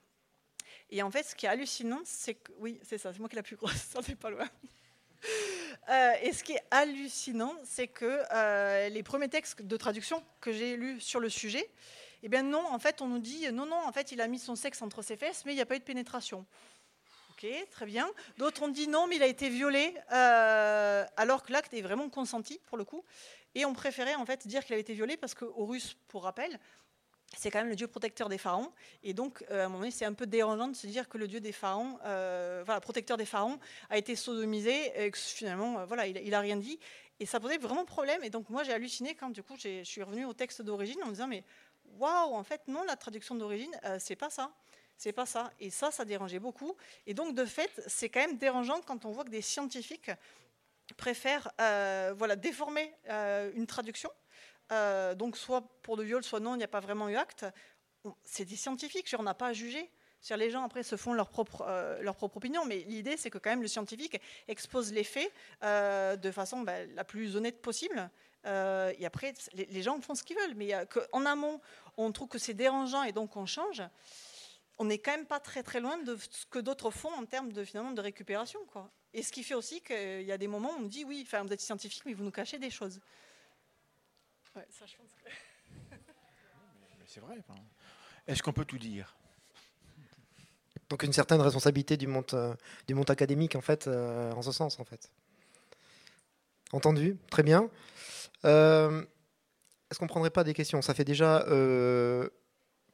Et 0.91 1.03
en 1.03 1.11
fait, 1.11 1.25
ce 1.25 1.35
qui 1.35 1.47
est 1.47 1.49
hallucinant, 1.49 2.01
c'est 2.05 2.35
que, 2.35 2.53
oui, 2.59 2.79
c'est 2.83 2.99
ça, 2.99 3.13
c'est 3.13 3.19
moi 3.19 3.29
qui 3.29 3.35
ai 3.35 3.39
la 3.39 3.43
plus 3.43 3.57
grosse, 3.57 3.73
ça 3.93 4.01
n'est 4.07 4.15
pas 4.17 4.31
loin. 4.31 4.49
Euh, 5.89 6.13
et 6.23 6.33
ce 6.33 6.45
qui 6.45 6.53
est 6.53 6.63
hallucinant, 6.71 7.55
c'est 7.65 7.89
que 7.89 8.89
les 8.91 9.03
premiers 9.03 9.29
textes 9.29 9.63
de 9.63 9.77
traduction 9.77 10.23
que 10.41 10.53
j'ai 10.53 10.77
lus 10.77 11.01
sur 11.01 11.19
le 11.21 11.29
sujet, 11.29 11.69
eh 12.25 12.29
bien 12.31 12.43
non, 12.43 12.67
en 12.71 12.79
fait, 12.79 13.03
on 13.03 13.07
nous 13.07 13.19
dit 13.19 13.53
non, 13.53 13.67
non, 13.67 13.77
en 13.77 13.93
fait, 13.93 14.11
il 14.11 14.23
a 14.23 14.29
mis 14.29 14.39
son 14.39 14.57
sexe 14.57 14.81
entre 14.81 15.03
ses 15.03 15.15
fesses, 15.15 15.45
mais 15.45 15.53
il 15.53 15.57
n'y 15.57 15.61
a 15.61 15.67
pas 15.67 15.77
eu 15.77 15.79
de 15.79 15.85
pénétration. 15.85 16.47
Ok, 17.33 17.47
très 17.71 17.85
bien. 17.85 18.11
D'autres 18.39 18.63
ont 18.63 18.69
dit 18.69 18.89
non, 18.89 19.07
mais 19.07 19.17
il 19.17 19.23
a 19.23 19.27
été 19.27 19.51
violé, 19.51 19.95
euh, 20.11 21.05
alors 21.19 21.43
que 21.43 21.53
l'acte 21.53 21.75
est 21.75 21.83
vraiment 21.83 22.09
consenti 22.09 22.59
pour 22.65 22.79
le 22.79 22.85
coup. 22.85 23.05
Et 23.55 23.67
on 23.67 23.75
préférait 23.75 24.15
en 24.15 24.25
fait 24.25 24.47
dire 24.47 24.65
qu'il 24.65 24.73
avait 24.73 24.81
été 24.81 24.95
violé 24.95 25.19
parce 25.19 25.35
que 25.35 25.45
Horus, 25.45 25.99
pour 26.09 26.23
rappel, 26.23 26.59
c'est 27.37 27.51
quand 27.51 27.59
même 27.59 27.69
le 27.69 27.77
dieu 27.77 27.89
protecteur 27.89 28.31
des 28.31 28.39
pharaons. 28.39 28.73
Et 29.03 29.13
donc, 29.13 29.45
euh, 29.51 29.61
à 29.61 29.65
un 29.67 29.69
moment 29.69 29.81
donné, 29.81 29.91
c'est 29.91 30.07
un 30.07 30.15
peu 30.15 30.27
dérangeant 30.27 30.69
de 30.69 30.77
se 30.77 30.87
dire 30.87 31.11
que 31.11 31.19
le 31.19 31.29
dieu 31.29 31.41
des 31.41 31.53
pharaons, 31.53 31.99
euh, 32.07 32.63
voilà, 32.65 32.81
protecteur 32.81 33.19
des 33.19 33.27
pharaons, 33.27 33.59
a 33.91 33.99
été 33.99 34.17
sodomisé 34.17 34.93
et 34.97 35.11
que 35.11 35.19
finalement, 35.19 35.85
voilà, 35.85 36.07
il, 36.07 36.17
il 36.17 36.33
a 36.33 36.41
rien 36.41 36.57
dit. 36.57 36.79
Et 37.21 37.27
ça 37.27 37.39
posait 37.39 37.59
vraiment 37.59 37.85
problème. 37.85 38.25
Et 38.25 38.31
donc, 38.31 38.49
moi, 38.49 38.65
j'ai 38.65 38.73
halluciné 38.73 39.15
quand, 39.15 39.31
du 39.31 39.43
coup, 39.43 39.57
je 39.59 39.85
suis 39.85 40.03
revenue 40.03 40.25
au 40.25 40.33
texte 40.33 40.63
d'origine 40.63 41.03
en 41.03 41.07
me 41.07 41.13
disant, 41.13 41.29
mais 41.29 41.45
waouh, 41.99 42.35
en 42.35 42.45
fait, 42.45 42.63
non, 42.69 42.83
la 42.85 42.97
traduction 42.97 43.35
d'origine, 43.35 43.75
euh, 43.85 43.99
c'est 44.01 44.17
pas 44.17 44.31
ça. 44.31 44.53
C'est 44.97 45.13
pas 45.13 45.27
ça. 45.27 45.53
Et 45.61 45.71
ça, 45.71 45.91
ça 45.91 46.05
dérangeait 46.05 46.39
beaucoup. 46.39 46.77
Et 47.07 47.15
donc, 47.15 47.35
de 47.35 47.45
fait, 47.45 47.71
c'est 47.87 48.09
quand 48.09 48.21
même 48.21 48.39
dérangeant 48.39 48.81
quand 48.81 49.05
on 49.05 49.11
voit 49.11 49.25
que 49.25 49.31
des 49.31 49.43
scientifiques 49.43 50.11
préfèrent 50.97 51.51
euh, 51.61 52.15
voilà, 52.17 52.37
déformer 52.37 52.93
euh, 53.09 53.51
une 53.55 53.67
traduction. 53.67 54.11
Euh, 54.73 55.15
donc, 55.15 55.37
soit 55.37 55.63
pour 55.83 55.97
le 55.97 56.05
viol, 56.05 56.23
soit 56.23 56.41
non, 56.41 56.55
il 56.55 56.59
n'y 56.59 56.65
a 56.65 56.69
pas 56.69 56.81
vraiment 56.81 57.09
eu 57.09 57.17
acte. 57.17 57.47
C'est 58.25 58.45
des 58.45 58.57
scientifiques, 58.57 59.15
on 59.19 59.23
n'a 59.23 59.35
pas 59.35 59.49
à 59.49 59.53
juger. 59.53 59.91
Les 60.31 60.51
gens, 60.51 60.65
après, 60.65 60.83
se 60.83 60.97
font 60.97 61.13
leur 61.13 61.29
propre, 61.29 61.67
leur 62.01 62.17
propre 62.17 62.39
opinion, 62.39 62.65
mais 62.65 62.79
l'idée, 62.87 63.19
c'est 63.19 63.29
que 63.29 63.37
quand 63.37 63.51
même 63.51 63.61
le 63.61 63.69
scientifique 63.69 64.19
expose 64.49 64.91
les 64.91 65.05
faits 65.05 65.31
de 65.61 66.31
façon 66.31 66.63
ben, 66.63 66.91
la 66.95 67.05
plus 67.05 67.37
honnête 67.37 67.61
possible. 67.61 68.11
Euh, 68.47 68.93
et 68.99 69.07
après, 69.07 69.35
les, 69.53 69.67
les 69.67 69.83
gens 69.83 70.01
font 70.01 70.15
ce 70.15 70.23
qu'ils 70.23 70.37
veulent. 70.37 70.55
Mais 70.55 70.75
euh, 70.75 70.85
qu'en 70.87 71.25
amont, 71.27 71.61
on 71.97 72.13
trouve 72.13 72.29
que 72.29 72.39
c'est 72.39 72.55
dérangeant 72.55 73.03
et 73.03 73.13
donc 73.13 73.37
on 73.37 73.47
change. 73.47 73.83
On 74.79 74.85
n'est 74.87 74.99
quand 74.99 75.13
même 75.13 75.27
pas 75.27 75.41
très 75.41 75.63
très 75.63 75.81
loin 75.81 75.99
de 75.99 76.17
ce 76.31 76.47
que 76.47 76.59
d'autres 76.59 76.91
font 76.91 77.13
en 77.13 77.25
termes 77.25 77.53
de 77.53 77.65
finalement 77.65 77.93
de 77.93 78.01
récupération, 78.01 78.59
quoi. 78.73 78.91
Et 79.13 79.23
ce 79.23 79.31
qui 79.31 79.45
fait 79.45 79.55
aussi 79.55 79.81
qu'il 79.81 80.23
y 80.23 80.33
a 80.33 80.39
des 80.39 80.49
moments 80.49 80.73
où 80.73 80.79
on 80.79 80.81
me 80.81 80.89
dit 80.89 81.05
oui, 81.05 81.23
enfin 81.25 81.45
vous 81.45 81.53
êtes 81.53 81.61
scientifique, 81.61 82.03
mais 82.05 82.13
vous 82.15 82.25
nous 82.25 82.33
cachez 82.33 82.59
des 82.59 82.71
choses. 82.71 83.01
Ouais, 84.57 84.67
ça, 84.71 84.85
je 84.87 84.97
pense 84.97 85.11
que- 85.13 85.31
Mais 86.99 87.05
c'est 87.07 87.21
vrai. 87.21 87.37
Est-ce 88.27 88.43
qu'on 88.43 88.53
peut 88.53 88.65
tout 88.65 88.79
dire? 88.79 89.15
Donc 90.89 91.03
une 91.05 91.13
certaine 91.13 91.41
responsabilité 91.41 91.97
du 91.97 92.07
monde, 92.09 92.27
euh, 92.35 92.55
du 92.89 92.95
monde 92.95 93.09
académique 93.11 93.55
en 93.57 93.61
fait, 93.61 93.87
euh, 93.87 94.33
en 94.33 94.43
ce 94.43 94.51
sens 94.53 94.81
en 94.81 94.85
fait. 94.85 95.11
Entendu, 96.73 97.17
très 97.31 97.43
bien. 97.45 97.71
Euh, 98.45 99.03
Est-ce 99.91 99.99
qu'on 99.99 100.07
prendrait 100.07 100.31
pas 100.31 100.45
des 100.45 100.55
questions? 100.55 100.83
Ça 100.83 100.95
fait 100.95 101.05
déjà. 101.05 101.43
euh, 101.49 102.29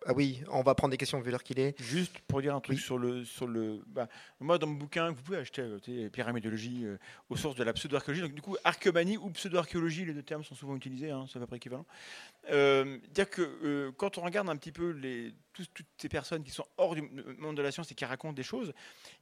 Ah 0.06 0.12
oui, 0.14 0.42
on 0.50 0.62
va 0.62 0.74
prendre 0.74 0.90
des 0.92 0.96
questions 0.96 1.20
vu 1.20 1.30
l'heure 1.30 1.42
qu'il 1.42 1.58
est. 1.60 1.78
Juste 1.80 2.18
pour 2.20 2.40
dire 2.40 2.54
un 2.54 2.60
truc 2.60 2.76
Oui. 2.78 2.82
sur 2.82 2.96
le 2.98 3.22
sur 3.24 3.46
le. 3.46 3.82
bah, 3.86 4.08
moi, 4.40 4.56
dans 4.58 4.66
mon 4.66 4.74
bouquin, 4.74 5.10
vous 5.10 5.22
pouvez 5.22 5.36
acheter, 5.38 5.60
euh, 5.62 6.08
pyramidologie 6.10 6.84
euh, 6.86 6.96
aux 7.28 7.36
sources 7.36 7.54
de 7.56 7.64
la 7.64 7.72
pseudo-archéologie. 7.74 8.22
Donc, 8.22 8.34
du 8.34 8.40
coup, 8.40 8.56
archéomanie 8.64 9.18
ou 9.18 9.28
pseudo-archéologie, 9.30 10.06
les 10.06 10.14
deux 10.14 10.22
termes 10.22 10.42
sont 10.42 10.54
souvent 10.54 10.74
utilisés, 10.74 11.10
hein, 11.10 11.26
c'est 11.28 11.36
à 11.36 11.40
peu 11.40 11.46
près 11.46 11.56
équivalent. 11.58 11.84
Euh, 12.50 12.98
dire 13.12 13.28
que 13.28 13.42
euh, 13.42 13.92
quand 13.96 14.16
on 14.16 14.22
regarde 14.22 14.48
un 14.48 14.56
petit 14.56 14.72
peu 14.72 14.90
les, 14.90 15.34
toutes 15.52 15.68
ces 15.98 16.08
personnes 16.08 16.42
qui 16.44 16.50
sont 16.50 16.64
hors 16.78 16.94
du 16.94 17.02
monde 17.38 17.56
de 17.58 17.62
la 17.62 17.70
science 17.70 17.90
et 17.92 17.94
qui 17.94 18.06
racontent 18.06 18.32
des 18.32 18.42
choses, 18.42 18.72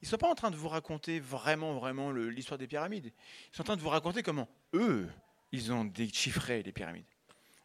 ils 0.01 0.05
ne 0.05 0.09
sont 0.11 0.17
pas 0.17 0.29
en 0.31 0.37
train 0.37 0.51
de 0.53 0.57
vous 0.57 0.69
raconter 0.69 1.19
vraiment, 1.19 1.75
vraiment 1.75 2.13
l'histoire 2.13 2.57
des 2.59 2.69
pyramides. 2.69 3.07
Ils 3.53 3.57
sont 3.57 3.63
en 3.63 3.65
train 3.65 3.77
de 3.77 3.83
vous 3.83 3.89
raconter 3.89 4.23
comment 4.23 4.49
eux, 4.75 5.09
ils 5.53 5.73
ont 5.73 5.85
déchiffré 5.85 6.63
les 6.63 6.73
pyramides. 6.73 7.05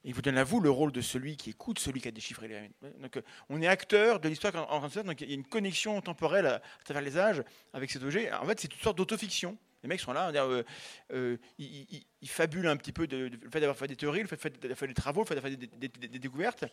Et 0.04 0.10
ils 0.10 0.14
vous 0.14 0.22
donnent 0.22 0.38
à 0.38 0.44
vous 0.44 0.60
le 0.60 0.70
rôle 0.70 0.92
de 0.92 1.02
celui 1.02 1.38
qui 1.38 1.52
écoute 1.52 1.80
celui 1.80 2.02
qui 2.02 2.08
a 2.08 2.12
déchiffré 2.12 2.48
les 2.48 2.54
pyramides. 2.54 3.02
Donc, 3.02 3.18
euh, 3.18 3.22
on 3.50 3.62
est 3.62 3.68
acteur 3.68 4.20
de 4.20 4.28
l'histoire 4.28 4.54
en 4.56 4.80
train 4.80 4.88
de 4.88 4.94
se 4.94 5.00
donc 5.00 5.22
il 5.22 5.30
y 5.30 5.32
a 5.32 5.36
une 5.36 5.46
connexion 5.46 6.02
temporelle 6.02 6.46
à, 6.46 6.62
travers 6.84 7.02
les 7.02 7.18
âges 7.18 7.44
avec 7.72 7.90
cet 7.90 8.04
objet. 8.04 8.32
En 8.34 8.46
fait, 8.46 8.60
c'est 8.60 8.74
une 8.74 8.82
sorte 8.82 8.98
d'autofiction. 8.98 9.58
Les 9.82 9.90
mecs 9.90 10.00
sont 10.00 10.14
là, 10.14 10.32
euh, 10.34 10.64
euh, 11.12 11.38
ils, 11.58 12.30
fabulent 12.30 12.68
un 12.68 12.78
petit 12.78 12.94
peu 12.94 13.06
le 13.06 13.30
fait 13.52 13.60
d'avoir 13.60 13.76
fait 13.76 13.88
des 13.88 13.98
théories, 13.98 14.22
le 14.22 14.28
fait 14.28 14.50
d'avoir 14.62 14.78
fait 14.78 14.88
des 14.88 14.94
travaux, 14.94 15.22
le 15.22 15.26
fait 15.26 15.36
d'avoir 15.36 15.52
fait 15.52 15.58
des, 15.58 16.20
découvertes. 16.20 16.64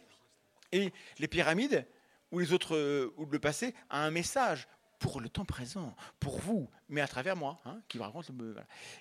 Et 0.70 0.92
les 1.18 1.26
pyramides, 1.26 1.84
ou 2.30 2.38
les 2.38 2.52
autres, 2.52 3.10
ou 3.16 3.26
le 3.26 3.40
passé, 3.40 3.74
a 3.88 4.04
un 4.04 4.12
message 4.12 4.68
pour 5.00 5.20
le 5.20 5.28
temps 5.28 5.44
présent, 5.44 5.96
pour 6.20 6.38
vous, 6.38 6.70
mais 6.88 7.00
à 7.00 7.08
travers 7.08 7.34
moi, 7.34 7.58
hein, 7.64 7.80
qui 7.88 7.98
vous 7.98 8.04
raconte. 8.04 8.30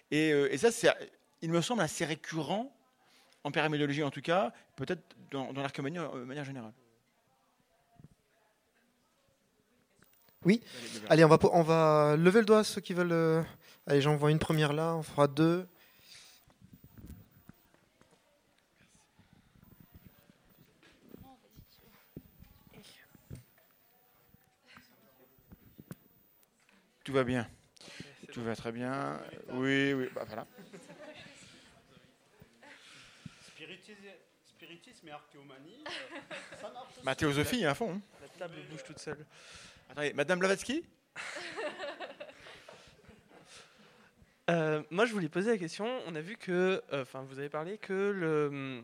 et 0.09 0.57
ça, 0.57 0.71
c'est, 0.71 0.89
il 1.41 1.51
me 1.51 1.61
semble 1.61 1.81
assez 1.81 2.05
récurrent 2.05 2.71
en 3.43 3.51
pyramidologie 3.51 4.03
en 4.03 4.11
tout 4.11 4.21
cas, 4.21 4.51
peut-être 4.75 5.01
dans, 5.31 5.53
dans 5.53 5.61
l'archéomanie 5.61 5.99
euh, 5.99 6.19
de 6.19 6.25
manière 6.25 6.45
générale. 6.45 6.73
Oui. 10.45 10.61
Allez, 11.09 11.25
on 11.25 11.27
va, 11.27 11.37
on 11.51 11.63
va 11.63 12.15
lever 12.17 12.39
le 12.39 12.45
doigt 12.45 12.63
ceux 12.63 12.81
qui 12.81 12.93
veulent. 12.93 13.11
euh, 13.11 13.43
Allez, 13.87 14.01
j'en 14.01 14.15
vois 14.15 14.31
une 14.31 14.39
première 14.39 14.71
là, 14.71 14.95
on 14.95 15.03
fera 15.03 15.27
deux. 15.27 15.67
Tout 27.03 27.13
va 27.13 27.23
bien. 27.23 27.49
Tout 28.31 28.43
va 28.43 28.55
très 28.55 28.71
bien. 28.71 29.19
Oui, 29.53 29.93
oui, 29.93 30.07
bah 30.13 30.23
voilà. 30.27 30.45
Spiritisme, 34.45 35.07
et 35.07 35.11
archéomanie, 35.11 35.83
euh, 35.87 36.19
ça 36.59 36.69
marche. 36.71 36.93
Ma 37.03 37.15
théosophie 37.15 37.65
à 37.65 37.73
fond. 37.73 37.93
hein. 37.95 38.01
La 38.21 38.27
table 38.27 38.55
bouge 38.69 38.83
toute 38.83 38.99
seule. 38.99 39.25
Attendez, 39.89 40.11
Madame 40.13 40.39
Blavatsky? 40.39 40.83
Euh, 44.49 44.81
moi, 44.89 45.05
je 45.05 45.13
voulais 45.13 45.29
poser 45.29 45.51
la 45.51 45.57
question. 45.57 45.85
On 46.07 46.15
a 46.15 46.21
vu 46.21 46.35
que, 46.35 46.81
euh, 46.91 47.03
enfin, 47.03 47.21
vous 47.23 47.37
avez 47.39 47.49
parlé 47.49 47.77
que 47.77 47.93
le- 47.93 48.81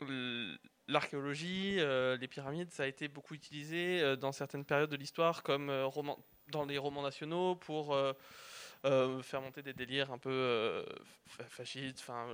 le- 0.00 0.56
l'archéologie, 0.86 1.76
euh, 1.80 2.16
les 2.16 2.28
pyramides, 2.28 2.70
ça 2.70 2.84
a 2.84 2.86
été 2.86 3.08
beaucoup 3.08 3.34
utilisé 3.34 4.00
euh, 4.00 4.14
dans 4.16 4.30
certaines 4.32 4.64
périodes 4.64 4.90
de 4.90 4.96
l'histoire, 4.96 5.42
comme 5.42 5.70
euh, 5.70 5.86
roman- 5.86 6.18
dans 6.48 6.64
les 6.64 6.78
romans 6.78 7.02
nationaux, 7.02 7.56
pour 7.56 7.94
euh, 7.94 8.12
euh, 8.84 9.20
faire 9.22 9.40
monter 9.40 9.62
des 9.62 9.72
délires 9.72 10.12
un 10.12 10.18
peu 10.18 10.30
euh, 10.30 10.84
fa- 11.26 11.44
fascistes. 11.48 11.98
Enfin, 12.00 12.28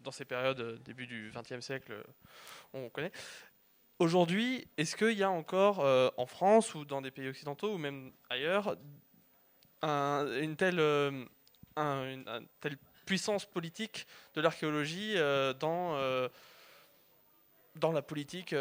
dans 0.00 0.10
ces 0.10 0.24
périodes, 0.24 0.60
euh, 0.60 0.78
début 0.78 1.06
du 1.06 1.32
XXe 1.34 1.64
siècle, 1.64 1.92
euh, 1.92 2.02
on 2.72 2.88
connaît. 2.88 3.12
aujourd'hui, 3.98 4.66
est-ce 4.76 4.96
qu'il 4.96 5.16
y 5.16 5.22
a 5.22 5.30
encore 5.30 5.80
en 6.16 6.26
France 6.26 6.74
ou 6.74 6.84
dans 6.84 7.02
des 7.02 7.10
pays 7.10 7.28
occidentaux 7.28 7.74
ou 7.74 7.78
même 7.78 8.12
ailleurs 8.30 8.76
une, 9.82 10.56
telle, 10.56 10.80
puissance 13.04 13.44
politique 13.44 14.06
de 14.34 14.40
l'archéologie 14.40 15.16
dans, 15.58 16.28
dans 17.76 17.92
la 17.92 18.02
politique 18.02 18.54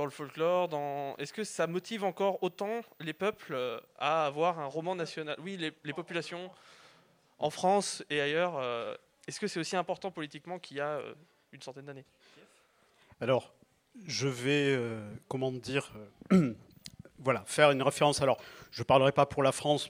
dans 0.00 0.06
le 0.06 0.10
folklore 0.10 0.68
dans... 0.68 1.14
Est-ce 1.18 1.32
que 1.32 1.44
ça 1.44 1.66
motive 1.66 2.04
encore 2.04 2.42
autant 2.42 2.80
les 3.00 3.12
peuples 3.12 3.52
euh, 3.52 3.78
à 3.98 4.24
avoir 4.24 4.58
un 4.58 4.64
roman 4.64 4.94
national? 4.94 5.36
Oui, 5.40 5.58
les, 5.58 5.92
populations 5.92 6.50
en 7.38 7.50
France 7.50 8.02
et 8.08 8.20
ailleurs, 8.20 8.56
euh, 8.56 8.96
est-ce 9.30 9.38
que 9.38 9.46
c'est 9.46 9.60
aussi 9.60 9.76
important 9.76 10.10
politiquement 10.10 10.58
qu'il 10.58 10.78
y 10.78 10.80
a 10.80 10.98
euh, 10.98 11.14
une 11.52 11.62
centaine 11.62 11.84
d'années? 11.84 12.04
Alors, 13.20 13.54
je 14.04 14.26
vais, 14.26 14.76
comment 15.28 15.52
dire, 15.52 15.92
voilà, 17.18 17.44
faire 17.46 17.70
une 17.70 17.82
référence. 17.82 18.20
Alors, 18.20 18.38
je 18.72 18.80
ne 18.80 18.84
parlerai 18.84 19.12
pas 19.12 19.26
pour 19.26 19.44
la 19.44 19.52
France, 19.52 19.88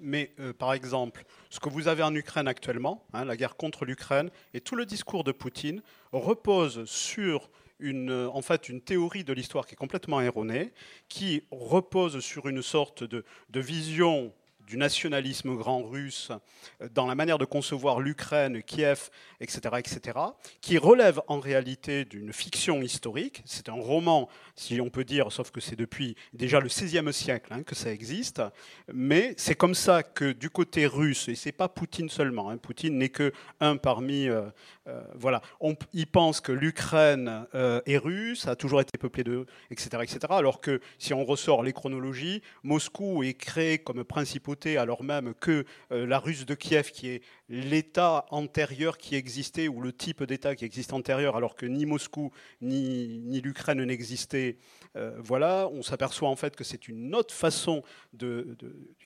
mais 0.00 0.32
par 0.58 0.72
exemple, 0.72 1.24
ce 1.50 1.60
que 1.60 1.68
vous 1.68 1.88
avez 1.88 2.02
en 2.02 2.14
Ukraine 2.14 2.48
actuellement, 2.48 3.04
hein, 3.12 3.26
la 3.26 3.36
guerre 3.36 3.56
contre 3.56 3.84
l'Ukraine, 3.84 4.30
et 4.54 4.60
tout 4.62 4.76
le 4.76 4.86
discours 4.86 5.22
de 5.22 5.32
Poutine 5.32 5.82
repose 6.12 6.84
sur 6.84 7.50
une, 7.78 8.10
euh, 8.10 8.30
en 8.30 8.40
fait 8.40 8.68
une 8.68 8.80
théorie 8.80 9.24
de 9.24 9.32
l'histoire 9.32 9.66
qui 9.66 9.74
est 9.74 9.76
complètement 9.76 10.20
erronée, 10.20 10.72
qui 11.08 11.42
repose 11.50 12.20
sur 12.20 12.48
une 12.48 12.62
sorte 12.62 13.04
de 13.04 13.24
vision 13.60 14.32
du 14.66 14.76
nationalisme 14.76 15.54
grand 15.56 15.82
russe 15.82 16.30
euh, 16.80 16.88
dans 16.94 17.06
la 17.06 17.14
manière 17.14 17.38
de 17.38 17.44
concevoir 17.44 18.00
l'Ukraine, 18.00 18.62
Kiev, 18.62 19.10
etc., 19.40 19.60
etc., 19.78 20.18
qui 20.60 20.78
relève 20.78 21.20
en 21.28 21.40
réalité 21.40 22.04
d'une 22.04 22.32
fiction 22.32 22.82
historique. 22.82 23.42
C'est 23.44 23.68
un 23.68 23.74
roman, 23.74 24.28
si 24.56 24.80
on 24.80 24.90
peut 24.90 25.04
dire, 25.04 25.32
sauf 25.32 25.50
que 25.50 25.60
c'est 25.60 25.76
depuis 25.76 26.16
déjà 26.32 26.60
le 26.60 26.68
XVIe 26.68 27.12
siècle 27.12 27.52
hein, 27.52 27.62
que 27.62 27.74
ça 27.74 27.92
existe. 27.92 28.42
Mais 28.92 29.34
c'est 29.36 29.54
comme 29.54 29.74
ça 29.74 30.02
que 30.02 30.32
du 30.32 30.50
côté 30.50 30.86
russe, 30.86 31.28
et 31.28 31.34
c'est 31.34 31.52
pas 31.52 31.68
Poutine 31.68 32.08
seulement, 32.08 32.50
hein, 32.50 32.56
Poutine 32.56 32.98
n'est 32.98 33.08
que 33.08 33.32
un 33.60 33.76
parmi, 33.76 34.28
euh, 34.28 34.42
euh, 34.88 35.02
voilà, 35.14 35.42
on, 35.60 35.76
il 35.92 36.06
pense 36.06 36.40
que 36.40 36.52
l'Ukraine 36.52 37.46
est 37.52 37.98
russe, 37.98 38.46
a 38.46 38.56
toujours 38.56 38.80
été 38.80 38.98
peuplée 38.98 39.24
de, 39.24 39.46
etc., 39.70 40.02
etc. 40.02 40.18
Alors 40.30 40.60
que 40.60 40.80
si 40.98 41.14
on 41.14 41.24
ressort 41.24 41.62
les 41.62 41.72
chronologies, 41.72 42.42
Moscou 42.62 43.22
est 43.22 43.34
créé 43.34 43.78
comme 43.78 44.04
alors 44.76 45.02
même 45.02 45.34
que 45.34 45.64
euh, 45.90 46.06
la 46.06 46.18
Russe 46.18 46.46
de 46.46 46.54
Kiev, 46.54 46.90
qui 46.90 47.08
est 47.08 47.22
l'État 47.52 48.24
antérieur 48.30 48.96
qui 48.96 49.14
existait, 49.14 49.68
ou 49.68 49.82
le 49.82 49.92
type 49.92 50.24
d'État 50.24 50.56
qui 50.56 50.64
existe 50.64 50.94
antérieur, 50.94 51.36
alors 51.36 51.54
que 51.54 51.66
ni 51.66 51.84
Moscou 51.84 52.32
ni, 52.62 53.40
l'Ukraine 53.42 53.84
n'existaient, 53.84 54.56
euh, 54.96 55.14
voilà, 55.18 55.68
on 55.70 55.82
s'aperçoit 55.82 56.30
en 56.30 56.36
fait 56.36 56.56
que 56.56 56.64
c'est 56.64 56.88
une 56.88 57.14
autre 57.14 57.34
façon 57.34 57.82
de, 58.14 58.56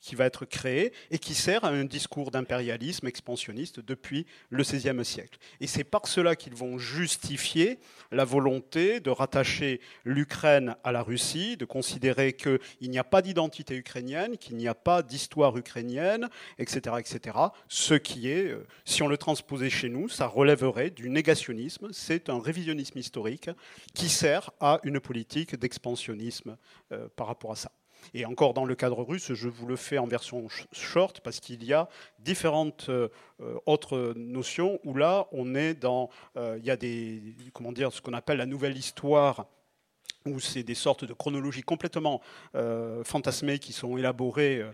qui 0.00 0.14
va 0.14 0.26
être 0.26 0.44
créée 0.44 0.92
et 1.10 1.18
qui 1.18 1.34
sert 1.34 1.64
à 1.64 1.70
un 1.70 1.84
discours 1.84 2.30
d'impérialisme 2.30 3.08
expansionniste 3.08 3.80
depuis 3.80 4.26
le 4.50 4.62
XVIe 4.62 5.04
siècle. 5.04 5.38
Et 5.60 5.66
c'est 5.66 5.82
par 5.82 6.06
cela 6.06 6.36
qu'ils 6.36 6.54
vont 6.54 6.78
justifier 6.78 7.80
la 8.12 8.24
volonté 8.24 9.00
de 9.00 9.10
rattacher 9.10 9.80
l'Ukraine 10.04 10.76
à 10.84 10.92
la 10.92 11.02
Russie, 11.02 11.56
de 11.56 11.64
considérer 11.64 12.34
qu'il 12.34 12.60
n'y 12.82 12.98
a 12.98 13.04
pas 13.04 13.22
d'identité 13.22 13.74
ukrainienne, 13.74 14.38
qu'il 14.38 14.56
n'y 14.56 14.68
a 14.68 14.74
pas 14.74 15.02
d'histoire 15.02 15.56
ukrainienne, 15.56 16.28
etc., 16.58 16.96
etc. 17.00 17.38
Ce 17.68 17.94
qui 17.94 18.28
est, 18.28 18.35
euh, 18.44 18.66
si 18.84 19.02
on 19.02 19.08
le 19.08 19.16
transposait 19.16 19.70
chez 19.70 19.88
nous, 19.88 20.08
ça 20.08 20.26
relèverait 20.26 20.90
du 20.90 21.08
négationnisme. 21.08 21.88
C'est 21.92 22.28
un 22.28 22.40
révisionnisme 22.40 22.98
historique 22.98 23.50
qui 23.94 24.08
sert 24.08 24.50
à 24.60 24.80
une 24.84 25.00
politique 25.00 25.56
d'expansionnisme 25.56 26.56
euh, 26.92 27.08
par 27.16 27.26
rapport 27.26 27.52
à 27.52 27.56
ça. 27.56 27.70
Et 28.14 28.24
encore 28.24 28.54
dans 28.54 28.64
le 28.64 28.74
cadre 28.74 29.02
russe, 29.02 29.32
je 29.34 29.48
vous 29.48 29.66
le 29.66 29.74
fais 29.74 29.98
en 29.98 30.06
version 30.06 30.46
short 30.72 31.20
parce 31.20 31.40
qu'il 31.40 31.64
y 31.64 31.72
a 31.72 31.88
différentes 32.20 32.88
euh, 32.88 33.08
autres 33.66 34.14
notions 34.16 34.78
où 34.84 34.94
là, 34.94 35.26
on 35.32 35.54
est 35.54 35.74
dans, 35.74 36.10
il 36.36 36.64
y 36.64 36.70
a 36.70 36.76
des, 36.76 37.20
comment 37.52 37.72
dire, 37.72 37.92
ce 37.92 38.00
qu'on 38.00 38.12
appelle 38.12 38.38
la 38.38 38.46
nouvelle 38.46 38.76
histoire 38.76 39.46
où 40.24 40.38
c'est 40.38 40.62
des 40.62 40.74
sortes 40.74 41.04
de 41.04 41.12
chronologies 41.12 41.62
complètement 41.62 42.20
fantasmées 43.04 43.58
qui 43.58 43.72
sont 43.72 43.96
élaborées 43.96 44.64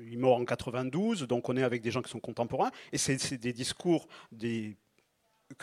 il 0.00 0.14
est 0.14 0.16
mort 0.16 0.36
en 0.36 0.44
92, 0.44 1.22
donc 1.22 1.48
on 1.48 1.56
est 1.56 1.62
avec 1.62 1.82
des 1.82 1.90
gens 1.90 2.02
qui 2.02 2.10
sont 2.10 2.20
contemporains. 2.20 2.70
Et 2.92 2.98
c'est 2.98 3.38
des 3.38 3.52
discours 3.52 4.06
des 4.32 4.76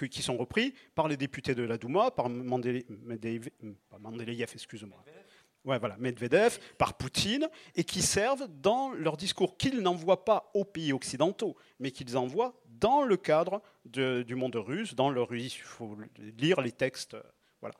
qui 0.09 0.21
sont 0.21 0.37
repris 0.37 0.73
par 0.95 1.07
les 1.07 1.17
députés 1.17 1.55
de 1.55 1.63
la 1.63 1.77
Douma, 1.77 2.11
par 2.11 2.29
Mandeleyev, 2.29 3.49
excuse-moi. 4.53 5.03
Ouais, 5.63 5.79
voilà, 5.79 5.97
Medvedev, 5.97 6.59
par 6.77 6.95
Poutine, 6.95 7.49
et 7.75 7.83
qui 7.83 8.03
servent 8.03 8.47
dans 8.61 8.91
leur 8.91 9.17
discours 9.17 9.57
qu'ils 9.57 9.81
n'envoient 9.81 10.23
pas 10.23 10.51
aux 10.53 10.63
pays 10.63 10.93
occidentaux, 10.93 11.55
mais 11.79 11.89
qu'ils 11.89 12.17
envoient 12.17 12.53
dans 12.67 13.03
le 13.03 13.17
cadre 13.17 13.63
du 13.85 14.35
monde 14.35 14.57
russe, 14.57 14.93
dans 14.93 15.09
le 15.09 15.23
russe. 15.23 15.55
Il 15.57 15.63
faut 15.63 15.97
lire 16.37 16.61
les 16.61 16.71
textes. 16.71 17.17
Voilà. 17.61 17.73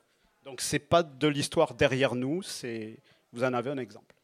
Donc 0.44 0.62
c'est 0.62 0.80
pas 0.80 1.04
de 1.04 1.28
l'histoire 1.28 1.76
derrière 1.76 2.16
nous, 2.16 2.42
vous 3.34 3.44
en 3.44 3.54
avez 3.54 3.70
un 3.70 3.78
exemple. 3.78 4.15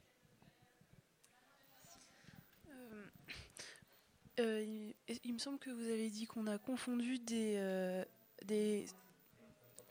Euh, 4.41 4.91
il, 5.23 5.33
me 5.33 5.37
semble 5.39 5.59
que 5.59 5.69
vous 5.69 5.87
avez 5.89 6.09
dit 6.09 6.25
qu'on 6.25 6.47
a 6.47 6.57
confondu 6.57 7.19
des, 7.19 7.55
euh, 7.57 8.03
des, 8.45 8.85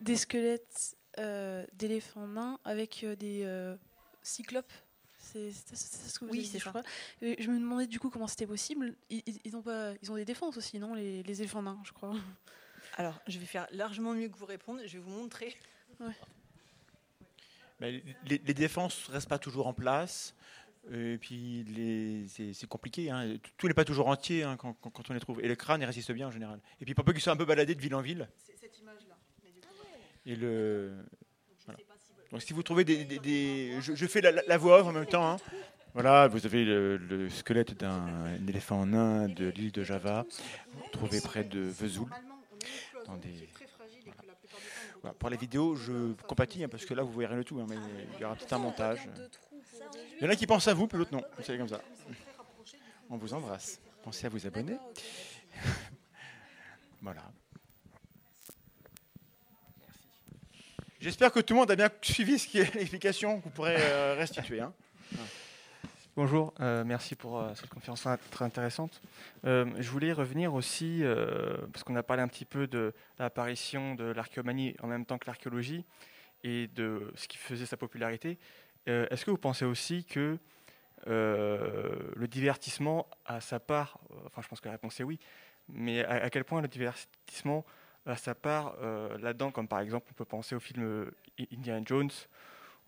des, 0.01 0.17
squelettes 0.17 0.97
euh, 1.19 1.65
d'éléphants 1.75 2.27
nains 2.27 2.59
avec 2.65 3.05
des 3.19 3.75
cyclopes. 4.23 4.73
C'est 5.19 5.53
ce 5.53 6.19
que 6.19 6.25
vous 6.25 6.33
oui, 6.33 6.41
avez 6.41 6.49
dit, 6.49 6.59
je 6.59 6.69
crois. 6.69 6.83
je 7.21 7.51
me 7.51 7.61
demandais 7.61 7.87
du 7.87 8.01
coup 8.01 8.11
comment 8.11 8.27
c'était 8.27 8.47
possible. 8.47 8.97
Ils, 9.11 9.23
ils, 9.45 9.57
ont 9.57 9.63
pas, 9.63 9.93
ils 10.03 10.11
ont 10.11 10.17
des 10.17 10.25
défenses 10.25 10.57
aussi, 10.57 10.79
non, 10.79 10.95
les, 10.95 11.23
les, 11.23 11.41
éléphants 11.41 11.63
nains, 11.63 11.81
je 11.85 11.93
crois. 11.93 12.15
Alors, 12.97 13.21
je 13.29 13.39
vais 13.39 13.47
faire 13.47 13.69
largement 13.71 14.15
mieux 14.15 14.29
que 14.29 14.37
vous 14.37 14.47
répondre. 14.47 14.81
Je 14.87 14.95
vais 14.95 15.05
vous 15.05 15.11
montrer. 15.11 15.57
Mais 17.79 18.03
les, 18.25 18.39
les 18.39 18.55
défenses 18.55 19.09
ne 19.09 19.15
restent 19.15 19.29
pas 19.29 19.39
toujours 19.39 19.69
en 19.69 19.75
place. 19.75 20.35
Et 20.93 21.18
puis 21.18 22.26
c'est 22.28 22.68
compliqué, 22.68 23.11
hein. 23.11 23.36
tout 23.57 23.68
n'est 23.68 23.74
pas 23.74 23.84
toujours 23.84 24.09
entier 24.09 24.43
hein, 24.43 24.57
quand, 24.57 24.74
on 25.09 25.12
les 25.12 25.20
trouve. 25.20 25.41
Et 25.41 25.47
le 25.47 25.55
crâne, 25.55 25.80
il 25.80 25.84
résiste 25.84 26.11
bien 26.11 26.28
en 26.28 26.30
général. 26.32 26.59
Et 26.80 26.84
puis 26.84 26.95
pour 26.95 27.05
peu 27.05 27.12
qu'ils 27.12 27.22
soient 27.22 27.32
un 27.32 27.36
peu 27.36 27.45
baladés 27.45 27.76
de 27.76 27.80
ville 27.80 27.95
en 27.95 28.01
ville. 28.01 28.28
Cette 28.61 28.78
image-là. 28.78 29.16
Et 30.26 30.34
le. 30.34 30.93
Donc 32.32 32.43
si 32.43 32.53
vous 32.53 32.62
trouvez 32.62 32.84
des. 32.84 33.80
je, 33.80 34.07
fais 34.07 34.20
la, 34.20 34.59
voix 34.59 34.84
en 34.84 34.93
même 34.93 35.07
temps. 35.07 35.32
Hein. 35.32 35.36
Voilà, 35.95 36.28
vous 36.28 36.45
avez 36.47 36.64
le, 36.64 37.28
squelette 37.30 37.78
d'un 37.78 38.36
éléphant 38.49 38.86
nain 38.86 39.28
de 39.28 39.49
l'île 39.49 39.72
de 39.72 39.82
Java, 39.82 40.24
trouvé 40.93 41.20
près 41.20 41.45
de 41.45 41.61
Vesoul. 41.61 42.09
Dans 43.07 43.16
des... 43.16 43.49
Pour 45.18 45.30
les 45.30 45.36
vidéos, 45.36 45.74
je 45.74 46.12
compatis, 46.26 46.66
parce 46.68 46.84
que 46.84 46.95
là, 46.95 47.03
vous 47.03 47.11
voyez 47.11 47.26
rien 47.26 47.38
du 47.38 47.45
tout, 47.45 47.61
mais 47.68 47.76
il 48.14 48.20
y 48.20 48.24
aura 48.24 48.36
peut-être 48.36 48.53
un 48.53 48.59
montage. 48.59 49.09
Il 50.20 50.24
y 50.24 50.26
en 50.26 50.31
a 50.31 50.37
qui 50.37 50.47
pensent 50.47 50.68
à 50.68 50.74
vous, 50.74 50.87
puis 50.87 50.99
l'autre 50.99 51.12
non. 51.12 51.22
Comme 51.47 51.68
ça. 51.68 51.81
On 53.09 53.16
vous 53.16 53.33
embrasse. 53.35 53.81
Pensez 54.03 54.26
à 54.26 54.28
vous 54.28 54.47
abonner. 54.47 54.76
voilà. 57.03 57.22
J'espère 61.01 61.33
que 61.33 61.41
tout 61.41 61.55
le 61.55 61.61
monde 61.61 61.70
a 61.70 61.76
bien 61.76 61.89
suivi 62.03 62.39
ce 62.39 62.47
qui 62.47 62.59
est 62.59 62.74
l'explication 62.74 63.39
que 63.39 63.45
vous 63.45 63.51
pourrez 63.51 63.76
euh, 63.78 64.14
restituer. 64.18 64.61
Hein. 64.61 64.74
Bonjour, 66.14 66.53
euh, 66.61 66.85
merci 66.85 67.14
pour 67.14 67.41
euh, 67.41 67.55
cette 67.55 67.70
conférence 67.70 68.07
très 68.31 68.45
intéressante. 68.45 69.01
je 69.43 69.89
voulais 69.89 70.12
revenir 70.12 70.53
aussi, 70.53 71.03
parce 71.72 71.85
qu'on 71.85 71.97
a 71.97 72.03
parlé 72.03 72.22
un 72.22 72.28
petit 72.28 72.45
peu 72.45 72.66
de 72.66 72.93
l'apparition 73.18 73.95
de 73.95 74.05
l'archéomanie 74.05 74.76
en 74.83 74.89
même 74.89 75.07
temps 75.07 75.16
que 75.16 75.26
l'archéologie 75.26 75.87
et 76.45 76.66
de 76.68 77.11
ce 77.14 77.28
qui 77.28 77.39
faisait 77.39 77.64
sa 77.64 77.78
popularité. 77.78 78.39
Euh, 78.89 79.07
est-ce 79.11 79.24
que 79.24 79.31
vous 79.31 79.39
pensez 79.39 79.64
aussi 79.64 80.05
que 80.05 80.39
euh, 81.07 81.99
le 82.14 82.28
divertissement 82.28 83.09
a 83.24 83.41
sa 83.41 83.61
part, 83.61 83.99
euh, 84.11 84.16
enfin 84.26 84.43
je 84.43 84.49
pense 84.49 84.61
que 84.61 84.66
la 84.68 84.72
réponse 84.72 85.01
est 85.01 85.05
oui, 85.05 85.18
mais 85.68 86.05
à, 86.05 86.28
quel 86.31 86.45
point 86.45 86.61
le 86.61 86.68
divertissement 86.68 87.64
a 88.07 88.16
sa 88.16 88.35
part 88.35 88.74
là-dedans, 89.20 89.53
comme 89.53 89.68
par 89.68 89.81
exemple 89.81 90.09
on 90.11 90.14
peut 90.14 90.24
penser 90.24 90.57
au 90.57 90.61
film 90.61 91.11
Indiana 91.53 91.83
Jones 91.85 92.11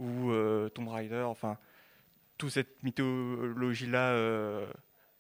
ou 0.01 0.33
Tomb 0.75 0.89
Raider, 0.89 1.23
enfin 1.23 1.59
toute 2.39 2.51
cette 2.51 2.83
mythologie-là 2.83 4.67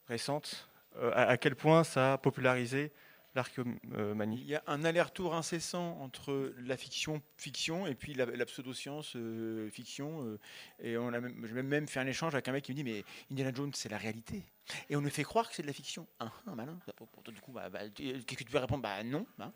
récente, 0.08 0.68
à, 1.00 1.28
à 1.28 1.36
quel 1.36 1.54
point 1.54 1.84
ça 1.84 2.14
a 2.14 2.18
popularisé 2.18 2.90
l'archéomanie 3.34 4.40
Il 4.40 4.48
y 4.50 4.54
a 4.54 4.62
un 4.66 4.84
aller-retour 4.84 5.34
incessant 5.34 5.98
entre 6.00 6.52
la 6.64 6.76
fiction 6.76 7.22
fiction 7.36 7.86
et 7.86 7.94
puis 7.94 8.14
la, 8.14 8.26
la 8.26 8.44
pseudo-science 8.46 9.14
euh, 9.16 9.68
fiction. 9.70 10.24
euh, 10.24 10.38
et 10.82 10.96
on 10.96 11.08
a 11.12 11.20
même, 11.20 11.34
je 11.46 11.54
vais 11.54 11.62
même 11.62 11.88
fait 11.88 12.00
un 12.00 12.06
échange 12.06 12.34
avec 12.34 12.48
un 12.48 12.52
mec 12.52 12.64
qui 12.64 12.72
me 12.72 12.76
dit 12.76 12.84
mais 12.84 13.04
Indiana 13.30 13.52
Jones 13.54 13.70
c'est 13.74 13.88
la 13.88 13.98
réalité. 13.98 14.42
Et 14.88 14.94
on 14.94 15.00
nous 15.00 15.10
fait 15.10 15.24
croire 15.24 15.48
que 15.48 15.56
c'est 15.56 15.62
de 15.62 15.66
la 15.66 15.72
fiction. 15.72 16.06
Ah, 16.20 16.30
ah, 16.46 16.54
malin. 16.54 16.78
Toi, 16.96 17.34
du 17.34 17.40
coup, 17.40 17.50
bah, 17.50 17.68
bah, 17.68 17.80
qu'est-ce 17.92 18.24
que 18.24 18.34
tu 18.36 18.44
peux 18.44 18.58
répondre? 18.58 18.80
Bah 18.80 19.02
non. 19.02 19.26
hein. 19.40 19.52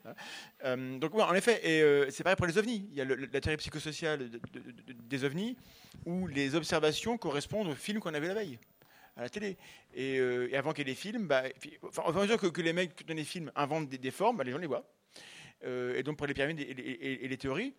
Euh, 0.65 0.99
donc 0.99 1.15
ouais, 1.15 1.23
en 1.23 1.33
effet, 1.35 1.61
et 1.63 1.81
euh, 1.81 2.11
c'est 2.11 2.25
pareil 2.25 2.37
pour 2.37 2.47
les 2.47 2.59
ovnis. 2.59 2.89
Il 2.91 2.97
y 2.97 3.01
a 3.01 3.05
la 3.05 3.41
théorie 3.41 3.57
psychosociale 3.57 4.29
de- 4.29 4.41
de- 4.53 4.71
de- 4.73 4.93
des 4.93 5.25
ovnis 5.25 5.57
où 6.07 6.27
les 6.27 6.57
observations 6.57 7.19
correspondent 7.19 7.69
aux 7.69 7.75
films 7.77 8.01
qu'on 8.01 8.15
avait 8.15 8.27
la 8.27 8.35
veille 8.35 8.59
à 9.17 9.23
la 9.23 9.29
télé. 9.29 9.57
Et, 9.95 10.19
euh, 10.19 10.49
et 10.51 10.57
avant 10.57 10.73
qu'il 10.73 10.87
y 10.87 10.91
ait 10.91 10.95
des 10.95 11.01
films, 11.01 11.27
bah, 11.27 11.45
puis, 11.59 11.79
enfin, 11.83 12.03
à 12.07 12.13
mesure 12.13 12.39
que, 12.39 12.47
que 12.47 12.61
les 12.63 12.73
mecs 12.73 13.07
dans 13.07 13.15
les 13.15 13.25
films 13.25 13.51
inventent 13.57 13.89
des, 13.89 13.99
des 13.99 14.11
formes, 14.11 14.37
bah, 14.37 14.45
les 14.45 14.53
gens 14.53 14.59
les 14.59 14.67
voient. 14.67 14.87
Euh, 15.65 15.97
et 15.97 16.03
donc 16.03 16.19
pour 16.19 16.27
les 16.27 16.35
pyramides 16.35 16.61
et, 16.61 16.65
et- 16.65 17.25
et- 17.25 17.29
les 17.29 17.37
théories, 17.39 17.75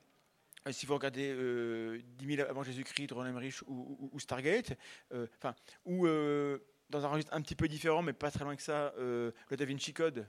euh, 0.68 0.72
si 0.72 0.86
vous 0.88 0.96
regardez 0.96 1.30
euh, 1.32 2.00
10 2.18 2.36
000 2.38 2.50
avant 2.50 2.64
Jésus-Christ, 2.64 3.12
Ron 3.12 3.26
Emmerich 3.28 3.62
ou, 3.68 3.98
ou- 4.00 4.10
ou 4.14 4.20
Stargate, 4.20 4.74
euh, 5.14 5.28
enfin, 5.38 5.56
ou 5.86 6.08
euh, 6.08 6.58
dans 6.90 7.06
un 7.06 7.10
registre 7.10 7.34
un 7.34 7.42
petit 7.42 7.56
peu 7.56 7.68
différent, 7.68 8.02
mais 8.02 8.14
pas 8.14 8.32
très 8.32 8.44
loin 8.44 8.56
que 8.56 8.62
ça, 8.64 8.94
le 8.98 9.34
Da 9.52 9.66
Vinci 9.66 9.94
Code. 9.94 10.26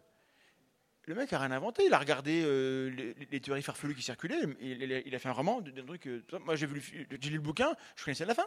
Le 1.09 1.14
mec 1.14 1.32
a 1.32 1.38
rien 1.38 1.52
inventé, 1.52 1.86
il 1.86 1.94
a 1.94 1.98
regardé 1.98 2.42
euh, 2.44 3.14
les, 3.30 3.40
théories 3.40 3.62
farfelues 3.62 3.94
qui 3.94 4.02
circulaient, 4.02 4.42
il, 4.61 5.14
a- 5.14 5.18
fait 5.18 5.30
un 5.30 5.32
roman 5.32 5.62
d'un 5.62 5.86
truc. 5.86 6.06
euh, 6.06 6.22
moi 6.44 6.54
j'ai 6.54 6.68
j'ai 7.18 7.30
lu 7.30 7.36
le 7.36 7.40
bouquin, 7.40 7.74
je 7.96 8.04
connaissais 8.04 8.26
la 8.26 8.34
fin. 8.34 8.46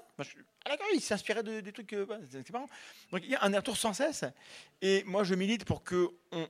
Il 0.94 1.02
s'inspirait 1.02 1.42
de, 1.42 1.62
des 1.62 1.72
trucs. 1.72 1.92
euh, 1.94 2.06
c'est 2.30 2.48
marrant. 2.52 2.70
Donc 3.12 3.22
il 3.24 3.32
y 3.32 3.36
a 3.36 3.44
un 3.44 3.56
retour 3.56 3.78
sans 3.78 3.94
cesse. 3.94 4.26
Et 4.80 5.04
moi 5.06 5.24
je 5.24 5.34
milite 5.34 5.66
pour 5.66 5.84
que 5.84 6.12
on, 6.32 6.48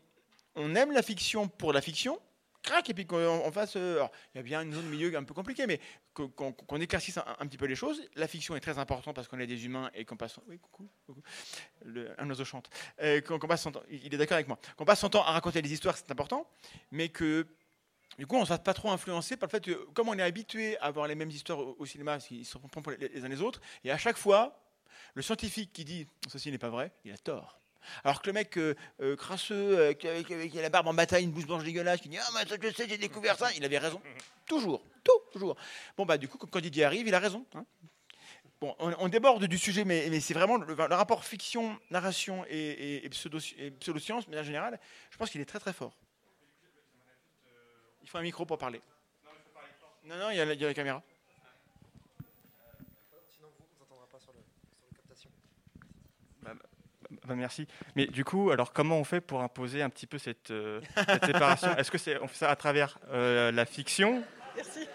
on 0.55 0.75
aime 0.75 0.91
la 0.91 1.01
fiction 1.01 1.47
pour 1.47 1.71
la 1.71 1.79
fiction, 1.79 2.19
crac, 2.61 2.89
et 2.89 2.93
puis 2.93 3.05
qu'on 3.05 3.17
on 3.17 3.51
fasse. 3.51 3.75
euh, 3.75 4.05
il 4.33 4.37
y 4.37 4.39
a 4.39 4.43
bien 4.43 4.61
une 4.61 4.73
zone 4.73 4.85
milieu 4.85 5.15
un 5.15 5.23
peu 5.23 5.33
compliquée, 5.33 5.67
mais 5.67 5.79
qu'on 6.13 6.77
éclaircisse 6.77 7.17
un, 7.17 7.45
petit 7.47 7.57
peu 7.57 7.65
les 7.65 7.75
choses. 7.75 8.01
La 8.15 8.27
fiction 8.27 8.55
est 8.55 8.59
très 8.59 8.77
importante 8.77 9.15
parce 9.15 9.27
qu'on 9.27 9.39
est 9.39 9.47
des 9.47 9.65
humains 9.65 9.89
et 9.93 10.05
qu'on 10.05 10.17
passe. 10.17 10.39
Oui, 10.47 10.59
coucou, 10.59 10.89
coucou. 11.05 11.21
Un 12.17 12.29
oiseau 12.29 12.45
chante. 12.45 12.69
Euh, 13.01 13.21
passe 13.21 13.61
son 13.61 13.71
temps, 13.71 13.83
il 13.89 14.13
est 14.13 14.17
d'accord 14.17 14.35
avec 14.35 14.47
moi. 14.47 14.59
Qu'on 14.77 14.85
passe 14.85 14.99
son 14.99 15.09
temps 15.09 15.23
à 15.23 15.31
raconter 15.31 15.61
des 15.61 15.73
histoires, 15.73 15.97
c'est 15.97 16.11
important, 16.11 16.49
mais 16.91 17.09
que 17.09 17.47
du 18.17 18.27
coup, 18.27 18.35
on 18.35 18.41
ne 18.41 18.45
se 18.45 18.53
pas 18.53 18.73
trop 18.73 18.91
influencer 18.91 19.37
par 19.37 19.47
le 19.47 19.51
fait 19.51 19.63
que, 19.63 19.85
comme 19.93 20.09
on 20.09 20.17
est 20.17 20.21
habitué 20.21 20.77
à 20.79 20.91
voir 20.91 21.07
les 21.07 21.15
mêmes 21.15 21.31
histoires 21.31 21.59
au, 21.59 21.85
cinéma, 21.85 22.17
ils 22.29 22.45
se 22.45 22.57
pour 22.57 22.91
les, 22.91 23.07
les 23.07 23.23
uns 23.23 23.29
les 23.29 23.41
autres, 23.41 23.61
et 23.83 23.91
à 23.91 23.97
chaque 23.97 24.17
fois, 24.17 24.61
le 25.13 25.21
scientifique 25.21 25.71
qui 25.73 25.85
dit 25.85 26.07
ceci 26.27 26.51
n'est 26.51 26.57
pas 26.57 26.69
vrai, 26.69 26.91
il 27.03 27.11
a 27.11 27.17
tort. 27.17 27.60
Alors 28.03 28.21
que 28.21 28.27
le 28.27 28.33
mec 28.33 28.57
euh, 28.57 28.75
euh, 29.01 29.15
crasseux, 29.15 29.79
euh, 29.79 29.93
qui, 29.93 30.07
a- 30.07 30.23
qui 30.23 30.33
a- 30.33 30.47
qui 30.47 30.59
a 30.59 30.61
la 30.61 30.69
barbe 30.69 30.87
en 30.87 30.93
bataille, 30.93 31.23
une 31.23 31.31
bouche 31.31 31.45
blanche 31.47 31.63
dégueulasse, 31.63 32.01
qui 32.01 32.09
dit 32.09 32.17
Ah, 32.17 32.27
mais 32.33 32.45
ça, 32.47 32.55
je 32.61 32.69
sais, 32.73 32.87
j'ai 32.87 32.97
découvert 32.97 33.37
ça, 33.37 33.51
il 33.53 33.63
avait 33.65 33.77
raison. 33.77 34.01
Toujours, 34.45 34.83
tout, 35.03 35.11
toujours. 35.31 35.55
Bon, 35.97 36.05
bah, 36.05 36.17
du 36.17 36.27
coup, 36.27 36.37
quand 36.37 36.59
Didier 36.59 36.83
arrive, 36.85 37.07
il 37.07 37.15
a 37.15 37.19
raison. 37.19 37.45
hein. 37.55 37.65
Bon, 38.59 38.75
on, 38.77 38.93
on 38.99 39.07
déborde 39.09 39.43
du 39.45 39.57
sujet, 39.57 39.83
mais, 39.85 40.07
mais 40.11 40.19
c'est 40.19 40.35
vraiment 40.35 40.57
le, 40.57 40.75
le 40.75 40.95
rapport 40.95 41.25
fiction, 41.25 41.79
narration 41.89 42.45
et, 42.47 42.55
et, 42.57 43.05
et 43.05 43.09
pseudo, 43.09 43.39
et 43.57 43.71
pseudoscience, 43.71 44.27
mais 44.27 44.37
en 44.37 44.43
général, 44.43 44.79
je 45.09 45.17
pense 45.17 45.31
qu'il 45.31 45.41
est 45.41 45.45
très 45.45 45.59
très 45.59 45.73
fort. 45.73 45.93
Il 48.03 48.09
faut 48.09 48.19
un 48.19 48.21
micro 48.21 48.45
pour 48.45 48.57
parler. 48.59 48.81
Non, 50.05 50.15
non, 50.17 50.29
il 50.29 50.37
y 50.37 50.41
a 50.41 50.45
la, 50.45 50.53
il 50.53 50.61
y 50.61 50.65
a 50.65 50.67
la 50.67 50.73
caméra. 50.75 51.01
Sinon, 53.35 53.47
vous, 53.57 53.65
on 53.75 53.79
s'entendra 53.79 54.05
pas 54.11 54.19
sur, 54.19 54.31
le, 54.33 54.39
sur 54.39 54.85
la 54.91 54.97
captation. 54.97 55.29
Merci. 57.27 57.67
Mais 57.95 58.07
du 58.07 58.25
coup, 58.25 58.51
alors 58.51 58.73
comment 58.73 58.97
on 58.97 59.03
fait 59.03 59.21
pour 59.21 59.41
imposer 59.41 59.81
un 59.81 59.89
petit 59.89 60.07
peu 60.07 60.17
cette, 60.17 60.51
euh, 60.51 60.81
cette 61.07 61.25
séparation? 61.25 61.75
Est-ce 61.77 61.91
que 61.91 61.97
c'est 61.97 62.19
on 62.21 62.27
fait 62.27 62.37
ça 62.37 62.49
à 62.49 62.55
travers 62.55 62.97
euh, 63.11 63.51
la 63.51 63.65
fiction? 63.65 64.23
Merci. 64.55 64.87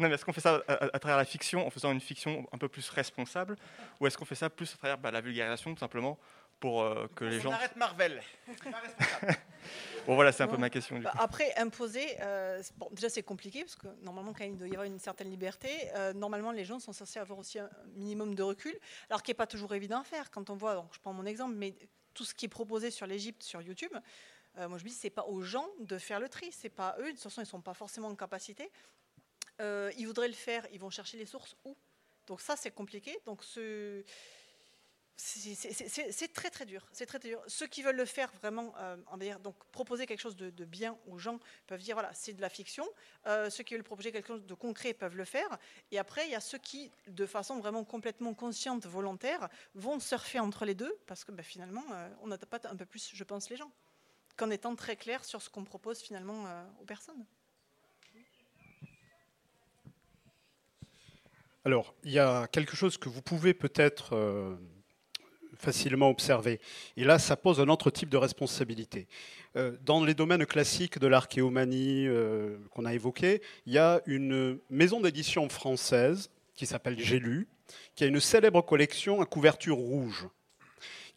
Non, 0.00 0.08
mais 0.08 0.14
est-ce 0.14 0.24
qu'on 0.24 0.32
fait 0.32 0.40
ça 0.40 0.60
à, 0.66 0.72
à- 0.72 0.96
à 0.96 0.98
travers 0.98 1.16
la 1.16 1.24
fiction 1.24 1.64
en 1.66 1.70
faisant 1.70 1.92
une 1.92 2.00
fiction 2.00 2.48
un 2.52 2.58
peu 2.58 2.68
plus 2.68 2.88
responsable, 2.90 3.56
ou 4.00 4.06
est-ce 4.06 4.18
qu'on 4.18 4.24
fait 4.24 4.34
ça 4.34 4.50
plus 4.50 4.72
à 4.74 4.76
travers 4.76 4.98
bah, 4.98 5.10
la 5.12 5.20
vulgarisation 5.20 5.72
tout 5.72 5.78
simplement? 5.78 6.18
Pour 6.60 6.82
euh, 6.82 7.06
que 7.16 7.24
les 7.24 7.38
on 7.38 7.42
gens. 7.42 7.52
arrête 7.52 7.74
Marvel. 7.76 8.22
Bon 10.06 10.14
voilà, 10.14 10.32
c'est 10.32 10.42
un 10.42 10.48
peu 10.48 10.56
ma 10.56 10.70
question. 10.70 10.96
Du 10.96 11.02
Bah, 11.02 11.10
coup. 11.10 11.18
après, 11.20 11.54
imposer, 11.56 12.16
euh, 12.20 12.62
bon, 12.78 12.88
déjà 12.90 13.10
c'est 13.10 13.22
compliqué 13.22 13.60
parce 13.60 13.76
que 13.76 13.86
normalement, 14.02 14.32
quand 14.32 14.44
il 14.44 14.56
doit 14.56 14.66
y 14.66 14.70
avoir 14.70 14.84
une 14.84 14.98
certaine 14.98 15.30
liberté, 15.30 15.68
euh, 15.94 16.14
normalement 16.14 16.52
les 16.52 16.64
gens 16.64 16.78
sont 16.78 16.94
censés 16.94 17.18
avoir 17.18 17.38
aussi 17.38 17.58
un 17.58 17.68
minimum 17.94 18.34
de 18.34 18.42
recul, 18.42 18.74
alors 19.10 19.22
qui 19.22 19.30
n'est 19.30 19.34
pas 19.36 19.46
toujours 19.46 19.74
évident 19.74 20.00
à 20.00 20.04
faire. 20.04 20.30
Quand 20.30 20.48
on 20.48 20.54
voit, 20.54 20.74
donc, 20.74 20.88
je 20.94 20.98
prends 21.00 21.12
mon 21.12 21.26
exemple, 21.26 21.54
mais 21.54 21.74
tout 22.14 22.24
ce 22.24 22.34
qui 22.34 22.46
est 22.46 22.48
proposé 22.48 22.90
sur 22.90 23.06
l'Égypte 23.06 23.42
sur 23.42 23.60
YouTube, 23.60 23.92
euh, 24.58 24.68
moi 24.68 24.78
je 24.78 24.84
me 24.84 24.88
dis 24.88 24.94
c'est 24.94 25.10
pas 25.10 25.24
aux 25.26 25.42
gens 25.42 25.68
de 25.80 25.98
faire 25.98 26.18
le 26.18 26.30
tri, 26.30 26.48
c'est 26.50 26.70
pas 26.70 26.96
eux. 26.98 27.04
De 27.04 27.10
toute 27.10 27.20
façon, 27.20 27.42
ils 27.42 27.46
sont 27.46 27.60
pas 27.60 27.74
forcément 27.74 28.08
en 28.08 28.16
capacité. 28.16 28.70
Euh, 29.60 29.92
ils 29.98 30.06
voudraient 30.06 30.28
le 30.28 30.34
faire, 30.34 30.66
ils 30.72 30.80
vont 30.80 30.90
chercher 30.90 31.18
les 31.18 31.26
sources 31.26 31.54
où 31.66 31.76
Donc 32.26 32.40
ça 32.40 32.56
c'est 32.56 32.70
compliqué. 32.70 33.18
Donc 33.26 33.44
ce 33.44 34.02
c'est- 35.16 36.32
très 36.32 36.50
très 36.50 36.64
dur. 36.64 36.86
C'est 36.92 37.06
très, 37.06 37.18
dur. 37.18 37.42
Ceux 37.46 37.66
qui 37.66 37.82
veulent 37.82 37.96
le 37.96 38.04
faire 38.04 38.32
vraiment, 38.40 38.72
euh, 38.78 38.96
donc 39.42 39.54
proposer 39.72 40.06
quelque 40.06 40.20
chose 40.20 40.36
de, 40.36 40.64
bien 40.64 40.96
aux 41.06 41.18
gens 41.18 41.38
peuvent 41.66 41.82
dire 41.82 41.94
voilà 41.94 42.12
c'est 42.14 42.32
de 42.32 42.40
la 42.40 42.48
fiction. 42.48 42.86
Euh, 43.26 43.50
ceux 43.50 43.62
qui 43.64 43.74
veulent 43.74 43.82
proposer 43.84 44.12
quelque 44.12 44.28
chose 44.28 44.46
de 44.46 44.54
concret 44.54 44.94
peuvent 44.94 45.16
le 45.16 45.24
faire. 45.24 45.58
Et 45.90 45.98
après 45.98 46.26
il 46.26 46.30
y 46.30 46.34
a 46.34 46.40
ceux 46.40 46.58
qui, 46.58 46.90
de 47.06 47.26
façon 47.26 47.58
vraiment 47.58 47.84
complètement 47.84 48.34
consciente, 48.34 48.86
volontaire, 48.86 49.48
vont 49.74 50.00
surfer 50.00 50.40
entre 50.40 50.64
les 50.64 50.74
deux 50.74 50.96
parce 51.06 51.24
que 51.24 51.32
bah, 51.32 51.42
finalement 51.42 51.84
euh, 51.92 52.08
on 52.22 52.28
n'attend 52.28 52.46
pas 52.46 52.60
un 52.68 52.76
peu 52.76 52.86
plus, 52.86 53.10
je 53.12 53.24
pense, 53.24 53.50
les 53.50 53.56
gens 53.56 53.70
qu'en 54.36 54.50
étant 54.50 54.74
très 54.74 54.96
clair 54.96 55.24
sur 55.24 55.42
ce 55.42 55.50
qu'on 55.50 55.64
propose 55.64 56.00
finalement 56.00 56.44
aux 56.80 56.86
personnes. 56.86 57.26
Alors, 61.66 61.94
il 62.04 62.12
y 62.12 62.18
a 62.18 62.46
quelque 62.46 62.74
chose 62.74 62.96
que 62.96 63.10
vous 63.10 63.20
pouvez 63.20 63.52
peut-être 63.52 64.14
facilement 65.60 66.10
observer. 66.10 66.60
Et 66.96 67.04
là, 67.04 67.18
ça 67.18 67.36
pose 67.36 67.60
un 67.60 67.68
autre 67.68 67.90
type 67.90 68.08
de 68.08 68.16
responsabilité. 68.16 69.06
Euh, 69.56 69.76
dans 69.84 70.04
les 70.04 70.14
domaines 70.14 70.46
classiques 70.46 70.98
de 70.98 71.06
l'archéomanie 71.06 72.06
euh, 72.06 72.56
qu'on 72.70 72.84
a 72.84 72.94
évoqués, 72.94 73.42
il 73.66 73.72
y 73.72 73.78
a 73.78 74.00
une 74.06 74.58
maison 74.70 75.00
d'édition 75.00 75.48
française 75.48 76.30
qui 76.54 76.66
s'appelle 76.66 76.96
J'ai 76.98 77.18
lu, 77.18 77.48
qui 77.94 78.04
a 78.04 78.06
une 78.06 78.20
célèbre 78.20 78.62
collection 78.62 79.20
à 79.20 79.26
couverture 79.26 79.76
rouge 79.76 80.26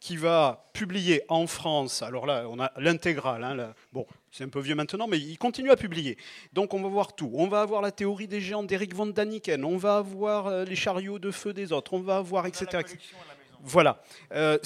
qui 0.04 0.18
va 0.18 0.68
publier 0.74 1.22
en 1.30 1.46
France, 1.46 2.02
alors 2.02 2.26
là, 2.26 2.44
on 2.50 2.60
a 2.60 2.70
l'intégrale, 2.76 3.42
hein, 3.42 3.74
bon, 3.90 4.06
c'est 4.30 4.44
un 4.44 4.50
peu 4.50 4.60
vieux 4.60 4.74
maintenant, 4.74 5.06
mais 5.06 5.18
il 5.18 5.38
continue 5.38 5.70
à 5.70 5.76
publier. 5.76 6.18
Donc 6.52 6.74
on 6.74 6.82
va 6.82 6.88
voir 6.88 7.14
tout. 7.14 7.30
On 7.32 7.48
va 7.48 7.62
avoir 7.62 7.80
la 7.80 7.90
théorie 7.90 8.28
des 8.28 8.42
géants 8.42 8.64
d'Eric 8.64 8.94
von 8.94 9.06
Daniken, 9.06 9.64
on 9.64 9.78
va 9.78 9.96
avoir 9.96 10.48
euh, 10.48 10.64
les 10.66 10.76
chariots 10.76 11.18
de 11.18 11.30
feu 11.30 11.54
des 11.54 11.72
autres, 11.72 11.94
on 11.94 12.00
va 12.00 12.18
avoir, 12.18 12.44
etc. 12.44 12.66
etc. 12.80 12.98
Voilà. 13.64 14.02
Euh, 14.32 14.58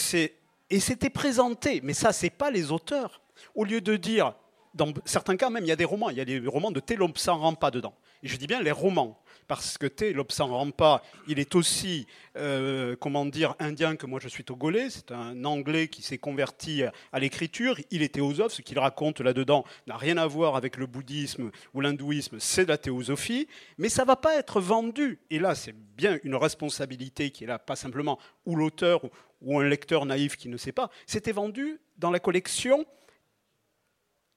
et 0.70 0.80
c'était 0.80 1.10
présenté, 1.10 1.80
mais 1.82 1.94
ça, 1.94 2.12
c'est 2.12 2.30
pas 2.30 2.50
les 2.50 2.70
auteurs. 2.72 3.22
Au 3.54 3.64
lieu 3.64 3.80
de 3.80 3.96
dire, 3.96 4.34
dans 4.74 4.92
certains 5.04 5.36
cas 5.36 5.50
même, 5.50 5.64
il 5.64 5.68
y 5.68 5.72
a 5.72 5.76
des 5.76 5.84
romans, 5.84 6.10
il 6.10 6.16
y 6.16 6.20
a 6.20 6.24
des 6.24 6.46
romans 6.46 6.70
de 6.70 6.80
T. 6.80 6.96
Lobsang 6.96 7.38
Rampa 7.38 7.70
dedans. 7.70 7.94
Et 8.22 8.28
je 8.28 8.36
dis 8.36 8.46
bien 8.46 8.60
les 8.60 8.72
romans, 8.72 9.18
parce 9.48 9.78
que 9.78 9.86
T. 9.86 10.12
Lobsang 10.12 10.48
Rampa, 10.48 11.02
il 11.26 11.38
est 11.38 11.54
aussi, 11.54 12.06
euh, 12.36 12.94
comment 13.00 13.24
dire, 13.24 13.54
indien 13.58 13.96
que 13.96 14.06
moi 14.06 14.20
je 14.22 14.28
suis 14.28 14.44
togolais. 14.44 14.90
C'est 14.90 15.10
un 15.10 15.44
Anglais 15.44 15.88
qui 15.88 16.02
s'est 16.02 16.18
converti 16.18 16.82
à 17.12 17.18
l'écriture. 17.18 17.80
Il 17.90 18.02
est 18.02 18.14
théosophe. 18.14 18.52
Ce 18.52 18.62
qu'il 18.62 18.78
raconte 18.78 19.20
là-dedans 19.20 19.64
n'a 19.86 19.96
rien 19.96 20.18
à 20.18 20.26
voir 20.26 20.54
avec 20.54 20.76
le 20.76 20.86
bouddhisme 20.86 21.50
ou 21.74 21.80
l'hindouisme. 21.80 22.36
C'est 22.38 22.68
la 22.68 22.76
théosophie, 22.76 23.48
mais 23.78 23.88
ça 23.88 24.04
va 24.04 24.16
pas 24.16 24.36
être 24.36 24.60
vendu. 24.60 25.18
Et 25.30 25.38
là, 25.38 25.54
c'est 25.54 25.74
bien 25.96 26.18
une 26.22 26.36
responsabilité 26.36 27.30
qui 27.30 27.44
est 27.44 27.48
là, 27.48 27.58
pas 27.58 27.76
simplement 27.76 28.18
ou 28.44 28.54
l'auteur 28.54 29.00
ou 29.40 29.58
un 29.58 29.64
lecteur 29.64 30.04
naïf 30.04 30.36
qui 30.36 30.48
ne 30.48 30.56
sait 30.56 30.72
pas. 30.72 30.90
C'était 31.06 31.32
vendu 31.32 31.80
dans 31.96 32.10
la 32.10 32.20
collection 32.20 32.84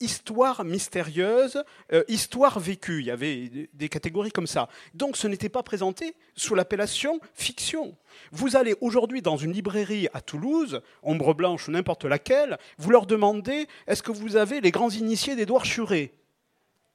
histoire 0.02 0.64
mystérieuse, 0.66 1.64
euh, 1.93 2.04
histoire 2.08 2.60
vécue. 2.60 2.99
Il 2.99 3.06
y 3.06 3.12
avait 3.12 3.49
des- 3.74 3.89
catégories 3.89 4.32
comme 4.32 4.47
ça. 4.47 4.68
Donc 4.93 5.18
ce 5.18 5.28
n'était 5.28 5.49
pas 5.49 5.64
présenté 5.64 6.16
sous 6.36 6.56
l'appellation 6.56 7.20
fiction. 7.34 7.95
Vous 8.32 8.56
allez 8.56 8.76
aujourd'hui 8.82 9.22
dans 9.22 9.38
une 9.38 9.54
librairie 9.54 10.08
à 10.14 10.22
Toulouse, 10.22 10.82
Ombre 11.04 11.34
Blanche 11.34 11.68
ou 11.68 11.72
n'importe 11.72 12.06
laquelle, 12.06 12.58
vous 12.78 12.89
leur 12.91 13.06
demandez 13.06 13.68
est-ce 13.88 14.04
que 14.04 14.12
vous 14.12 14.36
avez 14.36 14.62
les 14.62 14.72
grands 14.72 14.89
initiés 14.89 15.36
d'Édouard 15.36 15.66
Churet? 15.66 16.12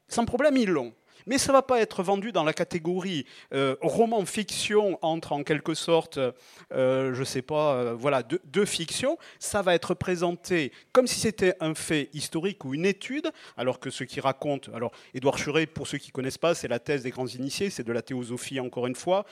Sans 0.09 0.25
problème, 0.25 0.57
ils 0.57 0.69
l'ont. 0.71 0.93
Mais 1.27 1.39
ça 1.39 1.53
ne 1.53 1.59
va 1.59 1.63
pas 1.63 1.81
être 1.81 2.03
vendu 2.03 2.33
dans 2.33 2.45
la 2.45 2.53
catégorie 2.53 3.27
euh, 3.53 3.77
roman-fiction 3.81 4.99
entre 5.03 5.33
en 5.33 5.43
quelque 5.43 5.75
sorte, 5.75 6.19
euh, 6.19 7.15
je 7.15 7.21
ne 7.21 7.25
sais 7.25 7.43
pas, 7.43 7.75
euh, 7.75 7.95
voilà, 7.95 8.23
de, 8.23 8.41
de 8.45 8.65
fiction. 8.65 9.19
Ça 9.39 9.63
va 9.63 9.75
être 9.75 9.95
présenté 9.95 10.73
comme 10.93 11.07
si 11.07 11.21
c'était 11.21 11.55
un 11.61 11.75
fait 11.75 12.11
historique 12.13 12.65
ou 12.65 12.75
une 12.75 12.87
étude, 12.87 13.31
alors 13.57 13.81
que 13.81 13.91
ce 13.91 14.05
qui 14.05 14.21
raconte, 14.21 14.71
alors 14.75 14.93
Édouard 15.15 15.39
Churet, 15.39 15.67
pour 15.67 15.87
ceux 15.87 15.99
qui 15.99 16.09
ne 16.09 16.13
connaissent 16.13 16.39
pas, 16.39 16.55
c'est 16.55 16.69
la 16.69 16.79
thèse 16.79 17.03
des 17.03 17.11
grands 17.11 17.27
initiés, 17.27 17.71
c'est 17.71 17.85
de 17.85 17.93
la 17.93 18.03
théosophie 18.03 18.61
encore 18.61 18.87
une 18.87 18.95
fois, 18.95 19.27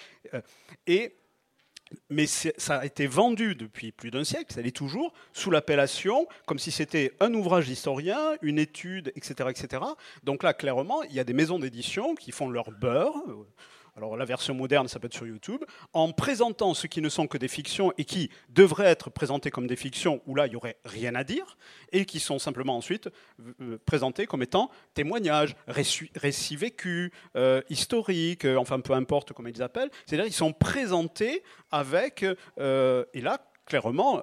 et 0.87 1.15
mais 2.11 2.27
ça 2.27 2.77
a 2.77 2.85
été 2.85 3.07
vendu 3.07 3.55
depuis 3.55 3.93
plus 3.93 4.11
d'un 4.11 4.25
siècle, 4.25 4.53
ça 4.53 4.63
l'est 4.63 4.75
toujours, 4.75 5.13
sous 5.33 5.51
l'appellation, 5.51 6.27
comme 6.47 6.59
si 6.59 6.71
c'était 6.71 7.13
un 7.21 7.33
ouvrage 7.35 7.67
d'historien, 7.67 8.37
une 8.43 8.59
étude, 8.59 9.13
etc., 9.17 9.51
etc. 9.51 9.83
Donc 10.23 10.43
là, 10.43 10.55
clairement, 10.55 11.03
il 11.05 11.15
y 11.15 11.21
a 11.21 11.25
des 11.25 11.33
maisons 11.33 11.59
d'édition 11.59 12.15
qui 12.15 12.33
font 12.33 12.49
leur 12.49 12.71
beurre, 12.71 13.15
alors 13.97 14.17
la 14.17 14.25
version 14.25 14.55
moderne, 14.55 14.89
ça 14.89 14.99
peut 14.99 15.07
être 15.07 15.15
sur 15.15 15.27
YouTube, 15.27 15.63
en 15.93 16.13
présentant 16.13 16.75
ce 16.75 16.87
qui 16.87 17.01
ne 17.01 17.09
sont 17.09 17.27
que 17.27 17.39
des 17.39 17.49
fictions 17.49 17.93
et 17.97 18.05
qui 18.05 18.31
devraient 18.49 18.87
être 18.87 19.11
présentés 19.11 19.51
comme 19.51 19.67
des 19.67 19.77
fictions 19.77 20.21
où 20.27 20.35
là, 20.35 20.47
il 20.47 20.51
n'y 20.51 20.57
aurait 20.57 20.77
rien 20.85 21.15
à 21.15 21.23
dire, 21.23 21.57
et 21.93 22.05
qui 22.05 22.19
sont 22.19 22.39
simplement 22.39 22.77
ensuite 22.77 23.09
euh, 23.61 23.79
présentés 23.87 24.27
comme 24.27 24.43
étant 24.43 24.71
témoignages, 24.95 25.55
récits, 25.67 26.57
vécus, 26.57 27.11
euh, 27.37 27.63
historiques, 27.71 28.45
euh, 28.45 28.57
enfin 28.57 28.81
peu 28.81 28.95
importe 28.95 29.33
comment 29.33 29.49
ils 29.49 29.63
appellent. 29.63 29.91
C'est-à-dire 30.07 30.27
qu'ils 30.27 30.35
sont 30.35 30.53
présentés 30.53 31.43
avec... 31.71 32.25
et 32.25 33.21
là, 33.21 33.39
clairement, 33.67 34.23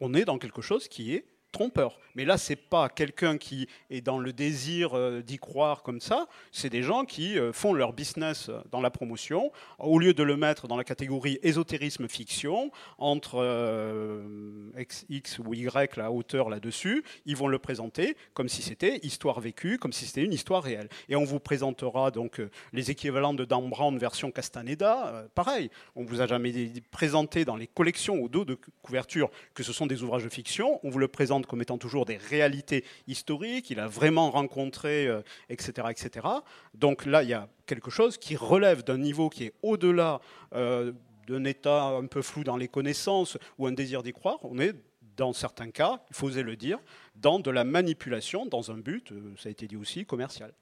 on 0.00 0.14
est 0.14 0.24
dans 0.24 0.38
quelque 0.38 0.62
chose 0.62 0.88
qui 0.88 1.14
est 1.14 1.24
trompeur. 1.52 1.98
Mais 2.14 2.24
là, 2.24 2.36
c'est 2.36 2.56
pas 2.56 2.88
quelqu'un 2.88 3.38
qui 3.38 3.68
est 3.90 4.00
dans 4.00 4.18
le 4.18 4.32
désir 4.32 4.94
euh, 4.94 5.22
d'y 5.22 5.38
croire 5.38 5.82
comme 5.82 6.00
ça. 6.00 6.26
C'est 6.50 6.68
des 6.68 6.82
gens 6.82 7.04
qui 7.04 7.38
euh, 7.38 7.52
font 7.52 7.72
leur 7.72 7.92
business 7.92 8.50
dans 8.70 8.80
la 8.80 8.90
promotion. 8.90 9.52
Au 9.78 9.98
lieu 9.98 10.14
de 10.14 10.22
le 10.22 10.36
mettre 10.36 10.66
dans 10.66 10.76
la 10.76 10.84
catégorie 10.84 11.38
ésotérisme 11.42 12.08
fiction, 12.08 12.70
entre 12.98 13.36
euh, 13.36 14.70
X 15.08 15.38
ou 15.38 15.54
Y, 15.54 15.96
la 15.96 16.10
hauteur 16.10 16.48
là-dessus, 16.48 17.04
ils 17.26 17.36
vont 17.36 17.48
le 17.48 17.58
présenter 17.58 18.16
comme 18.34 18.48
si 18.48 18.62
c'était 18.62 18.98
histoire 19.02 19.40
vécue, 19.40 19.78
comme 19.78 19.92
si 19.92 20.06
c'était 20.06 20.24
une 20.24 20.32
histoire 20.32 20.62
réelle. 20.62 20.88
Et 21.08 21.16
on 21.16 21.24
vous 21.24 21.40
présentera 21.40 22.10
donc 22.10 22.40
les 22.72 22.90
équivalents 22.90 23.34
de 23.34 23.44
Dan 23.44 23.70
version 23.98 24.30
Castaneda. 24.30 25.26
pareil, 25.34 25.70
on 25.96 26.04
vous 26.04 26.20
a 26.20 26.26
jamais 26.26 26.72
présenté 26.90 27.44
dans 27.44 27.56
les 27.56 27.66
collections 27.66 28.22
au 28.22 28.28
dos 28.28 28.44
de 28.44 28.58
couverture 28.82 29.30
que 29.54 29.62
ce 29.62 29.72
sont 29.72 29.86
des 29.86 30.02
ouvrages 30.02 30.24
de 30.24 30.28
fiction. 30.28 30.80
On 30.82 30.90
vous 30.90 30.98
le 30.98 31.08
présente 31.08 31.41
comme 31.46 31.62
étant 31.62 31.78
toujours 31.78 32.04
des 32.04 32.16
réalités 32.16 32.84
historiques, 33.06 33.70
il 33.70 33.80
a 33.80 33.88
vraiment 33.88 34.30
rencontré, 34.30 35.08
etc., 35.48 35.72
euh, 35.78 35.88
etc. 35.88 36.26
Donc 36.74 37.06
là, 37.06 37.22
il 37.22 37.28
y 37.28 37.34
a 37.34 37.48
quelque 37.66 37.90
chose 37.90 38.18
qui 38.18 38.36
relève 38.36 38.84
d'un 38.84 38.98
niveau 38.98 39.28
qui 39.28 39.44
est 39.44 39.54
au-delà 39.62 40.20
euh, 40.54 40.92
d'un 41.26 41.44
état 41.44 41.84
un 41.84 42.06
peu 42.06 42.22
flou 42.22 42.44
dans 42.44 42.56
les 42.56 42.68
connaissances 42.68 43.38
ou 43.58 43.66
un 43.66 43.72
désir 43.72 44.02
d'y 44.02 44.12
croire. 44.12 44.38
On 44.42 44.58
est 44.58 44.74
dans 45.16 45.32
certains 45.32 45.70
cas, 45.70 46.02
il 46.10 46.16
faut 46.16 46.26
oser 46.26 46.42
le 46.42 46.56
dire, 46.56 46.78
dans 47.16 47.38
de 47.38 47.50
la 47.50 47.64
manipulation, 47.64 48.46
dans 48.46 48.70
un 48.70 48.78
but, 48.78 49.12
euh, 49.12 49.34
ça 49.38 49.48
a 49.48 49.52
été 49.52 49.66
dit 49.66 49.76
aussi, 49.76 50.06
commercial. 50.06 50.52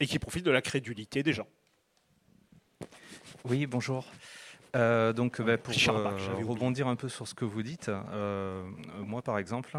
Et 0.00 0.06
qui 0.06 0.18
profite 0.18 0.44
de 0.44 0.50
la 0.50 0.60
crédulité 0.60 1.22
des 1.22 1.32
gens. 1.32 1.48
Oui, 3.44 3.66
bonjour. 3.66 4.04
Euh, 4.76 5.12
donc, 5.12 5.40
bah, 5.40 5.56
pour 5.56 5.74
euh, 5.88 6.10
rebondir 6.44 6.86
un 6.86 6.96
peu 6.96 7.08
sur 7.08 7.26
ce 7.26 7.34
que 7.34 7.46
vous 7.46 7.62
dites, 7.62 7.88
euh, 7.88 8.62
moi 8.98 9.22
par 9.22 9.38
exemple, 9.38 9.76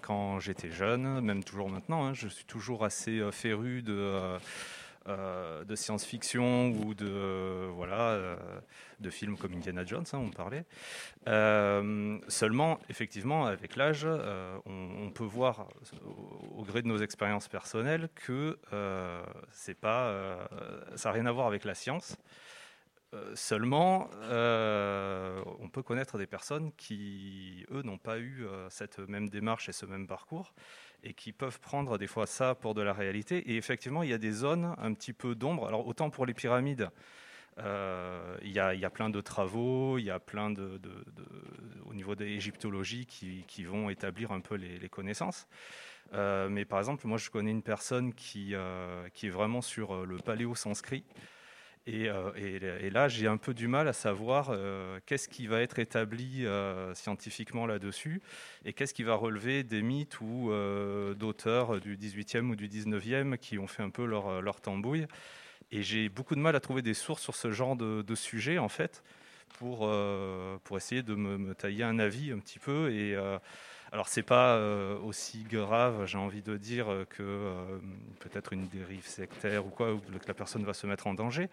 quand 0.00 0.40
j'étais 0.40 0.70
jeune, 0.70 1.20
même 1.20 1.44
toujours 1.44 1.68
maintenant, 1.68 2.06
hein, 2.06 2.14
je 2.14 2.28
suis 2.28 2.44
toujours 2.44 2.84
assez 2.84 3.20
féru 3.32 3.82
de, 3.82 4.38
de 5.06 5.74
science-fiction 5.74 6.70
ou 6.70 6.94
de, 6.94 7.68
voilà, 7.74 8.18
de 9.00 9.10
films 9.10 9.36
comme 9.36 9.52
Indiana 9.52 9.84
Jones, 9.84 10.06
hein, 10.12 10.18
on 10.18 10.30
parlait. 10.30 10.64
seulement, 12.28 12.78
effectivement, 12.88 13.44
avec 13.44 13.76
l'âge, 13.76 14.06
on, 14.64 15.10
peut 15.10 15.24
voir 15.24 15.68
au, 16.56 16.64
gré 16.64 16.80
de 16.80 16.88
nos 16.88 16.98
expériences 16.98 17.48
personnelles 17.48 18.08
que 18.14 18.58
c'est 19.50 19.78
pas, 19.78 20.14
ça 20.94 21.10
n'a 21.10 21.12
rien 21.12 21.26
à 21.26 21.32
voir 21.32 21.46
avec 21.46 21.64
la 21.64 21.74
science. 21.74 22.16
Euh, 23.12 23.34
seulement, 23.34 24.08
euh, 24.22 25.42
on 25.58 25.68
peut 25.68 25.82
connaître 25.82 26.16
des 26.16 26.28
personnes 26.28 26.70
qui, 26.76 27.66
eux, 27.72 27.82
n'ont 27.82 27.98
pas 27.98 28.18
eu 28.18 28.44
euh, 28.46 28.70
cette 28.70 29.00
même 29.00 29.28
démarche 29.28 29.68
et 29.68 29.72
ce 29.72 29.84
même 29.84 30.06
parcours, 30.06 30.54
et 31.02 31.12
qui 31.12 31.32
peuvent 31.32 31.58
prendre 31.58 31.98
des 31.98 32.06
fois 32.06 32.26
ça 32.26 32.54
pour 32.54 32.74
de 32.74 32.82
la 32.82 32.92
réalité. 32.92 33.38
Et 33.50 33.56
effectivement, 33.56 34.04
il 34.04 34.10
y 34.10 34.12
a 34.12 34.18
des 34.18 34.30
zones 34.30 34.76
un 34.78 34.94
petit 34.94 35.12
peu 35.12 35.34
d'ombre. 35.34 35.66
Alors, 35.66 35.86
autant 35.86 36.10
pour 36.10 36.24
les 36.24 36.34
pyramides, 36.34 36.90
il 37.58 38.52
y, 38.52 38.58
a 38.58 38.90
plein 38.90 39.10
de 39.10 39.20
travaux, 39.20 39.98
il 39.98 40.04
y 40.04 40.10
a 40.10 40.18
plein 40.18 40.50
de, 40.50 40.80
au 41.84 41.92
niveau 41.92 42.14
de 42.14 42.24
l'égyptologie 42.24 43.04
qui, 43.04 43.44
qui, 43.46 43.64
vont 43.64 43.90
établir 43.90 44.32
un 44.32 44.40
peu 44.40 44.54
les, 44.54 44.88
connaissances. 44.88 45.46
mais 46.14 46.64
par 46.64 46.78
exemple, 46.78 47.06
moi, 47.06 47.18
je 47.18 47.28
connais 47.28 47.50
une 47.50 47.62
personne 47.62 48.14
qui, 48.14 48.54
qui 49.12 49.26
est 49.26 49.30
vraiment 49.30 49.60
sur 49.60 50.06
le 50.06 50.16
paléo-sanskrit. 50.16 51.04
Euh, 51.88 52.32
et, 52.80 52.90
là, 52.90 53.08
j'ai 53.08 53.26
un 53.26 53.36
peu 53.36 53.54
du 53.54 53.66
mal 53.68 53.88
à 53.88 53.92
savoir 53.92 54.50
euh, 54.50 55.00
qu'est-ce 55.06 55.28
qui 55.28 55.46
va 55.46 55.60
être 55.60 55.78
établi 55.78 56.46
euh, 56.46 56.94
scientifiquement 56.94 57.66
là-dessus 57.66 58.20
et 58.64 58.72
qu'est-ce 58.72 58.94
qui 58.94 59.02
va 59.02 59.14
relever 59.14 59.64
des 59.64 59.82
mythes 59.82 60.20
ou 60.20 60.50
d'auteurs 61.16 61.80
du 61.80 61.96
18e 61.96 62.50
ou 62.50 62.56
du 62.56 62.68
19e 62.68 63.38
qui 63.38 63.58
ont 63.58 63.66
fait 63.66 63.82
un 63.82 63.90
peu 63.90 64.04
leur, 64.04 64.60
tambouille. 64.60 65.06
Et 65.72 65.82
j'ai 65.82 66.08
beaucoup 66.08 66.34
de 66.34 66.40
mal 66.40 66.56
à 66.56 66.60
trouver 66.60 66.82
des 66.82 66.94
sources 66.94 67.22
sur 67.22 67.34
ce 67.34 67.50
genre 67.50 67.76
de, 67.76 68.14
sujet, 68.14 68.58
en 68.58 68.68
fait, 68.68 69.02
pour, 69.58 69.90
pour 70.64 70.76
essayer 70.76 71.02
de 71.02 71.14
me, 71.14 71.38
me, 71.38 71.54
tailler 71.54 71.84
un 71.84 71.98
avis 71.98 72.32
un 72.32 72.38
petit 72.38 72.58
peu. 72.58 72.92
Et 72.92 73.16
alors 73.92 74.06
c'est 74.06 74.22
pas 74.22 74.54
euh, 74.54 74.96
aussi 75.00 75.42
grave, 75.42 76.06
j'ai 76.06 76.18
envie 76.18 76.42
de 76.42 76.56
dire, 76.56 76.86
que 77.10 77.22
euh, 77.22 77.78
peut-être 78.20 78.52
une 78.52 78.68
dérive 78.68 79.06
sectaire 79.06 79.66
ou 79.66 79.70
quoi, 79.70 79.92
ou 79.92 79.98
que 79.98 80.28
la 80.28 80.34
personne 80.34 80.64
va 80.64 80.74
se 80.74 80.86
mettre 80.86 81.08
en 81.08 81.14
danger. 81.14 81.48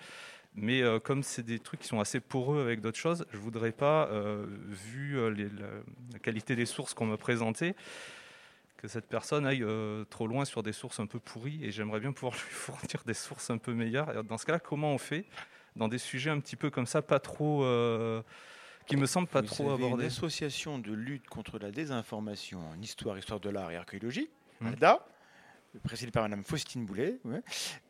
Mais 0.55 0.81
euh, 0.83 0.99
comme 0.99 1.23
c'est 1.23 1.41
des 1.41 1.57
trucs 1.57 1.79
qui 1.79 1.87
sont 1.87 1.99
assez 1.99 2.19
poreux 2.19 2.61
avec 2.61 2.79
d'autres 2.79 2.97
choses, 2.97 3.25
je 3.31 3.37
voudrais 3.37 3.71
pas, 3.71 4.09
vu 4.69 5.17
la, 5.35 6.19
qualité 6.19 6.55
des 6.55 6.67
sources 6.67 6.93
qu'on 6.93 7.07
m'a 7.07 7.17
présentées, 7.17 7.75
que 8.77 8.87
cette 8.87 9.07
personne 9.07 9.47
aille 9.47 9.65
trop 10.11 10.27
loin 10.27 10.45
sur 10.45 10.61
des 10.61 10.73
sources 10.73 10.99
un 10.99 11.07
peu 11.07 11.19
pourries. 11.19 11.63
Et 11.63 11.71
j'aimerais 11.71 11.99
bien 11.99 12.11
pouvoir 12.11 12.33
lui 12.47 12.53
fournir 12.53 13.01
des 13.07 13.15
sources 13.15 13.49
un 13.49 13.57
peu 13.57 13.73
meilleures. 13.73 14.23
dans 14.23 14.37
ce 14.37 14.45
cas-là, 14.45 14.59
comment 14.59 14.93
on 14.93 14.99
fait 14.99 15.25
dans 15.75 15.87
des 15.87 15.97
sujets 15.97 16.29
un 16.29 16.39
petit 16.39 16.55
peu 16.55 16.69
comme 16.69 16.87
ça, 16.87 17.01
pas 17.01 17.19
trop 17.19 17.63
qui 18.87 18.97
me 18.97 19.05
semble 19.05 19.27
pas 19.27 19.43
trop 19.43 19.71
abordé. 19.71 20.03
Une 20.03 20.07
association 20.07 20.79
de 20.79 20.93
lutte 20.93 21.27
contre 21.27 21.59
la 21.59 21.71
désinformation 21.71 22.59
en 22.69 22.81
histoire, 22.81 23.17
histoire 23.17 23.39
de 23.39 23.49
l'art 23.49 23.69
et 23.71 23.75
archéologie, 23.75 24.29
mmh. 24.61 24.67
ALDA, 24.67 25.05
présidée 25.83 26.11
par 26.11 26.23
Mme 26.23 26.43
Faustine 26.43 26.85
Boulet. 26.85 27.19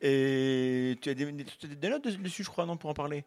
Et 0.02 0.98
tu 1.02 1.10
as 1.10 1.14
des, 1.14 1.89
notes 1.89 2.08
dessus, 2.08 2.43
je 2.43 2.50
crois, 2.50 2.66
non, 2.66 2.78
pour 2.78 2.89
en 2.89 2.93
parler? 2.93 3.24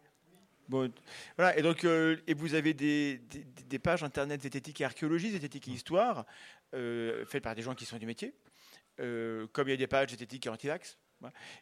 Bon, 0.68 0.93
voilà, 1.37 1.59
et 1.59 1.62
donc, 1.62 1.85
euh, 1.85 2.16
et 2.29 2.35
vous 2.35 2.55
avez 2.55 2.75
des, 2.75 3.21
des, 3.68 3.79
pages 3.81 4.05
internet 4.05 4.41
zététique 4.41 4.81
et 4.81 4.85
archéologie, 4.85 5.31
zététique 5.33 5.66
et 5.66 5.73
histoire, 5.73 6.27
euh, 6.75 7.25
faites 7.27 7.43
par 7.43 7.57
des 7.57 7.62
gens 7.62 7.75
qui 7.75 7.85
sont 7.85 7.97
du 7.97 8.07
métier, 8.07 8.35
euh, 9.01 9.49
comme 9.53 9.66
il 9.66 9.73
y 9.73 9.75
a 9.75 9.77
des 9.77 9.89
pages 9.89 10.11
zététique 10.11 10.47
et 10.47 10.49
anti-vax, 10.49 10.97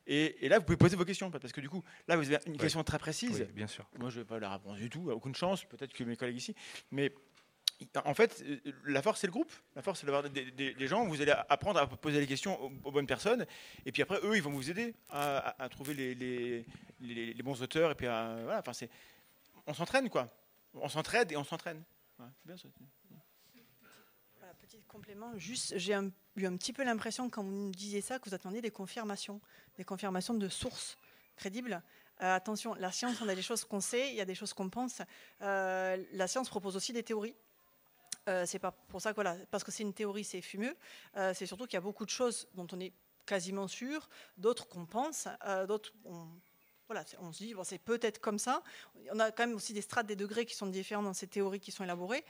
et, 0.07 0.49
là, 0.49 0.59
vous 0.59 0.65
pouvez 0.65 0.77
poser 0.77 0.97
vos 0.97 1.05
questions, 1.05 1.31
parce 1.31 1.53
que 1.53 1.61
du 1.61 1.69
coup, 1.69 1.83
là, 2.07 2.17
vous 2.17 2.31
avez 2.31 2.39
une 2.47 2.57
question 2.57 2.83
très 2.85 2.99
précise. 2.99 3.47
bien 3.55 3.67
sûr. 3.67 3.87
Moi, 3.99 4.11
je 4.11 4.19
ne 4.19 4.23
vais 4.23 4.29
pas 4.29 4.39
la 4.39 4.53
répondre 4.53 4.77
du 4.77 4.91
tout, 4.91 5.11
aucune 5.11 5.35
chance, 5.35 5.65
peut-être 5.65 5.93
que 5.93 6.05
mes 6.05 6.17
collègues 6.17 6.37
ici. 6.37 6.55
Mais 6.91 7.13
en 8.05 8.15
fait, 8.15 8.43
euh, 8.43 8.73
la 8.87 9.03
force, 9.03 9.21
c'est 9.21 9.27
le 9.27 9.33
groupe. 9.33 9.53
La 9.77 9.83
force, 9.83 10.01
c'est 10.01 10.07
d'avoir 10.07 10.29
des, 10.29 10.87
gens. 10.87 11.07
Vous 11.07 11.21
allez 11.21 11.35
apprendre 11.49 11.79
à 11.79 11.87
poser 11.87 12.21
les 12.21 12.27
questions 12.27 12.61
aux, 12.85 12.91
bonnes 12.91 13.07
personnes. 13.07 13.47
Et 13.87 13.93
puis 13.93 14.03
après, 14.03 14.19
eux, 14.25 14.37
ils 14.37 14.43
vont 14.43 14.51
vous 14.51 14.71
aider 14.71 14.95
à, 15.11 15.69
trouver 15.71 15.95
les, 15.95 16.65
les, 17.01 17.43
bons 17.43 17.61
auteurs. 17.63 17.91
Et 17.93 17.95
puis, 17.95 18.07
voilà, 18.07 18.59
enfin, 18.59 18.73
c'est, 18.73 18.91
on 19.67 19.75
s'entraîne, 19.75 20.09
quoi. 20.09 20.29
On 20.75 20.89
s'entraide 20.89 21.31
et 21.33 21.37
on 21.37 21.45
s'entraîne. 21.45 21.83
bien 22.45 22.57
ça 22.57 22.69
complément, 24.89 25.37
juste, 25.37 25.77
j'ai 25.77 25.93
eu 25.93 26.47
un 26.47 26.57
petit 26.57 26.73
peu 26.73 26.83
l'impression, 26.83 27.31
quand 27.31 27.45
vous 27.45 27.51
me 27.51 27.73
disiez 27.73 28.01
ça, 28.01 28.19
que 28.19 28.29
vous 28.29 28.35
attendiez 28.35 28.61
des 28.61 28.71
confirmations, 28.71 29.41
des 29.77 29.85
confirmations 29.85 30.35
de 30.35 30.49
sources 30.49 30.97
crédibles. 31.37 31.83
Euh, 32.21 32.35
attention, 32.35 32.75
la 32.75 32.91
science, 32.91 33.21
on 33.23 33.29
a 33.29 33.35
des 33.35 33.43
choses 33.43 33.65
qu'on 33.65 33.81
sait, 33.81 34.11
il 34.11 34.17
y 34.17 34.21
a 34.21 34.25
des 34.25 34.35
choses 34.35 34.53
qu'on 34.53 34.69
pense. 34.69 35.03
Euh, 35.43 36.03
la 36.13 36.27
science 36.27 36.49
propose 36.49 36.75
aussi 36.75 36.93
des 36.93 37.05
théories. 37.05 37.37
Euh, 38.29 38.45
c'est 38.45 38.59
pas 38.59 38.73
pour 38.73 39.01
ça 39.01 39.15
que 39.15 39.45
parce 39.47 39.63
que 39.63 39.71
c'est 39.71 39.85
une 39.85 39.95
théorie, 39.95 40.25
c'est 40.25 40.43
fumeux. 40.43 40.77
c'est 41.15 41.47
surtout 41.47 41.65
qu'il 41.65 41.75
y 41.75 41.79
a 41.79 41.83
beaucoup 41.83 42.05
de 42.05 42.11
choses 42.11 42.49
dont 42.55 42.67
on 42.73 42.81
est 42.81 42.93
quasiment 43.25 43.69
sûr, 43.69 44.09
d'autres 44.37 44.67
qu'on 44.69 44.87
pense, 44.87 45.29
d'autres 45.67 45.93
on, 46.05 46.27
voilà, 46.89 47.05
on 47.21 47.33
se 47.33 47.45
dit 47.45 47.55
bon, 47.55 47.65
c'est 47.65 47.79
peut-être 47.79 48.19
comme 48.19 48.39
ça. 48.39 48.63
On 49.13 49.21
a 49.21 49.31
quand 49.31 49.47
même 49.47 49.57
aussi 49.57 49.73
des 49.73 49.83
strates, 49.83 50.07
des 50.07 50.17
degrés 50.17 50.47
qui 50.47 50.55
sont 50.55 50.67
différents 50.67 51.03
dans 51.03 51.15
ces 51.15 51.27
théories 51.27 51.61
qui 51.61 51.71
sont 51.71 51.85
élaborées 51.85 52.25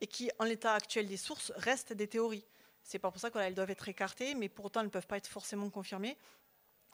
et 0.00 0.06
qui, 0.06 0.30
en 0.38 0.44
l'état 0.44 0.74
actuel 0.74 1.06
des 1.06 1.16
sources, 1.16 1.52
restent 1.56 1.92
des 1.92 2.08
théories. 2.08 2.44
C'est 2.82 2.98
pas 2.98 3.10
pour 3.10 3.20
ça 3.20 3.30
qu'elles 3.30 3.54
doivent 3.54 3.70
être 3.70 3.88
écartées, 3.88 4.34
mais 4.34 4.48
pour 4.48 4.66
autant, 4.66 4.80
elles 4.80 4.86
ne 4.86 4.90
peuvent 4.90 5.06
pas 5.06 5.18
être 5.18 5.28
forcément 5.28 5.68
confirmées. 5.68 6.16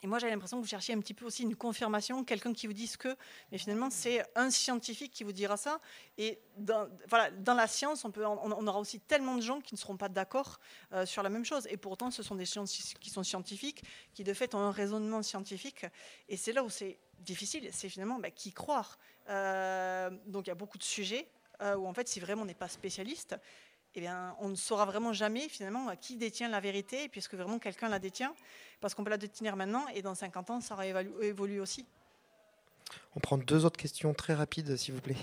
Et 0.03 0.07
moi, 0.07 0.19
j'avais 0.19 0.33
l'impression 0.33 0.57
que 0.57 0.61
vous 0.61 0.69
cherchiez 0.69 0.93
un 0.93 0.99
petit 0.99 1.13
peu 1.13 1.25
aussi 1.25 1.43
une 1.43 1.55
confirmation, 1.55 2.23
quelqu'un 2.23 2.53
qui 2.53 2.67
vous 2.67 2.73
dise 2.73 2.97
que, 2.97 3.15
mais 3.51 3.57
finalement, 3.57 3.89
c'est 3.89 4.23
un 4.35 4.51
scientifique 4.51 5.11
qui 5.11 5.23
vous 5.23 5.31
dira 5.31 5.57
ça. 5.57 5.79
Et 6.17 6.39
dans, 6.57 6.87
voilà, 7.07 7.31
dans 7.31 7.53
la 7.53 7.65
science, 7.65 8.05
on, 8.05 8.67
aura 8.67 8.79
aussi 8.79 8.99
tellement 8.99 9.35
de 9.35 9.41
gens 9.41 9.61
qui 9.61 9.73
ne 9.73 9.79
seront 9.79 9.97
pas 9.97 10.09
d'accord 10.09 10.59
euh, 10.91 11.05
sur 11.05 11.23
la 11.23 11.29
même 11.29 11.45
chose. 11.45 11.65
Et 11.71 11.77
pourtant, 11.77 12.11
ce 12.11 12.23
sont 12.23 12.35
des 12.35 12.45
gens 12.45 12.65
qui 12.65 13.09
sont 13.09 13.23
scientifiques, 13.23 13.83
qui 14.13 14.23
de 14.23 14.33
fait 14.33 14.53
ont 14.53 14.59
un 14.59 14.71
raisonnement 14.71 15.23
scientifique. 15.23 15.85
Et 16.27 16.37
c'est 16.37 16.51
là 16.51 16.63
où 16.63 16.69
c'est 16.69 16.99
difficile, 17.19 17.69
c'est 17.71 17.89
finalement 17.89 18.19
bah, 18.19 18.31
qui 18.31 18.51
croire. 18.51 18.99
Euh, 19.29 20.11
donc 20.27 20.45
il 20.45 20.49
y 20.49 20.51
a 20.51 20.55
beaucoup 20.55 20.77
de 20.77 20.83
sujets 20.83 21.27
euh, 21.61 21.75
où 21.75 21.87
en 21.87 21.93
fait, 21.93 22.07
si 22.07 22.19
vraiment 22.19 22.43
on 22.43 22.45
n'est 22.45 22.53
pas 22.53 22.67
spécialiste, 22.67 23.37
eh 23.95 24.01
bien, 24.01 24.35
on 24.39 24.49
ne 24.49 24.55
saura 24.55 24.85
vraiment 24.85 25.13
jamais 25.13 25.47
finalement 25.47 25.95
qui 25.95 26.17
détient 26.17 26.49
la 26.49 26.59
vérité, 26.59 27.07
puisque 27.07 27.33
vraiment 27.35 27.59
quelqu'un 27.59 27.87
la 27.87 27.99
détient, 27.99 28.35
parce 28.81 28.93
qu'on 28.93 29.03
peut 29.03 29.09
la 29.09 29.17
détenir 29.17 29.55
maintenant, 29.55 29.87
et 29.89 30.01
dans 30.01 30.15
50 30.15 30.49
ans, 30.49 30.61
ça 30.61 30.73
aura 30.73 30.85
évolué 30.85 31.59
aussi. 31.59 31.85
On 33.15 33.19
prend 33.19 33.37
deux 33.37 33.65
autres 33.65 33.77
questions 33.77 34.13
très 34.13 34.33
rapides, 34.33 34.75
s'il 34.75 34.93
vous 34.93 35.01
plaît. 35.01 35.15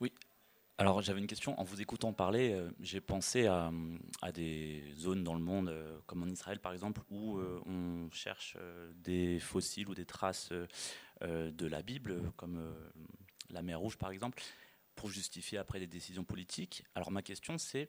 Oui. 0.00 0.12
Alors 0.78 1.02
j'avais 1.02 1.20
une 1.20 1.26
question. 1.26 1.58
En 1.60 1.64
vous 1.64 1.82
écoutant 1.82 2.14
parler, 2.14 2.52
euh, 2.52 2.70
j'ai 2.80 3.02
pensé 3.02 3.46
à, 3.46 3.70
des 4.32 4.82
zones 4.96 5.22
dans 5.22 5.34
le 5.34 5.40
monde, 5.40 5.68
euh, 5.68 5.98
comme 6.06 6.22
en 6.22 6.26
Israël 6.26 6.58
par 6.58 6.72
exemple, 6.72 7.02
où 7.10 7.36
euh, 7.36 7.60
on 7.66 8.10
cherche 8.10 8.56
des 8.94 9.38
fossiles 9.38 9.88
ou 9.88 9.94
des 9.94 10.06
traces 10.06 10.52
de 11.22 11.66
la 11.66 11.82
Bible, 11.82 12.22
comme 12.36 12.74
la 13.50 13.62
mer 13.62 13.78
Rouge 13.78 13.96
par 13.96 14.10
exemple 14.10 14.42
pour 14.94 15.10
justifier 15.10 15.58
après 15.58 15.80
des 15.80 15.86
décisions 15.86 16.24
politiques. 16.24 16.84
Alors 16.94 17.10
ma 17.10 17.22
question 17.22 17.58
c'est 17.58 17.88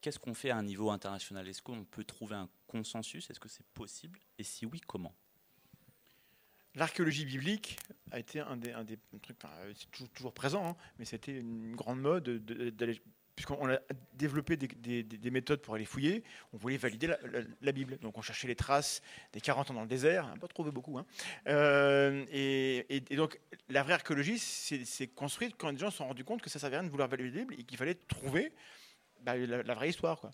qu'est-ce 0.00 0.18
qu'on 0.18 0.34
fait 0.34 0.50
à 0.50 0.56
un 0.56 0.62
niveau 0.62 0.90
international? 0.90 1.46
Est-ce 1.48 1.62
qu'on 1.62 1.84
peut 1.84 2.04
trouver 2.04 2.36
un 2.36 2.48
consensus? 2.66 3.30
Est-ce 3.30 3.40
que 3.40 3.48
c'est 3.48 3.66
possible? 3.68 4.20
Et 4.38 4.44
si 4.44 4.66
oui, 4.66 4.80
comment? 4.86 5.14
L'archéologie 6.74 7.24
biblique 7.24 7.78
a 8.12 8.18
été 8.18 8.40
un 8.40 8.56
des, 8.56 8.72
trucs, 9.22 9.38
c'est 9.74 10.10
toujours, 10.12 10.32
présent, 10.32 10.68
hein, 10.68 10.76
mais 10.98 11.04
c'était 11.04 11.36
une 11.36 11.74
grande 11.74 12.00
mode 12.00 12.28
d'aller 12.76 13.00
puisqu'on 13.38 13.70
a 13.70 13.78
développé 14.14 14.56
des, 14.56 15.30
méthodes 15.30 15.60
pour 15.60 15.76
aller 15.76 15.84
fouiller, 15.84 16.24
on 16.52 16.56
voulait 16.56 16.76
valider 16.76 17.06
la, 17.62 17.70
Bible. 17.70 17.96
Donc 18.02 18.18
on 18.18 18.20
cherchait 18.20 18.48
les 18.48 18.56
traces 18.56 19.00
des 19.32 19.40
40 19.40 19.70
ans 19.70 19.74
dans 19.74 19.82
le 19.82 19.86
désert, 19.86 20.26
on 20.26 20.34
n'a 20.34 20.40
pas 20.40 20.48
trouvé 20.48 20.72
beaucoup. 20.72 20.98
Hein. 20.98 21.06
Euh, 21.46 22.24
et, 22.32 23.00
donc 23.14 23.38
la 23.68 23.84
vraie 23.84 23.92
archéologie 23.92 24.40
s'est 24.40 25.06
construite 25.06 25.54
quand 25.56 25.70
les 25.70 25.78
gens 25.78 25.92
se 25.92 25.98
sont 25.98 26.08
rendus 26.08 26.24
compte 26.24 26.42
que 26.42 26.50
ça 26.50 26.58
servait 26.58 26.78
à 26.78 26.80
rien 26.80 26.86
de 26.86 26.90
vouloir 26.90 27.08
valider 27.08 27.30
la 27.30 27.44
Bible 27.44 27.54
et 27.60 27.62
qu'il 27.62 27.78
fallait 27.78 27.94
trouver 27.94 28.50
bah, 29.36 29.62
la, 29.64 29.74
vraie 29.74 29.88
histoire. 29.88 30.20
Quoi. 30.20 30.30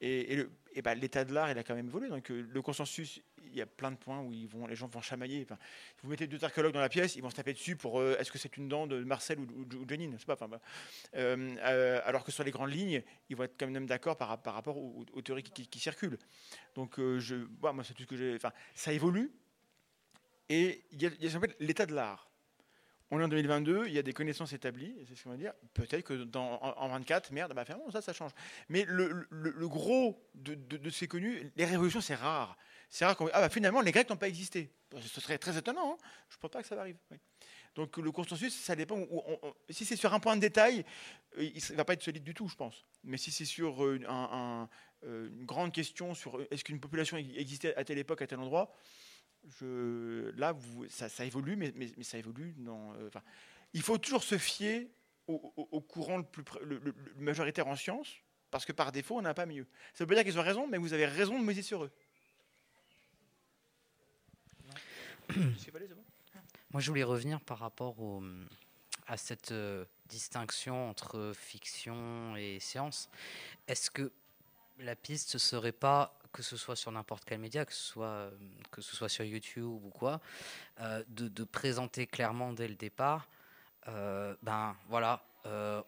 Et, 0.00 0.46
bah, 0.82 0.94
l'état 0.94 1.24
de 1.24 1.32
l'art, 1.32 1.50
il 1.50 1.58
a 1.58 1.64
quand 1.64 1.74
même 1.74 1.88
évolué. 1.88 2.08
Donc 2.08 2.30
euh, 2.30 2.46
le 2.48 2.62
consensus, 2.62 3.20
il 3.44 3.56
y 3.56 3.60
a 3.60 3.66
plein 3.66 3.90
de 3.90 3.96
points 3.96 4.20
où 4.20 4.32
ils 4.32 4.46
vont, 4.46 4.66
les 4.66 4.76
gens 4.76 4.86
vont 4.86 5.00
chamailler. 5.00 5.42
Enfin, 5.42 5.58
vous 6.02 6.10
mettez 6.10 6.26
deux 6.26 6.42
archéologues 6.44 6.72
dans 6.72 6.80
la 6.80 6.88
pièce, 6.88 7.16
ils 7.16 7.22
vont 7.22 7.30
se 7.30 7.36
taper 7.36 7.52
dessus 7.52 7.76
pour 7.76 8.00
euh, 8.00 8.16
est-ce 8.18 8.30
que 8.30 8.38
c'est 8.38 8.56
une 8.56 8.68
dent 8.68 8.86
de 8.86 9.02
Marcel 9.02 9.40
ou, 9.40 9.64
de 9.64 9.88
Janine 9.88 10.16
pas, 10.26 10.34
enfin, 10.34 10.48
bah, 10.48 10.60
euh, 11.16 12.00
Alors 12.04 12.24
que 12.24 12.30
sur 12.30 12.44
les 12.44 12.50
grandes 12.50 12.72
lignes, 12.72 13.02
ils 13.28 13.36
vont 13.36 13.44
être 13.44 13.56
quand 13.58 13.68
même 13.68 13.86
d'accord 13.86 14.16
par, 14.16 14.40
par, 14.40 14.54
rapport 14.54 14.76
aux, 14.76 15.22
théories 15.22 15.42
qui, 15.42 15.78
circulent. 15.78 16.18
Donc 16.74 16.96
je, 16.98 17.46
moi, 17.60 17.82
c'est 17.82 17.94
tout 17.94 18.02
ce 18.02 18.08
que 18.08 18.16
j'ai. 18.16 18.38
Ça 18.74 18.92
évolue. 18.92 19.32
Et 20.50 20.84
il 20.92 21.02
y 21.02 21.06
a, 21.06 21.10
a 21.10 21.40
l'état 21.60 21.84
de 21.84 21.94
l'art 21.94 22.27
on 23.10 23.20
est 23.20 23.24
en 23.24 23.28
2022, 23.28 23.86
il 23.86 23.92
y 23.92 23.98
a 23.98 24.02
des 24.02 24.12
connaissances 24.12 24.52
établies, 24.52 24.94
c'est 25.08 25.14
ce 25.16 25.24
qu'on 25.24 25.30
va 25.30 25.36
dire. 25.36 25.52
Peut-être 25.72 26.02
que 26.02 26.24
dans, 26.24 26.60
en, 26.60 26.88
24, 26.88 27.32
merde, 27.32 27.54
bah, 27.54 27.64
ça, 27.90 28.02
ça 28.02 28.12
change. 28.12 28.32
Mais 28.68 28.84
le, 28.86 29.26
gros 29.68 30.22
de, 30.34 30.90
ces 30.90 31.08
connus, 31.08 31.50
les 31.56 31.64
révolutions, 31.64 32.00
c'est 32.00 32.14
rare. 32.14 32.56
C'est 32.90 33.04
rare 33.04 33.16
qu'on. 33.16 33.28
Ah, 33.32 33.40
bah, 33.40 33.48
finalement, 33.48 33.80
les 33.80 33.92
Grecs 33.92 34.08
n'ont 34.10 34.16
pas 34.16 34.28
existé. 34.28 34.70
Ce 35.00 35.20
serait 35.20 35.38
très 35.38 35.56
étonnant. 35.56 35.94
Hein. 35.94 35.98
Je 36.28 36.36
ne 36.36 36.40
pense 36.40 36.50
pas 36.50 36.62
que 36.62 36.68
ça 36.68 36.78
arrive. 36.78 36.96
Donc 37.74 37.96
le 37.96 38.10
consensus, 38.10 38.54
ça 38.54 38.74
dépend. 38.74 39.06
si 39.70 39.84
c'est 39.84 39.96
sur 39.96 40.12
un 40.12 40.20
point 40.20 40.34
de 40.34 40.40
détail, 40.40 40.84
euh, 41.38 41.44
il 41.44 41.62
ne 41.70 41.76
va 41.76 41.84
pas 41.84 41.92
être 41.92 42.02
solide 42.02 42.24
du 42.24 42.34
tout, 42.34 42.48
je 42.48 42.56
pense. 42.56 42.84
Mais 43.04 43.16
si 43.16 43.30
c'est 43.30 43.44
sur 43.44 43.84
euh, 43.84 44.00
euh, 45.04 45.28
une 45.28 45.44
grande 45.44 45.72
question 45.72 46.12
sur 46.14 46.40
est-ce 46.50 46.64
qu'une 46.64 46.80
population 46.80 47.16
existait 47.16 47.76
à 47.76 47.84
telle 47.84 47.98
époque, 47.98 48.20
à 48.22 48.26
tel 48.26 48.40
endroit, 48.40 48.74
je, 49.60 50.30
là, 50.36 50.54
ça, 50.88 51.24
évolue, 51.24 51.56
mais, 51.56 51.72
ça 52.02 52.18
évolue 52.18 52.54
dans. 52.58 52.94
Euh, 52.94 53.10
il 53.74 53.82
faut 53.82 53.98
toujours 53.98 54.22
se 54.22 54.38
fier 54.38 54.88
au, 55.26 55.80
courant 55.80 56.16
le 56.18 56.22
plus 56.22 56.42
le, 56.62 56.94
majoritaire 57.18 57.66
en 57.66 57.76
sciences, 57.76 58.14
parce 58.50 58.64
que 58.64 58.72
par 58.72 58.92
défaut, 58.92 59.18
on 59.18 59.22
n'a 59.22 59.34
pas 59.34 59.46
mieux. 59.46 59.66
Ça 59.92 60.04
veut 60.04 60.08
pas 60.08 60.14
dire 60.14 60.24
qu'ils 60.24 60.38
ont 60.38 60.42
raison, 60.42 60.66
mais 60.66 60.78
vous 60.78 60.94
avez 60.94 61.06
raison 61.06 61.38
de 61.38 61.44
miser 61.44 61.62
sur 61.62 61.84
eux. 61.84 61.90
Moi, 66.70 66.80
je 66.80 66.88
voulais 66.90 67.04
revenir 67.04 67.40
par 67.40 67.58
rapport 67.58 68.00
au, 68.00 68.22
à 69.06 69.16
cette 69.16 69.52
euh, 69.52 69.84
distinction 70.06 70.88
entre 70.88 71.32
fiction 71.34 72.36
et 72.36 72.58
science. 72.60 73.10
Est-ce 73.66 73.90
que 73.90 74.12
la 74.78 74.94
piste 74.96 75.34
ne 75.34 75.38
serait 75.38 75.72
pas 75.72 76.17
que 76.32 76.42
ce 76.42 76.56
soit 76.56 76.76
sur 76.76 76.92
n'importe 76.92 77.24
quel 77.24 77.38
média, 77.38 77.64
que 77.64 77.72
ce 77.72 77.82
soit, 77.82 78.06
euh, 78.06 78.30
que 78.70 78.80
ce 78.80 78.94
soit 78.94 79.08
sur 79.08 79.24
YouTube 79.24 79.84
ou 79.84 79.90
quoi, 79.90 80.20
euh, 80.80 81.02
de, 81.08 81.44
présenter 81.44 82.06
clairement 82.06 82.52
dès 82.52 82.68
le 82.68 82.74
départ, 82.74 83.28
euh, 83.88 84.34
ben 84.42 84.76
voilà, 84.88 85.22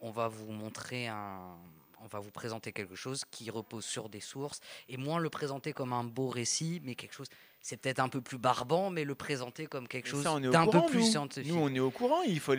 on 0.00 0.10
va 0.10 0.28
vous 0.28 0.52
montrer 0.52 1.06
un, 1.06 1.54
on 2.00 2.06
va 2.06 2.18
vous 2.18 2.30
présenter 2.30 2.72
quelque 2.72 2.94
chose 2.94 3.24
qui 3.30 3.50
repose 3.50 3.84
sur 3.84 4.08
des 4.08 4.20
sources 4.20 4.60
et 4.88 4.96
moins 4.96 5.18
le 5.18 5.28
présenter 5.28 5.74
comme 5.74 5.92
un 5.92 6.04
beau 6.04 6.28
récit, 6.28 6.80
mais 6.82 6.94
quelque 6.94 7.12
chose 7.12 7.28
c'est 7.62 7.76
peut-être 7.76 8.00
un 8.00 8.08
peu 8.08 8.20
plus 8.20 8.38
barbant, 8.38 8.90
mais 8.90 9.04
le 9.04 9.14
présenter 9.14 9.66
comme 9.66 9.86
quelque 9.86 10.08
chose 10.08 10.24
d'un 10.24 10.66
peu 10.66 10.86
plus 10.86 11.10
scientifique. 11.10 11.52
Nous, 11.52 11.58
on 11.58 11.72
est 11.74 11.80
au 11.80 11.90
courant. 11.90 12.22
Il 12.22 12.40
faut 12.40 12.54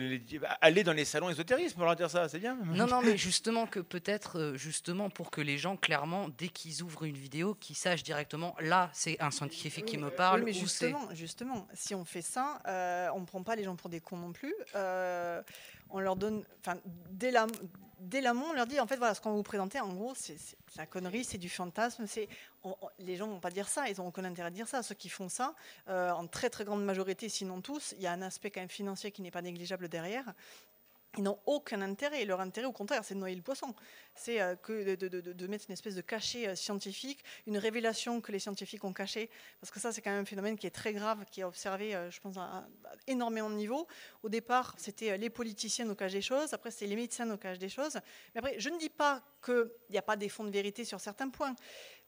aller 0.60 0.84
dans 0.84 0.92
les 0.92 1.04
salons 1.04 1.28
ésotérisme 1.28 1.76
pour 1.76 1.84
leur 1.84 1.96
dire 1.96 2.10
ça, 2.10 2.28
c'est 2.28 2.38
bien. 2.38 2.56
Non, 2.64 2.86
non, 2.86 3.02
mais 3.02 3.16
justement 3.16 3.66
que 3.66 3.80
peut-être, 3.80 4.38
euh, 4.38 4.56
justement, 4.56 5.10
pour 5.10 5.30
que 5.30 5.40
les 5.40 5.58
gens, 5.58 5.76
clairement, 5.76 6.28
dès 6.38 6.48
qu'ils 6.48 6.82
ouvrent 6.82 7.04
une 7.04 7.16
vidéo, 7.16 7.54
qu'ils 7.54 7.76
sachent 7.76 8.04
directement, 8.04 8.54
là, 8.60 8.90
c'est 8.92 9.20
un 9.20 9.30
scientifique 9.30 9.84
qui 9.84 9.98
me 9.98 10.10
parle. 10.10 10.42
mais 10.42 10.52
justement, 10.52 11.08
justement, 11.12 11.66
si 11.74 11.94
on 11.94 12.04
fait 12.04 12.22
ça, 12.22 12.60
euh, 12.68 13.08
on 13.14 13.20
ne 13.20 13.26
prend 13.26 13.42
pas 13.42 13.56
les 13.56 13.64
gens 13.64 13.76
pour 13.76 13.90
des 13.90 14.00
cons 14.00 14.16
non 14.16 14.32
plus. 14.32 14.54
Euh, 14.74 15.42
on 15.90 16.00
leur 16.00 16.16
donne, 16.16 16.44
enfin, 16.60 16.78
dès 17.10 17.30
la, 17.30 17.46
dès 18.02 18.20
l'amont, 18.20 18.46
on 18.50 18.52
leur 18.52 18.66
dit 18.66 18.80
en 18.80 18.86
fait 18.86 18.96
voilà 18.96 19.14
ce 19.14 19.20
qu'on 19.20 19.32
vous 19.32 19.42
présenter 19.42 19.80
en 19.80 19.92
gros 19.92 20.14
c'est 20.14 20.36
la 20.76 20.86
connerie, 20.86 21.24
c'est 21.24 21.38
du 21.38 21.48
fantasme, 21.48 22.06
c'est 22.06 22.28
les 22.98 23.16
gens 23.16 23.28
vont 23.28 23.40
pas 23.40 23.50
dire 23.50 23.68
ça, 23.68 23.88
ils 23.88 24.00
ont 24.00 24.06
aucun 24.06 24.24
intérêt 24.24 24.48
à 24.48 24.50
dire 24.50 24.68
ça. 24.68 24.82
Ceux 24.82 24.94
qui 24.94 25.08
font 25.08 25.28
ça, 25.28 25.54
euh, 25.88 26.10
en 26.10 26.26
très 26.26 26.50
très 26.50 26.64
grande 26.64 26.84
majorité, 26.84 27.28
sinon 27.28 27.60
tous, 27.60 27.94
il 27.96 28.02
y 28.02 28.06
a 28.06 28.12
un 28.12 28.22
aspect 28.22 28.50
quand 28.50 28.60
même 28.60 28.68
financier 28.68 29.10
qui 29.10 29.22
n'est 29.22 29.30
pas 29.30 29.42
négligeable 29.42 29.88
derrière 29.88 30.32
ils 31.18 31.22
n'ont 31.22 31.38
aucun 31.46 31.82
intérêt. 31.82 32.24
Leur 32.24 32.40
intérêt, 32.40 32.66
au 32.66 32.72
contraire, 32.72 33.04
c'est 33.04 33.14
de 33.14 33.18
noyer 33.20 33.36
le 33.36 33.42
poisson. 33.42 33.74
C'est 34.14 34.40
euh, 34.40 34.54
de, 34.56 35.46
mettre 35.46 35.66
une 35.68 35.74
espèce 35.74 35.94
de 35.94 36.00
cachet 36.00 36.48
euh, 36.48 36.54
scientifique, 36.54 37.22
une 37.46 37.58
révélation 37.58 38.20
que 38.20 38.32
les 38.32 38.38
scientifiques 38.38 38.84
ont 38.84 38.92
cachée. 38.92 39.28
Parce 39.60 39.70
que 39.70 39.78
ça, 39.78 39.92
c'est 39.92 40.00
quand 40.00 40.10
même 40.10 40.22
un 40.22 40.26
phénomène 40.26 40.56
qui 40.56 40.66
est 40.66 40.70
très 40.70 40.92
grave, 40.92 41.24
qui 41.30 41.42
est 41.42 41.44
observé, 41.44 41.94
euh, 41.94 42.10
je 42.10 42.20
pense, 42.20 42.36
à, 42.38 42.66
énormément 43.06 43.50
de 43.50 43.56
niveaux. 43.56 43.86
Au 44.22 44.28
départ, 44.28 44.74
c'était 44.78 45.18
les 45.18 45.30
politiciens 45.30 45.88
au 45.90 45.94
cachent 45.94 46.12
des 46.12 46.22
choses. 46.22 46.54
Après, 46.54 46.70
c'est 46.70 46.86
les 46.86 46.96
médecins 46.96 47.30
au 47.30 47.36
cachent 47.36 47.58
des 47.58 47.68
choses. 47.68 47.98
Mais 48.34 48.38
après, 48.38 48.58
je 48.58 48.70
ne 48.70 48.78
dis 48.78 48.90
pas 48.90 49.22
qu'il 49.44 49.70
n'y 49.90 49.98
a 49.98 50.02
pas 50.02 50.16
des 50.16 50.30
fonds 50.30 50.44
de 50.44 50.50
vérité 50.50 50.84
sur 50.84 51.00
certains 51.00 51.28
points. 51.28 51.54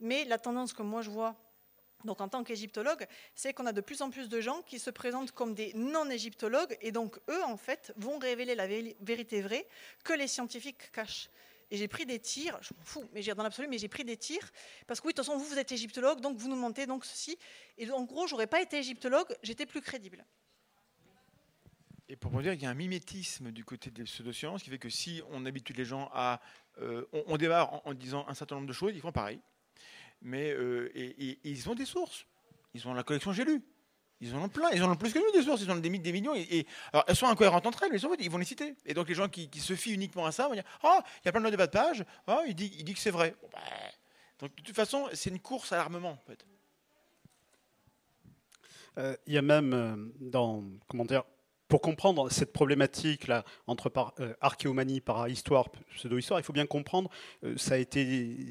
Mais 0.01 0.25
la 0.25 0.39
tendance 0.39 0.73
que 0.73 0.83
moi, 0.83 1.03
je 1.03 1.11
vois 1.11 1.37
donc 2.05 2.21
en 2.21 2.29
tant 2.29 2.45
qu'égyptologue, 2.45 3.07
c'est 3.35 3.53
qu'on 3.53 3.67
a 3.67 3.73
de 3.73 3.81
plus 3.81 4.03
en 4.03 4.11
plus 4.11 4.29
de 4.29 4.41
gens 4.41 4.63
qui 4.63 4.79
se 4.79 4.91
présentent 4.91 5.33
comme 5.33 5.55
des 5.55 5.73
non-égyptologues 5.75 6.77
et 6.81 6.93
donc 6.93 7.19
eux, 7.29 7.43
en 7.45 7.57
fait, 7.57 7.93
vont 7.97 8.19
révéler 8.19 8.55
la 8.55 8.67
vérité 8.67 9.41
vraie 9.43 9.67
que 10.05 10.13
les 10.13 10.29
scientifiques 10.29 10.91
cachent. 10.93 11.31
Et 11.71 11.77
j'ai 11.77 11.89
pris 11.89 12.07
des 12.07 12.21
tirs, 12.21 12.59
je 12.61 12.75
m'en 12.75 12.85
fous, 12.85 13.05
mais 13.13 13.23
j'ai 13.23 13.35
dans 13.35 13.43
l'absolu, 13.43 13.69
mais 13.69 13.79
j'ai 13.79 13.89
pris 13.89 14.05
des 14.05 14.17
tirs 14.17 14.49
parce 14.87 15.01
que 15.01 15.07
oui, 15.07 15.13
de 15.13 15.17
toute 15.17 15.27
façon, 15.27 15.39
vous, 15.39 15.47
vous 15.47 15.59
êtes 15.59 15.73
égyptologue, 15.73 16.21
donc 16.21 16.37
vous 16.37 16.49
nous 16.49 16.57
mentez, 16.57 16.87
donc 16.87 17.05
ceci. 17.05 17.39
Et 17.79 17.91
en 17.91 18.05
gros, 18.05 18.27
j'aurais 18.27 18.47
pas 18.47 18.61
été 18.61 18.79
égyptologue, 18.79 19.35
j'étais 19.43 19.67
plus 19.67 19.81
crédible. 19.81 20.25
Et 22.09 22.17
pour 22.17 22.31
dire, 22.43 22.53
il 22.53 22.63
y 22.63 22.67
a 22.67 22.71
un 22.71 22.75
mimétisme 22.75 23.51
du 23.51 23.65
côté 23.65 23.91
des 23.91 24.05
pseudosciences 24.05 24.63
qui 24.63 24.71
fait 24.71 24.79
que 24.79 24.91
si 24.91 25.23
on 25.31 25.47
habitue 25.47 25.73
les 25.73 25.85
gens 25.85 26.11
à. 26.13 26.41
Euh, 26.81 27.07
on, 27.13 27.37
démarre 27.39 27.81
en, 27.87 27.95
disant 27.95 28.27
un 28.29 28.35
certain 28.35 28.57
nombre 28.57 28.67
de 28.67 28.73
choses, 28.73 28.93
ils 28.95 29.01
font 29.01 29.13
pareil 29.13 29.41
mais 30.25 30.53
euh, 30.53 30.91
ils 31.45 31.69
ont 31.69 31.75
des 31.75 31.85
sources. 31.85 32.27
Ils 32.75 32.89
ont 32.89 32.95
la 32.95 33.05
collection 33.05 33.33
J'ai 33.33 33.45
lu. 33.45 33.63
Ils 34.21 34.35
en 34.35 34.43
ont 34.43 34.49
plein, 34.49 34.71
ils 34.71 34.83
en 34.83 34.91
ont 34.91 34.97
plus 34.97 35.13
que 35.13 35.19
nous 35.19 35.31
des 35.39 35.45
sources, 35.45 35.63
ils 35.63 35.71
en 35.71 35.77
ont 35.77 35.81
des, 35.81 35.91
des 35.91 36.13
millions. 36.13 36.35
Et, 36.35 36.67
alors, 36.93 37.05
elles 37.09 37.17
sont 37.17 37.27
incohérentes 37.27 37.67
entre 37.67 37.83
elles, 37.83 37.93
mais 37.93 37.99
ils 38.21 38.31
vont 38.31 38.39
les 38.39 38.45
citer. 38.45 38.75
Et 38.87 38.95
donc 38.95 39.09
les 39.09 39.15
gens 39.15 39.29
qui, 39.29 39.51
se 39.61 39.75
fient 39.75 39.93
uniquement 39.93 40.25
à 40.25 40.33
ça 40.33 40.49
vont 40.49 40.55
dire 40.55 40.65
Ah, 40.83 41.03
il 41.23 41.27
y 41.27 41.29
a 41.29 41.33
plein 41.33 41.43
de 41.43 41.57
bas 41.57 41.67
de 41.67 41.73
page, 41.73 42.05
il, 42.47 42.55
dit, 42.55 42.73
il 42.79 42.85
dit 42.85 42.95
que 42.95 43.01
c'est 43.01 43.11
vrai. 43.11 43.35
Ben, 43.53 43.61
donc 44.39 44.55
de 44.57 44.63
toute 44.63 44.75
façon, 44.75 45.09
c'est 45.13 45.31
une 45.31 45.41
course 45.41 45.73
à 45.73 45.77
l'armement. 45.77 46.13
En 46.13 46.23
fait. 46.27 46.47
Euh, 48.99 49.17
il 49.27 49.35
y 49.35 49.39
a 49.39 49.43
même 49.43 49.73
euh, 49.75 49.97
dans, 50.21 50.63
comment 50.89 51.05
dire, 51.05 51.25
pour 51.75 51.81
comprendre 51.81 52.31
cette 52.31 52.53
problématique-là 52.53 53.43
entre 53.67 53.89
par, 53.89 54.15
euh, 54.21 54.33
archéomanie, 54.41 55.01
para-histoire, 55.01 55.71
pseudo-histoire, 55.97 56.39
il 56.39 56.45
faut 56.45 56.53
bien 56.53 56.67
comprendre, 56.67 57.11
euh, 57.43 57.57
ça 57.57 57.75
a 57.75 57.79
été 57.79 58.05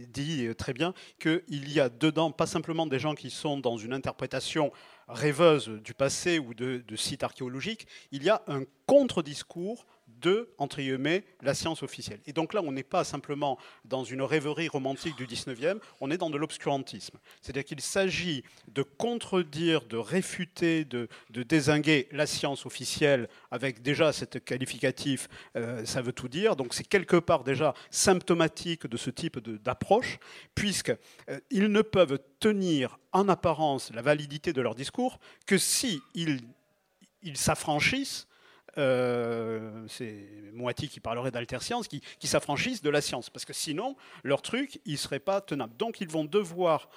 dit 0.10 0.46
euh, 0.46 0.54
très 0.54 0.74
bien, 0.74 0.94
qu'il 1.22 1.72
y 1.72 1.80
a 1.80 1.88
dedans 1.88 2.32
pas 2.32 2.48
simplement 2.48 2.86
des 2.86 3.00
gens 3.00 3.16
qui 3.16 3.30
sont 3.30 3.58
dans 3.58 3.78
une 3.78 3.94
interprétation 3.94 4.74
rêveuse 5.08 5.70
du 5.70 5.94
passé 5.94 6.38
ou 6.38 6.54
de 6.54 6.96
sites 6.98 7.24
archéologiques, 7.24 7.88
il 8.12 8.24
y 8.24 8.30
a 8.30 8.44
un 8.48 8.64
contre-discours 8.88 9.86
de, 10.22 10.50
entre 10.58 10.78
guillemets, 10.78 11.24
la 11.42 11.54
science 11.54 11.84
officielle. 11.84 12.20
Et 12.26 12.34
donc 12.34 12.54
là, 12.54 12.62
on 12.64 12.72
n'est 12.72 12.84
pas 12.84 13.04
simplement 13.04 13.58
dans 13.86 14.04
une 14.04 14.22
rêverie 14.22 14.68
romantique 14.68 15.16
du 15.16 15.28
19e, 15.28 15.80
on 16.02 16.12
est 16.12 16.18
dans 16.18 16.30
de 16.30 16.38
l'obscurantisme. 16.38 17.18
C'est-à-dire 17.42 17.66
qu'il 17.66 17.82
s'agit 17.82 18.44
de 18.68 18.84
contredire, 18.84 19.86
de 19.86 19.98
réfuter, 19.98 20.86
de, 20.86 21.08
désinguer 21.30 22.08
la 22.12 22.26
science 22.26 22.66
officielle 22.66 23.28
avec 23.52 23.82
déjà 23.82 24.14
cette 24.14 24.44
qualificatif, 24.44 25.28
euh, 25.56 25.86
ça 25.86 26.02
veut 26.02 26.14
tout 26.14 26.30
dire. 26.30 26.56
Donc 26.56 26.74
c'est 26.74 26.88
quelque 26.88 27.18
part 27.18 27.44
déjà 27.44 27.74
symptomatique 27.92 28.88
de 28.88 28.98
ce 28.98 29.10
type 29.10 29.40
d'approche, 29.40 30.20
puisqu'ils 30.56 31.64
euh, 31.64 31.68
ne 31.68 31.82
peuvent 31.82 32.20
tenir 32.40 33.00
en 33.12 33.30
apparence 33.30 33.92
la 33.94 34.02
validité 34.02 34.54
de 34.54 34.62
leur 34.62 34.76
discours 34.76 35.20
que 35.46 35.58
si 35.58 36.02
ils 36.14 37.38
s'affranchissent 37.38 38.28
euh, 38.78 39.86
c'est 39.88 40.28
Moati 40.54 40.88
qui 40.88 41.00
parlerait 41.00 41.32
d'alterscience, 41.32 41.88
qui, 41.88 42.02
s'affranchissent 42.24 42.82
de 42.82 42.90
la 42.90 43.02
science. 43.02 43.30
Parce 43.30 43.46
que 43.46 43.54
sinon, 43.54 43.96
leur 44.24 44.42
truc, 44.42 44.80
il 44.86 44.94
ne 44.94 44.98
serait 44.98 45.20
pas 45.20 45.42
tenable. 45.42 45.76
Donc 45.78 46.02
ils 46.02 46.08
vont 46.08 46.26
devoir 46.26 46.90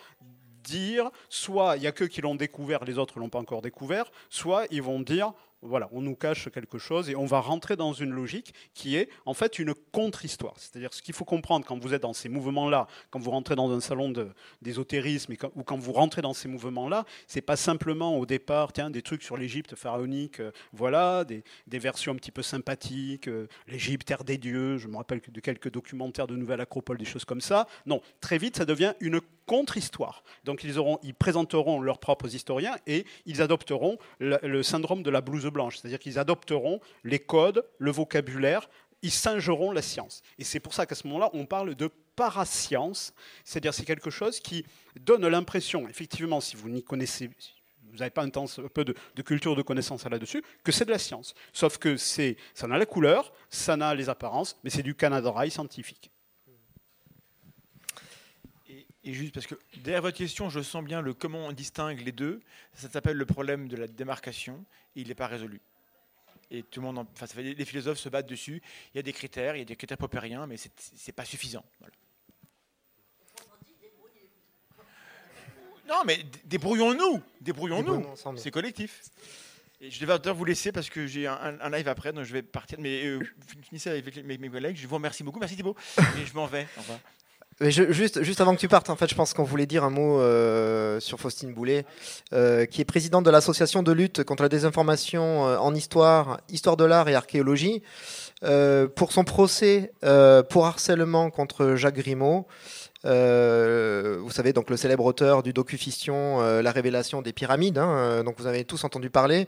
dire, 0.62 1.10
soit 1.28 1.76
il 1.76 1.80
n'y 1.80 1.86
a 1.86 1.92
que 1.92 2.04
qui 2.04 2.20
l'ont 2.20 2.34
découvert, 2.34 2.84
les 2.84 2.98
autres 2.98 3.18
ne 3.18 3.22
l'ont 3.22 3.28
pas 3.28 3.38
encore 3.38 3.62
découvert, 3.62 4.10
soit 4.30 4.66
ils 4.70 4.82
vont 4.82 5.00
dire, 5.00 5.32
voilà, 5.62 5.88
on 5.92 6.02
nous 6.02 6.14
cache 6.14 6.50
quelque 6.50 6.78
chose 6.78 7.10
et 7.10 7.16
on 7.16 7.26
va 7.26 7.40
rentrer 7.40 7.76
dans 7.76 7.92
une 7.92 8.10
logique 8.10 8.54
qui 8.74 8.96
est 8.96 9.08
en 9.24 9.34
fait 9.34 9.58
une 9.58 9.74
contre-histoire. 9.92 10.54
C'est-à-dire 10.58 10.92
ce 10.92 11.02
qu'il 11.02 11.14
faut 11.14 11.24
comprendre 11.24 11.66
quand 11.66 11.78
vous 11.78 11.94
êtes 11.94 12.02
dans 12.02 12.12
ces 12.12 12.28
mouvements-là, 12.28 12.86
quand 13.10 13.18
vous 13.18 13.30
rentrez 13.30 13.56
dans 13.56 13.70
un 13.70 13.80
salon 13.80 14.12
d'ésotérisme 14.62 15.34
ou 15.54 15.62
quand 15.62 15.78
vous 15.78 15.92
rentrez 15.92 16.22
dans 16.22 16.34
ces 16.34 16.48
mouvements-là, 16.48 17.04
c'est 17.26 17.40
pas 17.40 17.56
simplement 17.56 18.18
au 18.18 18.26
départ, 18.26 18.72
tiens, 18.72 18.90
des 18.90 19.02
trucs 19.02 19.22
sur 19.22 19.36
l'Égypte 19.36 19.74
pharaonique, 19.74 20.40
euh, 20.40 20.52
voilà, 20.72 21.24
des, 21.24 21.42
versions 21.78 22.12
un 22.12 22.16
petit 22.16 22.32
peu 22.32 22.42
sympathiques, 22.42 23.28
euh, 23.28 23.48
l'Égypte, 23.66 24.06
terre 24.06 24.24
des 24.24 24.38
dieux, 24.38 24.78
je 24.78 24.88
me 24.88 24.96
rappelle 24.96 25.20
de 25.26 25.40
quelques 25.40 25.70
documentaires 25.70 26.26
de 26.26 26.36
Nouvelle 26.36 26.60
Acropole, 26.60 26.98
des 26.98 27.04
choses 27.04 27.24
comme 27.24 27.40
ça. 27.40 27.66
Non, 27.86 28.00
très 28.20 28.38
vite, 28.38 28.56
ça 28.56 28.64
devient 28.64 28.94
une 29.00 29.20
contre-histoire. 29.46 30.22
Donc 30.44 30.64
ils, 30.64 31.14
présenteront 31.14 31.80
leurs 31.80 31.98
propres 31.98 32.34
historiens 32.34 32.76
et 32.86 33.06
ils 33.24 33.40
adopteront 33.40 33.98
le, 34.18 34.62
syndrome 34.62 35.02
de 35.02 35.10
la 35.10 35.20
blouse 35.20 35.46
blanche, 35.46 35.78
c'est-à-dire 35.78 35.98
qu'ils 35.98 36.18
adopteront 36.18 36.80
les 37.04 37.18
codes, 37.18 37.64
le 37.78 37.90
vocabulaire, 37.90 38.68
ils 39.02 39.10
singeront 39.10 39.72
la 39.72 39.82
science. 39.82 40.22
Et 40.38 40.44
c'est 40.44 40.60
pour 40.60 40.74
ça 40.74 40.86
qu'à 40.86 40.94
ce 40.94 41.06
moment-là, 41.06 41.30
on 41.32 41.46
parle 41.46 41.74
de 41.74 41.90
parascience, 42.16 43.14
c'est-à-dire 43.44 43.74
c'est 43.74 43.84
quelque 43.84 44.10
chose 44.10 44.40
qui 44.40 44.64
donne 45.00 45.26
l'impression, 45.26 45.88
effectivement, 45.88 46.40
si 46.40 46.56
vous 46.56 46.68
n'y 46.68 46.82
connaissez, 46.82 47.30
vous 47.90 47.98
n'avez 47.98 48.10
pas 48.10 48.22
un, 48.22 48.30
peu 48.30 48.84
de, 48.84 49.22
culture 49.22 49.54
de 49.54 49.62
connaissance 49.62 50.04
là-dessus, 50.04 50.42
que 50.64 50.72
c'est 50.72 50.84
de 50.84 50.90
la 50.90 50.98
science. 50.98 51.34
Sauf 51.52 51.78
que 51.78 51.96
c'est, 51.96 52.36
ça 52.54 52.66
n'a 52.66 52.78
la 52.78 52.86
couleur, 52.86 53.32
ça 53.50 53.76
n'a 53.76 53.94
les 53.94 54.08
apparences, 54.08 54.58
mais 54.64 54.70
c'est 54.70 54.82
du 54.82 54.94
Canada 54.94 55.30
Rail 55.30 55.50
scientifique. 55.50 56.10
Et 59.06 59.12
juste 59.12 59.32
parce 59.32 59.46
que 59.46 59.54
derrière 59.76 60.02
votre 60.02 60.18
question, 60.18 60.50
je 60.50 60.60
sens 60.60 60.84
bien 60.84 61.00
le 61.00 61.14
comment 61.14 61.46
on 61.46 61.52
distingue 61.52 62.00
les 62.00 62.10
deux. 62.10 62.40
Ça 62.74 62.90
s'appelle 62.90 63.16
le 63.16 63.24
problème 63.24 63.68
de 63.68 63.76
la 63.76 63.86
démarcation 63.86 64.64
et 64.96 65.02
il 65.02 65.08
n'est 65.08 65.14
pas 65.14 65.28
résolu. 65.28 65.60
Et 66.50 66.64
tout 66.64 66.80
le 66.80 66.86
monde, 66.86 66.98
en, 66.98 67.06
enfin, 67.12 67.26
les 67.40 67.64
philosophes 67.64 67.98
se 67.98 68.08
battent 68.08 68.28
dessus. 68.28 68.60
Il 68.92 68.96
y 68.96 69.00
a 69.00 69.02
des 69.02 69.12
critères, 69.12 69.54
il 69.54 69.60
y 69.60 69.62
a 69.62 69.64
des 69.64 69.76
critères 69.76 69.96
popériens, 69.96 70.48
mais 70.48 70.56
ce 70.56 70.68
n'est 70.68 71.12
pas 71.12 71.24
suffisant. 71.24 71.64
Voilà. 71.78 71.94
Non, 75.88 76.02
mais 76.04 76.18
débrouillons-nous, 76.44 77.22
débrouillons-nous. 77.40 78.04
C'est 78.36 78.50
collectif. 78.50 79.02
Et 79.80 79.88
je 79.88 80.04
vais 80.04 80.32
vous 80.32 80.44
laisser 80.44 80.72
parce 80.72 80.90
que 80.90 81.06
j'ai 81.06 81.28
un, 81.28 81.58
un, 81.60 81.70
live 81.70 81.86
après, 81.86 82.12
donc 82.12 82.24
je 82.24 82.32
vais 82.32 82.42
partir. 82.42 82.80
Mais 82.80 83.04
euh, 83.04 83.20
finissez 83.62 83.90
avec 83.90 84.16
mes, 84.24 84.36
mes, 84.36 84.48
collègues. 84.48 84.76
Je 84.76 84.88
vous 84.88 84.96
remercie 84.96 85.22
beaucoup. 85.22 85.38
Merci 85.38 85.54
Thibault. 85.54 85.76
Et 86.18 86.26
je 86.26 86.34
m'en 86.34 86.46
vais. 86.46 86.66
Au 86.76 86.80
revoir. 86.80 86.98
Juste, 87.60 88.40
avant 88.42 88.54
que 88.54 88.60
tu 88.60 88.68
partes, 88.68 88.90
en 88.90 88.96
fait, 88.96 89.08
je 89.08 89.14
pense 89.14 89.32
qu'on 89.32 89.42
voulait 89.42 89.64
dire 89.64 89.82
un 89.82 89.88
mot 89.88 90.20
euh, 90.20 91.00
sur 91.00 91.18
Faustine 91.18 91.54
Boulet, 91.54 91.86
euh, 92.34 92.66
qui 92.66 92.82
est 92.82 92.84
présidente 92.84 93.24
de 93.24 93.30
l'association 93.30 93.82
de 93.82 93.92
lutte 93.92 94.24
contre 94.24 94.42
la 94.42 94.50
désinformation 94.50 95.46
euh, 95.46 95.56
en 95.56 95.74
histoire, 95.74 96.38
histoire 96.50 96.76
de 96.76 96.84
l'art 96.84 97.08
et 97.08 97.14
archéologie, 97.14 97.82
pour 98.94 99.12
son 99.12 99.24
procès 99.24 99.92
pour 100.50 100.66
harcèlement 100.66 101.30
contre 101.30 101.74
Jacques 101.74 101.96
Grimaud. 101.96 102.46
Euh, 103.06 104.18
vous 104.20 104.30
savez, 104.30 104.52
donc 104.52 104.68
le 104.68 104.76
célèbre 104.76 105.04
auteur 105.04 105.42
du 105.42 105.52
docu-fiction 105.52 106.40
La 106.60 106.72
révélation 106.72 107.22
des 107.22 107.32
pyramides, 107.32 107.78
hein, 107.78 108.22
donc 108.24 108.34
vous 108.38 108.46
avez 108.46 108.64
tous 108.64 108.84
entendu 108.84 109.10
parler. 109.10 109.46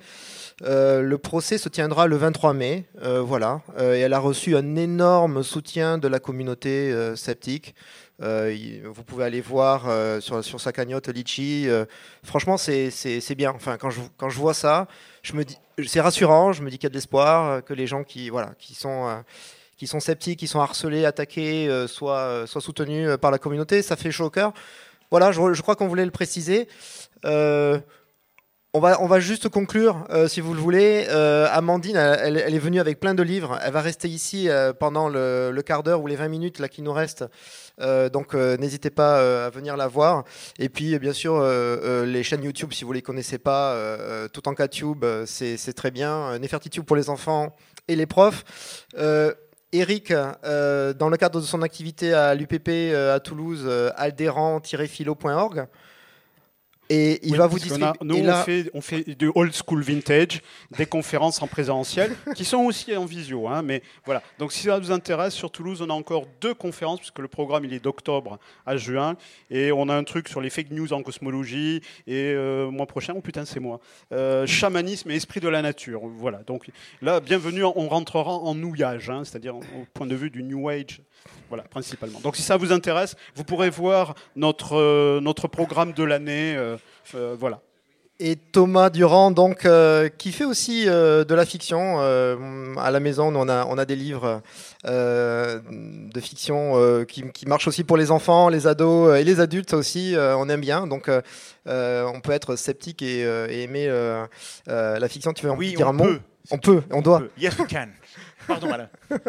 le 0.62 1.16
procès 1.16 1.58
se 1.58 1.68
tiendra 1.68 2.06
le 2.06 2.16
23 2.16 2.54
mai, 2.54 2.84
voilà, 3.02 3.62
et 3.78 4.00
elle 4.00 4.14
a 4.14 4.18
reçu 4.20 4.56
un 4.56 4.76
énorme 4.76 5.42
soutien 5.42 5.98
de 5.98 6.08
la 6.08 6.20
communauté 6.20 6.94
sceptique. 7.16 7.74
Euh, 8.20 8.80
vous 8.84 9.04
pouvez 9.04 9.24
aller 9.24 9.40
voir 9.40 9.88
euh, 9.88 10.20
sur, 10.20 10.42
sur, 10.42 10.60
sa 10.60 10.72
cagnotte 10.72 11.08
Litchi. 11.08 11.68
Euh, 11.68 11.84
franchement, 12.24 12.56
c'est 12.56 13.34
bien. 13.36 13.52
Enfin, 13.54 13.76
quand 13.76 13.90
je, 13.90 14.00
quand 14.16 14.28
je 14.28 14.38
vois 14.38 14.54
ça, 14.54 14.88
c'est 15.86 16.00
rassurant. 16.00 16.52
Je 16.52 16.62
me 16.62 16.70
dis 16.70 16.78
qu'il 16.78 16.84
y 16.84 16.86
a 16.86 16.90
de 16.90 16.94
l'espoir, 16.94 17.64
que 17.64 17.74
les 17.74 17.86
gens 17.86 18.02
qui, 18.02 18.28
voilà, 18.30 18.54
qui 18.58 18.74
sont 18.74 19.22
qui 19.78 19.86
sont 19.86 20.00
sceptiques, 20.00 20.40
qui 20.40 20.46
sont 20.46 20.60
harcelés, 20.60 21.06
attaqués, 21.06 21.86
soient, 21.86 22.46
soient 22.46 22.60
soutenus 22.60 23.16
par 23.20 23.30
la 23.30 23.38
communauté. 23.38 23.80
Ça 23.80 23.96
fait 23.96 24.10
chaud 24.10 24.26
au 24.26 24.30
cœur. 24.30 24.52
Voilà, 25.10 25.32
je, 25.32 25.62
crois 25.62 25.74
qu'on 25.74 25.88
voulait 25.88 26.04
le 26.04 26.10
préciser. 26.10 26.68
Euh, 27.24 27.78
on 28.74 28.80
va, 28.80 29.00
on 29.00 29.06
va 29.06 29.18
juste 29.18 29.48
conclure, 29.48 30.06
euh, 30.10 30.28
si 30.28 30.42
vous 30.42 30.52
le 30.52 30.60
voulez. 30.60 31.06
Euh, 31.08 31.48
Amandine, 31.50 31.96
elle, 31.96 32.36
elle, 32.36 32.54
est 32.54 32.58
venue 32.58 32.78
avec 32.78 33.00
plein 33.00 33.14
de 33.14 33.22
livres. 33.22 33.58
Elle 33.64 33.72
va 33.72 33.80
rester 33.80 34.08
ici 34.08 34.50
euh, 34.50 34.74
pendant 34.74 35.08
le, 35.08 35.58
quart 35.64 35.82
d'heure 35.82 36.02
ou 36.02 36.06
les 36.06 36.16
20 36.16 36.28
minutes 36.28 36.58
là, 36.58 36.68
qui 36.68 36.82
nous 36.82 36.92
restent. 36.92 37.24
Euh, 37.80 38.10
donc 38.10 38.34
n'hésitez 38.34 38.90
pas 38.90 39.46
à 39.46 39.50
venir 39.50 39.78
la 39.78 39.88
voir. 39.88 40.24
Et 40.58 40.68
puis, 40.68 40.98
bien 40.98 41.14
sûr, 41.14 41.42
les 41.42 42.22
chaînes 42.22 42.44
YouTube, 42.44 42.74
si 42.74 42.84
vous 42.84 42.92
les 42.92 43.02
connaissez 43.02 43.38
pas, 43.38 43.74
tout 44.34 44.46
en 44.46 44.54
cas 44.54 44.68
Tube, 44.68 45.06
c'est 45.24 45.72
très 45.74 45.90
bien. 45.90 46.38
Nefertitube 46.38 46.84
pour 46.84 46.96
les 46.96 47.08
enfants 47.08 47.56
et 47.88 47.96
les 47.96 48.06
profs. 48.06 48.44
Eric, 49.72 50.12
dans 50.12 51.08
le 51.10 51.16
cadre 51.16 51.40
de 51.40 51.44
son 51.44 51.62
activité 51.62 52.12
à 52.14 52.34
l'UPP 52.34 52.94
à 52.94 53.20
Toulouse, 53.20 53.68
aldéran-philo.org, 53.96 55.66
et 56.90 57.18
il 57.22 57.32
oui, 57.32 57.38
va 57.38 57.46
vous 57.46 57.58
distribuer. 57.58 57.86
Nous, 58.02 58.22
là... 58.22 58.40
on, 58.40 58.44
fait, 58.44 58.70
on 58.74 58.80
fait 58.80 59.04
du 59.16 59.30
old 59.34 59.52
school 59.52 59.82
vintage, 59.82 60.40
des 60.76 60.86
conférences 60.86 61.42
en 61.42 61.46
présentiel, 61.46 62.16
qui 62.34 62.44
sont 62.44 62.58
aussi 62.58 62.96
en 62.96 63.04
visio. 63.04 63.46
Hein, 63.48 63.62
mais 63.62 63.82
voilà. 64.04 64.22
Donc, 64.38 64.52
si 64.52 64.62
ça 64.64 64.78
vous 64.78 64.90
intéresse, 64.90 65.34
sur 65.34 65.50
Toulouse, 65.50 65.82
on 65.82 65.90
a 65.90 65.92
encore 65.92 66.26
deux 66.40 66.54
conférences, 66.54 67.00
puisque 67.00 67.18
le 67.18 67.28
programme 67.28 67.64
il 67.64 67.72
est 67.74 67.82
d'octobre 67.82 68.38
à 68.64 68.76
juin. 68.76 69.16
Et 69.50 69.72
on 69.72 69.88
a 69.88 69.94
un 69.94 70.04
truc 70.04 70.28
sur 70.28 70.40
les 70.40 70.50
fake 70.50 70.70
news 70.70 70.92
en 70.92 71.02
cosmologie. 71.02 71.82
Et 72.06 72.32
euh, 72.34 72.70
mois 72.70 72.86
prochain, 72.86 73.14
oh 73.16 73.20
putain, 73.20 73.44
c'est 73.44 73.60
moi. 73.60 73.80
Euh, 74.12 74.46
chamanisme 74.46 75.10
et 75.10 75.16
esprit 75.16 75.40
de 75.40 75.48
la 75.48 75.62
nature. 75.62 76.02
Voilà. 76.06 76.38
Donc 76.46 76.70
là, 77.02 77.20
bienvenue, 77.20 77.64
on 77.64 77.88
rentrera 77.88 78.32
en 78.32 78.54
nouillage, 78.54 79.10
hein, 79.10 79.22
c'est-à-dire 79.24 79.56
au 79.56 79.62
point 79.92 80.06
de 80.06 80.14
vue 80.14 80.30
du 80.30 80.42
New 80.42 80.68
Age 80.68 81.02
voilà, 81.48 81.64
principalement. 81.64 82.20
Donc 82.20 82.36
si 82.36 82.42
ça 82.42 82.56
vous 82.56 82.72
intéresse, 82.72 83.16
vous 83.34 83.44
pourrez 83.44 83.70
voir 83.70 84.14
notre, 84.36 84.76
euh, 84.76 85.20
notre 85.20 85.48
programme 85.48 85.92
de 85.92 86.04
l'année. 86.04 86.56
Euh, 87.14 87.36
voilà. 87.38 87.60
Et 88.20 88.34
Thomas 88.34 88.90
Durand, 88.90 89.30
donc, 89.30 89.64
euh, 89.64 90.08
qui 90.08 90.32
fait 90.32 90.44
aussi 90.44 90.88
euh, 90.88 91.24
de 91.24 91.34
la 91.36 91.46
fiction. 91.46 91.98
Euh, 92.00 92.74
à 92.76 92.90
la 92.90 92.98
maison, 92.98 93.32
on 93.32 93.48
a, 93.48 93.64
on 93.66 93.78
a 93.78 93.84
des 93.84 93.94
livres 93.94 94.42
de 94.84 96.20
fiction 96.20 97.04
qui, 97.06 97.22
qui, 97.30 97.46
marchent 97.46 97.68
aussi 97.68 97.84
pour 97.84 97.96
les 97.96 98.10
enfants, 98.10 98.48
les 98.48 98.66
ados 98.66 99.16
et 99.16 99.22
les 99.22 99.38
adultes 99.38 99.72
aussi. 99.72 100.14
on 100.16 100.48
aime 100.48 100.60
bien. 100.60 100.88
Donc, 100.88 101.08
on 101.66 102.20
peut 102.22 102.32
être 102.32 102.56
sceptique 102.56 103.02
et, 103.02 103.20
et 103.20 103.62
aimer 103.62 103.88
la 104.66 105.08
fiction. 105.08 105.32
Tu 105.32 105.46
veux 105.46 105.52
oui, 105.52 105.74
dire 105.74 105.86
on 105.86 105.90
un 105.90 105.96
peut. 105.96 106.20
On 106.50 106.58
peut, 106.58 106.82
on, 106.90 106.98
on 106.98 107.02
doit. 107.02 107.22
Yes, 107.36 107.58
we 107.58 107.68
can. 107.68 107.88
Pardon, 108.48 108.66
voilà. 108.66 108.88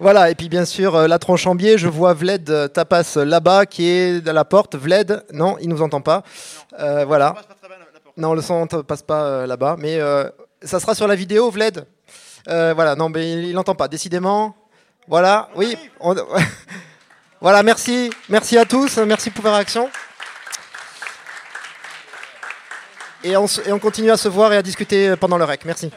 voilà, 0.00 0.30
et 0.30 0.34
puis 0.34 0.48
bien 0.48 0.64
sûr, 0.64 1.06
la 1.06 1.18
tronche 1.18 1.46
en 1.46 1.54
biais, 1.54 1.78
je 1.78 1.88
vois 1.88 2.14
Vled 2.14 2.72
Tapas 2.72 3.16
là-bas 3.16 3.66
qui 3.66 3.86
est 3.86 4.26
à 4.26 4.32
la 4.32 4.44
porte. 4.44 4.74
Vled, 4.74 5.24
non, 5.32 5.56
il 5.60 5.68
nous 5.68 5.82
entend 5.82 6.00
pas. 6.00 6.24
Euh, 6.80 7.04
voilà. 7.04 7.34
Non, 8.16 8.32
le 8.32 8.40
son 8.40 8.62
ne 8.62 8.82
passe 8.82 9.02
pas 9.02 9.24
euh, 9.24 9.46
là-bas, 9.46 9.76
mais 9.78 10.00
euh, 10.00 10.28
ça 10.62 10.80
sera 10.80 10.94
sur 10.94 11.06
la 11.06 11.14
vidéo, 11.14 11.50
Vled. 11.50 11.86
Euh, 12.48 12.72
voilà, 12.74 12.94
non, 12.96 13.10
mais 13.10 13.30
il 13.30 13.52
n'entend 13.52 13.74
pas. 13.74 13.88
Décidément, 13.88 14.56
voilà, 15.06 15.50
oui. 15.54 15.76
On... 16.00 16.14
voilà, 17.40 17.62
merci, 17.62 18.10
merci 18.30 18.56
à 18.56 18.64
tous, 18.64 18.96
merci 18.98 19.30
pour 19.30 19.44
vos 19.44 19.50
réactions. 19.52 19.90
Et 23.22 23.36
on, 23.36 23.46
et 23.66 23.72
on 23.72 23.78
continue 23.78 24.10
à 24.10 24.16
se 24.16 24.28
voir 24.28 24.52
et 24.52 24.56
à 24.56 24.62
discuter 24.62 25.14
pendant 25.16 25.36
le 25.36 25.44
rec. 25.44 25.64
Merci. 25.66 25.90